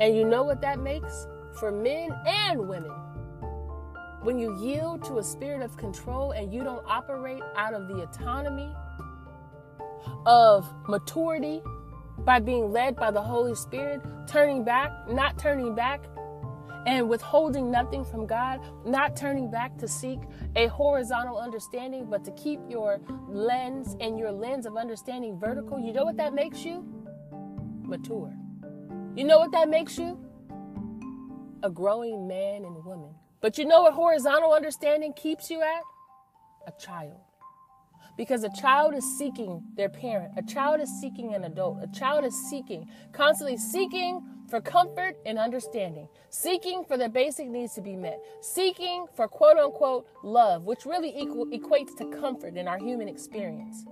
And 0.00 0.16
you 0.16 0.24
know 0.24 0.42
what 0.42 0.62
that 0.62 0.78
makes 0.80 1.26
for 1.60 1.70
men 1.70 2.18
and 2.26 2.66
women? 2.66 3.07
When 4.28 4.38
you 4.38 4.54
yield 4.58 5.02
to 5.04 5.16
a 5.20 5.24
spirit 5.24 5.62
of 5.62 5.78
control 5.78 6.32
and 6.32 6.52
you 6.52 6.62
don't 6.62 6.84
operate 6.86 7.42
out 7.56 7.72
of 7.72 7.88
the 7.88 8.02
autonomy 8.02 8.70
of 10.26 10.70
maturity 10.86 11.62
by 12.26 12.38
being 12.38 12.70
led 12.70 12.94
by 12.94 13.10
the 13.10 13.22
Holy 13.22 13.54
Spirit, 13.54 14.02
turning 14.26 14.64
back, 14.64 14.92
not 15.08 15.38
turning 15.38 15.74
back, 15.74 16.02
and 16.84 17.08
withholding 17.08 17.70
nothing 17.70 18.04
from 18.04 18.26
God, 18.26 18.60
not 18.84 19.16
turning 19.16 19.50
back 19.50 19.78
to 19.78 19.88
seek 19.88 20.18
a 20.56 20.66
horizontal 20.66 21.38
understanding, 21.38 22.04
but 22.04 22.22
to 22.26 22.30
keep 22.32 22.60
your 22.68 23.00
lens 23.30 23.96
and 23.98 24.18
your 24.18 24.30
lens 24.30 24.66
of 24.66 24.76
understanding 24.76 25.38
vertical, 25.40 25.80
you 25.80 25.94
know 25.94 26.04
what 26.04 26.18
that 26.18 26.34
makes 26.34 26.66
you? 26.66 26.84
Mature. 27.80 28.36
You 29.16 29.24
know 29.24 29.38
what 29.38 29.52
that 29.52 29.70
makes 29.70 29.96
you? 29.96 30.22
A 31.62 31.70
growing 31.70 32.28
man 32.28 32.66
and 32.66 32.84
woman. 32.84 33.14
But 33.40 33.56
you 33.56 33.64
know 33.64 33.82
what 33.82 33.94
horizontal 33.94 34.52
understanding 34.52 35.12
keeps 35.12 35.50
you 35.50 35.62
at? 35.62 35.82
A 36.66 36.72
child. 36.80 37.20
Because 38.16 38.42
a 38.42 38.50
child 38.50 38.94
is 38.94 39.04
seeking 39.16 39.62
their 39.76 39.88
parent, 39.88 40.32
a 40.36 40.42
child 40.42 40.80
is 40.80 40.90
seeking 41.00 41.34
an 41.34 41.44
adult, 41.44 41.78
a 41.80 41.86
child 41.96 42.24
is 42.24 42.34
seeking, 42.50 42.88
constantly 43.12 43.56
seeking 43.56 44.20
for 44.48 44.60
comfort 44.60 45.16
and 45.24 45.38
understanding, 45.38 46.08
seeking 46.28 46.82
for 46.84 46.96
their 46.96 47.08
basic 47.08 47.48
needs 47.48 47.74
to 47.74 47.80
be 47.80 47.94
met, 47.94 48.18
seeking 48.40 49.06
for 49.14 49.28
quote 49.28 49.56
unquote 49.56 50.08
love, 50.24 50.64
which 50.64 50.84
really 50.84 51.16
equal, 51.16 51.46
equates 51.46 51.96
to 51.96 52.06
comfort 52.06 52.56
in 52.56 52.66
our 52.66 52.78
human 52.78 53.06
experience. 53.06 53.86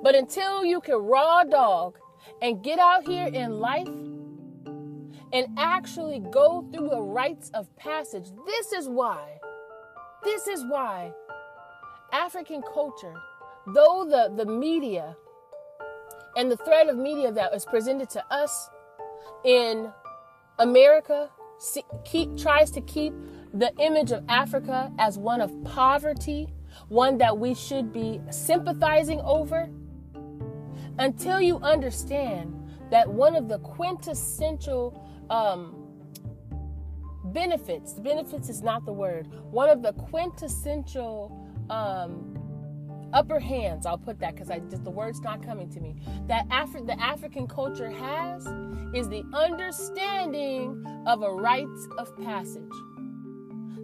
But 0.00 0.14
until 0.14 0.64
you 0.64 0.80
can 0.80 0.96
raw 0.96 1.42
dog 1.42 1.98
and 2.40 2.62
get 2.62 2.78
out 2.78 3.04
here 3.04 3.26
in 3.26 3.58
life 3.58 3.88
and 5.32 5.46
actually 5.58 6.20
go 6.30 6.68
through 6.72 6.88
the 6.88 7.00
rites 7.00 7.50
of 7.54 7.74
passage, 7.76 8.28
this 8.46 8.72
is 8.72 8.88
why, 8.88 9.38
this 10.22 10.46
is 10.46 10.64
why 10.68 11.12
African 12.12 12.62
culture, 12.72 13.14
though 13.74 14.06
the, 14.08 14.32
the 14.36 14.50
media 14.50 15.16
and 16.36 16.50
the 16.50 16.56
threat 16.56 16.88
of 16.88 16.96
media 16.96 17.32
that 17.32 17.54
is 17.54 17.64
presented 17.64 18.10
to 18.10 18.24
us 18.32 18.70
in 19.44 19.90
America 20.58 21.30
keep, 22.04 22.36
tries 22.36 22.70
to 22.70 22.80
keep 22.82 23.12
the 23.52 23.74
image 23.78 24.12
of 24.12 24.24
Africa 24.28 24.92
as 24.98 25.18
one 25.18 25.40
of 25.40 25.52
poverty, 25.64 26.48
one 26.88 27.18
that 27.18 27.38
we 27.38 27.54
should 27.54 27.92
be 27.92 28.20
sympathizing 28.30 29.20
over, 29.20 29.68
until 30.98 31.40
you 31.40 31.58
understand 31.58 32.54
that 32.90 33.08
one 33.08 33.34
of 33.34 33.48
the 33.48 33.58
quintessential 33.58 35.05
um, 35.30 35.74
benefits, 37.26 37.94
benefits 37.94 38.48
is 38.48 38.62
not 38.62 38.84
the 38.84 38.92
word, 38.92 39.28
one 39.50 39.68
of 39.68 39.82
the 39.82 39.92
quintessential 39.92 41.46
um, 41.70 42.32
upper 43.12 43.38
hands 43.38 43.86
i'll 43.86 43.96
put 43.96 44.18
that 44.18 44.34
because 44.34 44.50
i 44.50 44.58
just 44.58 44.82
the 44.82 44.90
word's 44.90 45.20
not 45.20 45.40
coming 45.40 45.70
to 45.70 45.78
me 45.78 45.94
that 46.26 46.46
Afri- 46.48 46.84
the 46.84 47.00
african 47.00 47.46
culture 47.46 47.88
has 47.88 48.44
is 48.94 49.08
the 49.08 49.24
understanding 49.34 50.84
of 51.06 51.22
a 51.22 51.30
rite 51.30 51.66
of 51.98 52.16
passage. 52.22 52.62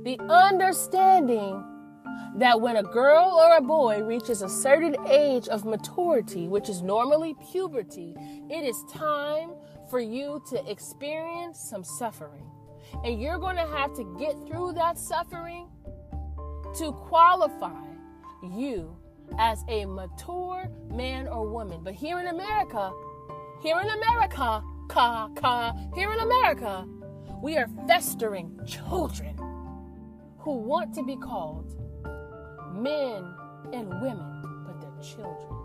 The 0.05 0.19
understanding 0.29 1.63
that 2.37 2.61
when 2.61 2.77
a 2.77 2.83
girl 2.83 3.31
or 3.31 3.57
a 3.57 3.61
boy 3.61 4.03
reaches 4.03 4.43
a 4.43 4.49
certain 4.49 4.97
age 5.07 5.49
of 5.49 5.65
maturity 5.65 6.49
which 6.49 6.69
is 6.69 6.83
normally 6.83 7.35
puberty 7.53 8.15
it 8.51 8.65
is 8.65 8.77
time 8.91 9.51
for 9.93 10.01
you 10.01 10.43
to 10.49 10.71
experience 10.71 11.61
some 11.61 11.85
suffering 11.85 12.51
and 13.05 13.21
you're 13.21 13.37
going 13.37 13.57
to 13.57 13.67
have 13.67 13.93
to 13.93 14.05
get 14.19 14.35
through 14.47 14.73
that 14.73 14.99
suffering 14.99 15.69
to 16.75 16.93
qualify 16.93 17.85
you 18.43 18.97
as 19.39 19.63
a 19.69 19.85
mature 19.85 20.71
man 20.89 21.29
or 21.29 21.47
woman. 21.47 21.81
But 21.85 21.93
here 21.93 22.19
in 22.21 22.29
America, 22.29 22.91
here 23.63 23.79
in 23.81 23.91
America, 23.91 24.65
ka, 24.89 25.29
ka, 25.37 25.75
here 25.95 26.11
in 26.11 26.21
America, 26.21 26.89
we 27.43 27.59
are 27.59 27.69
festering 27.87 28.59
children 28.67 29.37
who 30.39 30.57
want 30.57 30.95
to 30.95 31.03
be 31.03 31.17
called 31.17 31.79
men 32.73 33.31
and 33.75 33.91
women, 34.01 34.65
but 34.65 34.81
they're 34.81 35.03
children. 35.03 35.59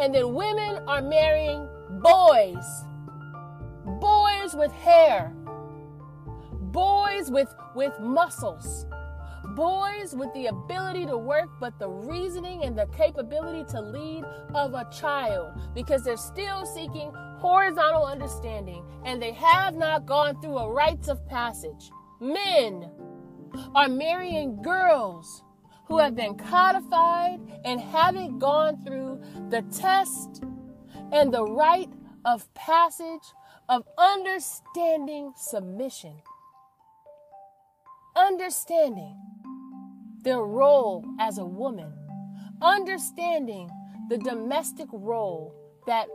And 0.00 0.12
then 0.12 0.34
women 0.34 0.82
are 0.88 1.00
marrying 1.00 1.68
boys, 1.90 2.84
boys 4.00 4.54
with 4.54 4.72
hair, 4.72 5.32
boys 6.72 7.30
with, 7.30 7.54
with 7.74 7.98
muscles. 8.00 8.86
Boys 9.54 10.14
with 10.14 10.32
the 10.34 10.46
ability 10.46 11.06
to 11.06 11.16
work, 11.16 11.48
but 11.58 11.78
the 11.78 11.88
reasoning 11.88 12.64
and 12.64 12.78
the 12.78 12.86
capability 12.86 13.64
to 13.70 13.80
lead 13.80 14.24
of 14.54 14.74
a 14.74 14.86
child 14.92 15.58
because 15.74 16.04
they're 16.04 16.16
still 16.16 16.66
seeking 16.66 17.10
horizontal 17.38 18.04
understanding 18.04 18.84
and 19.04 19.22
they 19.22 19.32
have 19.32 19.74
not 19.74 20.06
gone 20.06 20.40
through 20.40 20.58
a 20.58 20.70
rites 20.70 21.08
of 21.08 21.26
passage. 21.28 21.90
Men 22.20 22.90
are 23.74 23.88
marrying 23.88 24.60
girls 24.60 25.44
who 25.86 25.98
have 25.98 26.14
been 26.14 26.36
codified 26.36 27.40
and 27.64 27.80
haven't 27.80 28.38
gone 28.38 28.84
through 28.84 29.20
the 29.48 29.62
test 29.62 30.42
and 31.12 31.32
the 31.32 31.44
rite 31.44 31.92
of 32.24 32.52
passage 32.54 33.22
of 33.68 33.84
understanding 33.96 35.32
submission. 35.36 36.14
Understanding 38.16 39.16
their 40.22 40.40
role 40.40 41.04
as 41.20 41.38
a 41.38 41.44
woman, 41.44 41.92
understanding 42.60 43.70
the 44.08 44.18
domestic 44.18 44.88
role 44.92 45.54
that 45.86 46.08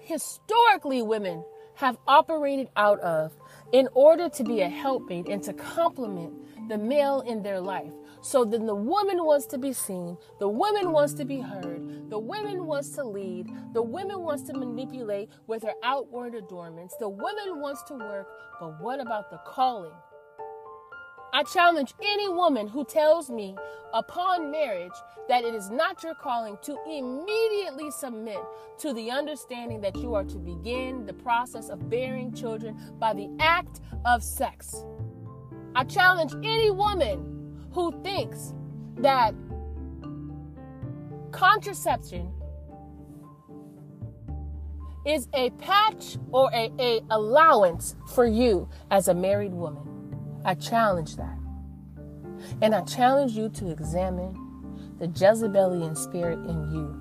historically 0.00 1.02
women 1.02 1.44
have 1.74 1.96
operated 2.08 2.68
out 2.76 2.98
of 3.00 3.32
in 3.72 3.88
order 3.94 4.28
to 4.28 4.42
be 4.42 4.60
a 4.60 4.68
helpmate 4.68 5.28
and 5.28 5.42
to 5.44 5.52
complement 5.52 6.34
the 6.68 6.76
male 6.76 7.20
in 7.20 7.42
their 7.42 7.60
life. 7.60 7.92
So 8.20 8.44
then 8.44 8.66
the 8.66 8.74
woman 8.74 9.24
wants 9.24 9.46
to 9.46 9.58
be 9.58 9.72
seen, 9.72 10.16
the 10.38 10.48
woman 10.48 10.92
wants 10.92 11.14
to 11.14 11.24
be 11.24 11.40
heard, 11.40 12.10
the 12.10 12.18
woman 12.18 12.66
wants 12.66 12.90
to 12.90 13.04
lead, 13.04 13.48
the 13.72 13.82
woman 13.82 14.20
wants 14.20 14.42
to 14.44 14.54
manipulate 14.54 15.30
with 15.46 15.62
her 15.62 15.74
outward 15.84 16.34
adornments, 16.34 16.96
the 16.98 17.08
woman 17.08 17.60
wants 17.60 17.82
to 17.84 17.94
work, 17.94 18.26
but 18.60 18.80
what 18.80 19.00
about 19.00 19.30
the 19.30 19.38
calling? 19.46 19.92
I 21.32 21.42
challenge 21.42 21.94
any 22.02 22.28
woman 22.28 22.68
who 22.68 22.84
tells 22.84 23.30
me 23.30 23.54
upon 23.92 24.50
marriage 24.50 24.92
that 25.28 25.44
it 25.44 25.54
is 25.54 25.70
not 25.70 26.02
your 26.02 26.14
calling 26.14 26.56
to 26.62 26.76
immediately 26.88 27.90
submit 27.90 28.38
to 28.78 28.94
the 28.94 29.10
understanding 29.10 29.80
that 29.82 29.94
you 29.96 30.14
are 30.14 30.24
to 30.24 30.38
begin 30.38 31.04
the 31.04 31.12
process 31.12 31.68
of 31.68 31.90
bearing 31.90 32.32
children 32.32 32.78
by 32.98 33.12
the 33.12 33.28
act 33.40 33.80
of 34.06 34.22
sex. 34.22 34.84
I 35.74 35.84
challenge 35.84 36.32
any 36.42 36.70
woman 36.70 37.37
who 37.72 37.92
thinks 38.02 38.54
that 38.98 39.34
contraception 41.32 42.32
is 45.06 45.28
a 45.32 45.50
patch 45.50 46.18
or 46.32 46.50
a, 46.52 46.70
a 46.78 47.00
allowance 47.10 47.96
for 48.14 48.26
you 48.26 48.68
as 48.90 49.08
a 49.08 49.14
married 49.14 49.52
woman. 49.52 49.82
I 50.44 50.54
challenge 50.54 51.16
that. 51.16 51.38
And 52.62 52.74
I 52.74 52.82
challenge 52.82 53.32
you 53.32 53.48
to 53.50 53.70
examine 53.70 54.36
the 54.98 55.06
Jezebelian 55.08 55.96
spirit 55.96 56.38
in 56.48 56.70
you. 56.72 56.94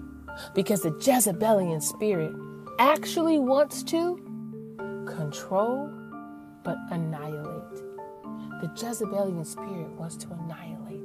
Because 0.53 0.81
the 0.81 0.91
Jezebelian 0.91 1.81
spirit 1.81 2.33
actually 2.79 3.39
wants 3.39 3.83
to 3.83 4.17
control 5.05 5.91
but 6.63 6.77
annihilate. 6.91 7.46
The 8.61 8.71
Jezebelian 8.75 9.45
spirit 9.45 9.89
wants 9.91 10.15
to 10.17 10.29
annihilate. 10.31 11.03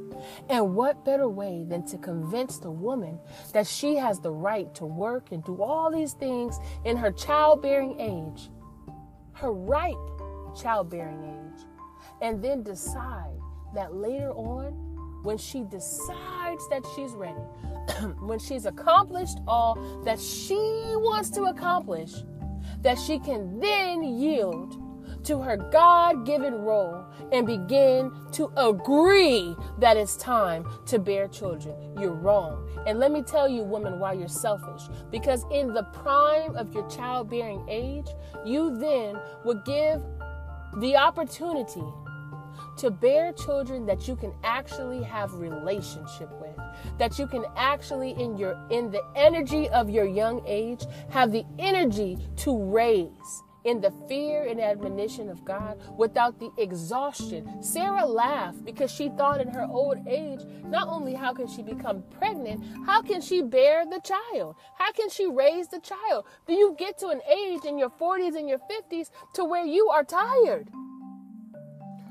And 0.48 0.74
what 0.74 1.04
better 1.04 1.28
way 1.28 1.64
than 1.66 1.84
to 1.86 1.98
convince 1.98 2.58
the 2.58 2.70
woman 2.70 3.18
that 3.52 3.66
she 3.66 3.96
has 3.96 4.20
the 4.20 4.30
right 4.30 4.72
to 4.76 4.86
work 4.86 5.32
and 5.32 5.42
do 5.44 5.60
all 5.62 5.90
these 5.90 6.12
things 6.12 6.58
in 6.84 6.96
her 6.96 7.10
childbearing 7.10 7.98
age, 7.98 8.50
her 9.32 9.52
ripe 9.52 9.96
childbearing 10.54 11.24
age? 11.24 11.66
and 12.22 12.42
then 12.42 12.62
decide 12.62 13.36
that 13.74 13.94
later 13.94 14.30
on, 14.32 14.72
when 15.24 15.36
she 15.36 15.64
decides 15.64 16.68
that 16.68 16.84
she's 16.94 17.12
ready, 17.12 17.40
when 18.20 18.38
she's 18.38 18.64
accomplished 18.64 19.38
all 19.46 20.02
that 20.04 20.18
she 20.18 20.54
wants 20.96 21.30
to 21.30 21.44
accomplish, 21.44 22.12
that 22.80 22.98
she 22.98 23.18
can 23.18 23.58
then 23.60 24.02
yield 24.02 24.80
to 25.24 25.40
her 25.40 25.56
God 25.56 26.26
given 26.26 26.54
role 26.54 27.04
and 27.30 27.46
begin 27.46 28.12
to 28.32 28.52
agree 28.56 29.56
that 29.78 29.96
it's 29.96 30.16
time 30.16 30.66
to 30.86 30.98
bear 30.98 31.28
children. 31.28 31.74
You're 31.98 32.14
wrong. 32.14 32.68
And 32.86 32.98
let 32.98 33.12
me 33.12 33.22
tell 33.22 33.48
you, 33.48 33.62
woman, 33.62 33.98
why 33.98 34.14
you're 34.14 34.28
selfish. 34.28 34.82
Because 35.10 35.44
in 35.50 35.72
the 35.72 35.84
prime 35.84 36.56
of 36.56 36.74
your 36.74 36.88
childbearing 36.88 37.64
age, 37.68 38.06
you 38.44 38.76
then 38.76 39.18
would 39.44 39.64
give 39.64 40.02
the 40.78 40.96
opportunity 40.96 41.84
to 42.76 42.90
bear 42.90 43.32
children 43.32 43.86
that 43.86 44.08
you 44.08 44.16
can 44.16 44.32
actually 44.42 45.02
have 45.02 45.34
relationship 45.34 46.30
with 46.40 46.56
that 46.98 47.18
you 47.18 47.26
can 47.26 47.44
actually 47.56 48.12
in 48.12 48.36
your 48.36 48.58
in 48.70 48.90
the 48.90 49.02
energy 49.14 49.68
of 49.70 49.90
your 49.90 50.06
young 50.06 50.42
age 50.46 50.84
have 51.10 51.32
the 51.32 51.44
energy 51.58 52.18
to 52.36 52.56
raise 52.56 53.42
in 53.64 53.80
the 53.80 53.92
fear 54.08 54.44
and 54.44 54.60
admonition 54.60 55.28
of 55.28 55.44
God 55.44 55.80
without 55.96 56.38
the 56.38 56.50
exhaustion. 56.58 57.62
Sarah 57.62 58.06
laughed 58.06 58.64
because 58.64 58.90
she 58.90 59.08
thought 59.10 59.40
in 59.40 59.48
her 59.48 59.66
old 59.70 59.98
age, 60.06 60.40
not 60.64 60.88
only 60.88 61.14
how 61.14 61.32
can 61.32 61.46
she 61.46 61.62
become 61.62 62.02
pregnant, 62.18 62.64
how 62.86 63.02
can 63.02 63.20
she 63.20 63.42
bear 63.42 63.84
the 63.84 64.00
child? 64.00 64.56
How 64.78 64.92
can 64.92 65.10
she 65.10 65.26
raise 65.26 65.68
the 65.68 65.80
child? 65.80 66.26
Do 66.46 66.54
you 66.54 66.74
get 66.78 66.98
to 66.98 67.08
an 67.08 67.20
age 67.30 67.64
in 67.64 67.78
your 67.78 67.90
40s 67.90 68.36
and 68.36 68.48
your 68.48 68.58
50s 68.58 69.10
to 69.34 69.44
where 69.44 69.64
you 69.64 69.88
are 69.88 70.04
tired? 70.04 70.68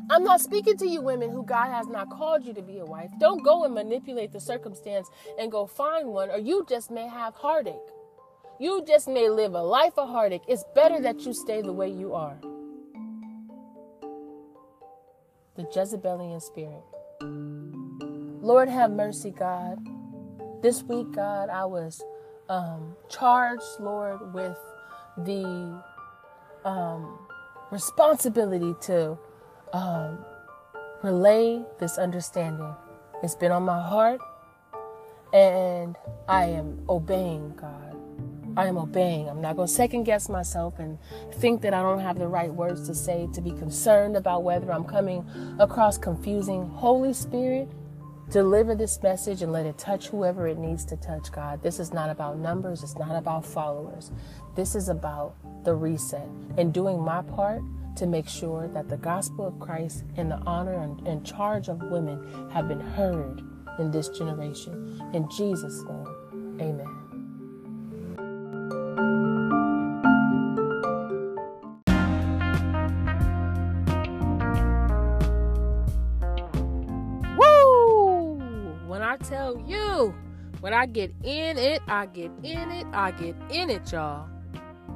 I'm 0.10 0.26
not 0.26 0.42
speaking 0.42 0.76
to 0.78 0.88
you 0.88 1.02
women 1.02 1.32
who 1.32 1.46
God 1.46 1.72
has 1.72 1.88
not 1.88 2.10
called 2.10 2.44
you 2.46 2.54
to 2.54 2.62
be 2.62 2.80
a 2.80 2.86
wife. 2.86 3.12
Don't 3.18 3.46
go 3.46 3.64
and 3.64 3.74
manipulate 3.74 4.34
the 4.34 4.42
circumstance 4.42 5.10
and 5.40 5.50
go 5.50 5.66
find 5.66 6.10
one, 6.10 6.30
or 6.30 6.38
you 6.38 6.66
just 6.68 6.92
may 6.92 7.08
have 7.08 7.34
heartache. 7.36 7.76
You 8.62 8.86
just 8.88 9.08
may 9.08 9.28
live 9.28 9.56
a 9.56 9.64
life 9.64 9.94
of 9.98 10.08
heartache. 10.10 10.44
It's 10.48 10.64
better 10.76 11.02
that 11.02 11.22
you 11.22 11.34
stay 11.34 11.64
the 11.64 11.74
way 11.74 11.90
you 11.90 12.14
are. 12.14 12.38
The 15.56 15.66
Jezebelian 15.74 16.40
spirit. 16.40 16.84
Lord, 18.40 18.70
have 18.70 18.92
mercy, 18.92 19.32
God. 19.32 19.80
This 20.62 20.84
week, 20.84 21.12
God, 21.12 21.50
I 21.50 21.66
was 21.66 22.04
um, 22.50 22.96
charged, 23.10 23.64
Lord, 23.80 24.32
with 24.32 24.60
the 25.18 25.82
um, 26.64 27.18
responsibility 27.72 28.76
to 28.82 29.18
um, 29.74 30.24
relay 31.02 31.64
this 31.80 31.98
understanding. 31.98 32.76
It's 33.24 33.34
been 33.34 33.52
on 33.52 33.64
my 33.64 33.82
heart, 33.82 34.22
and 35.34 35.98
I 36.28 36.46
am 36.46 36.86
obeying 36.88 37.56
God. 37.56 37.91
I 38.58 38.68
am 38.68 38.78
obeying. 38.78 39.30
I'm 39.30 39.42
not 39.42 39.56
going 39.56 39.68
to 39.68 39.74
second 39.74 40.04
guess 40.04 40.30
myself 40.30 40.80
and 40.80 40.98
think 41.36 41.62
that 41.62 41.74
I 41.74 41.82
don't 41.82 42.00
have 42.00 42.20
the 42.20 42.28
right 42.28 42.54
words 42.54 42.88
to 42.88 42.96
say, 42.96 43.28
to 43.34 43.42
be 43.42 43.52
concerned 43.52 44.16
about 44.18 44.44
whether 44.44 44.72
I'm 44.72 44.84
coming 44.84 45.26
across 45.60 45.98
confusing. 45.98 46.68
Holy 46.68 47.14
Spirit, 47.14 47.70
deliver 48.30 48.76
this 48.76 49.02
message 49.04 49.42
and 49.42 49.52
let 49.52 49.66
it 49.66 49.78
touch 49.78 50.08
whoever 50.08 50.48
it 50.48 50.58
needs 50.58 50.86
to 50.86 50.98
touch, 50.98 51.32
God. 51.32 51.62
This 51.62 51.80
is 51.80 51.94
not 51.94 52.10
about 52.10 52.38
numbers, 52.38 52.84
it's 52.84 52.98
not 52.98 53.16
about 53.16 53.46
followers. 53.46 54.12
This 54.56 54.76
is 54.76 54.90
about 54.90 55.36
the 55.64 55.76
reset 55.76 56.28
and 56.58 56.74
doing 56.74 57.00
my 57.00 57.22
part 57.22 57.62
to 57.98 58.06
make 58.06 58.28
sure 58.28 58.68
that 58.70 58.88
the 58.88 58.98
gospel 58.98 59.48
of 59.48 59.60
Christ 59.60 60.04
and 60.16 60.32
the 60.32 60.38
honor 60.46 60.82
and, 60.82 61.06
and 61.08 61.26
charge 61.26 61.68
of 61.68 61.82
women 61.84 62.50
have 62.52 62.68
been 62.68 62.80
heard 62.80 63.42
in 63.80 63.92
this 63.92 64.10
generation. 64.10 65.02
In 65.14 65.30
Jesus' 65.30 65.84
name, 65.84 66.58
amen. 66.62 67.01
When 80.62 80.74
I 80.74 80.86
get 80.86 81.14
in 81.24 81.58
it, 81.58 81.82
I 81.88 82.06
get 82.06 82.32
in 82.44 82.72
it, 82.72 82.86
I 82.94 83.12
get 83.12 83.36
in 83.50 83.70
it, 83.70 83.92
y'all. 83.92 84.30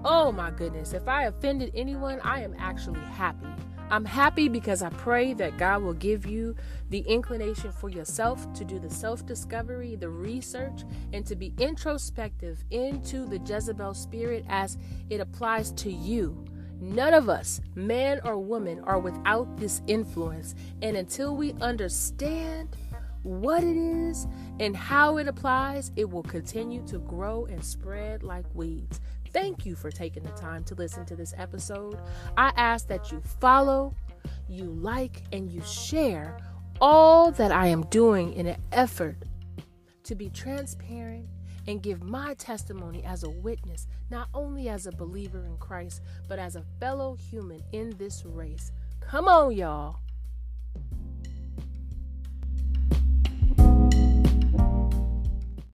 Oh 0.04 0.32
my 0.32 0.52
goodness, 0.52 0.94
if 0.94 1.08
I 1.08 1.24
offended 1.24 1.72
anyone, 1.76 2.22
I 2.24 2.42
am 2.42 2.56
actually 2.60 3.02
happy. 3.02 3.48
I'm 3.90 4.06
happy 4.06 4.48
because 4.48 4.82
I 4.82 4.90
pray 4.90 5.34
that 5.34 5.58
God 5.58 5.84
will 5.84 5.94
give 5.94 6.26
you 6.26 6.56
the 6.90 7.00
inclination 7.00 7.72
for 7.72 7.90
yourself 7.90 8.52
to 8.54 8.64
do 8.64 8.80
the 8.80 8.90
self 8.90 9.26
discovery, 9.26 9.96
the 9.96 10.10
research, 10.10 10.84
and 11.14 11.26
to 11.26 11.36
be 11.36 11.54
introspective 11.60 12.64
into 12.72 13.26
the 13.26 13.40
Jezebel 13.40 13.94
spirit 13.94 14.46
as 14.48 14.78
it 15.10 15.20
applies 15.20 15.72
to 15.74 15.92
you. 15.92 16.46
None 16.80 17.14
of 17.14 17.30
us, 17.30 17.62
man 17.74 18.20
or 18.24 18.38
woman, 18.38 18.80
are 18.82 19.00
without 19.00 19.58
this 19.58 19.82
influence. 19.88 20.56
And 20.82 20.98
until 20.98 21.36
we 21.36 21.54
understand 21.62 22.70
what 23.26 23.64
it 23.64 23.76
is 23.76 24.28
and 24.60 24.76
how 24.76 25.18
it 25.18 25.28
applies, 25.28 25.92
it 25.96 26.10
will 26.10 26.24
continue 26.24 26.86
to 26.86 27.00
grow 27.00 27.46
and 27.46 27.64
spread 27.64 28.22
like 28.22 28.46
weeds. 28.54 29.02
Thank 29.34 29.66
you 29.66 29.76
for 29.76 29.90
taking 29.90 30.24
the 30.24 30.32
time 30.32 30.64
to 30.66 30.76
listen 30.76 31.06
to 31.08 31.16
this 31.16 31.34
episode. 31.36 31.98
I 32.38 32.54
ask 32.56 32.88
that 32.88 33.12
you 33.12 33.22
follow, 33.42 33.96
you 34.48 34.66
like, 34.66 35.24
and 35.34 35.52
you 35.52 35.62
share 35.62 36.38
all 36.80 37.32
that 37.32 37.52
I 37.52 37.68
am 37.68 37.82
doing 37.88 38.34
in 38.34 38.48
an 38.48 38.62
effort 38.72 39.18
to 40.04 40.16
be 40.16 40.30
transparent 40.30 41.28
and 41.68 41.82
give 41.82 42.04
my 42.04 42.36
testimony 42.36 43.04
as 43.04 43.24
a 43.24 43.30
witness, 43.30 43.88
not 44.12 44.30
only 44.36 44.70
as 44.70 44.86
a 44.86 44.92
believer 44.92 45.46
in 45.46 45.58
Christ, 45.58 46.04
but 46.28 46.38
as 46.38 46.56
a 46.56 46.64
fellow 46.80 47.16
human 47.16 47.64
in 47.72 47.90
this 47.98 48.24
race. 48.24 48.72
Come 49.00 49.28
on, 49.28 49.52
y'all. 49.54 49.98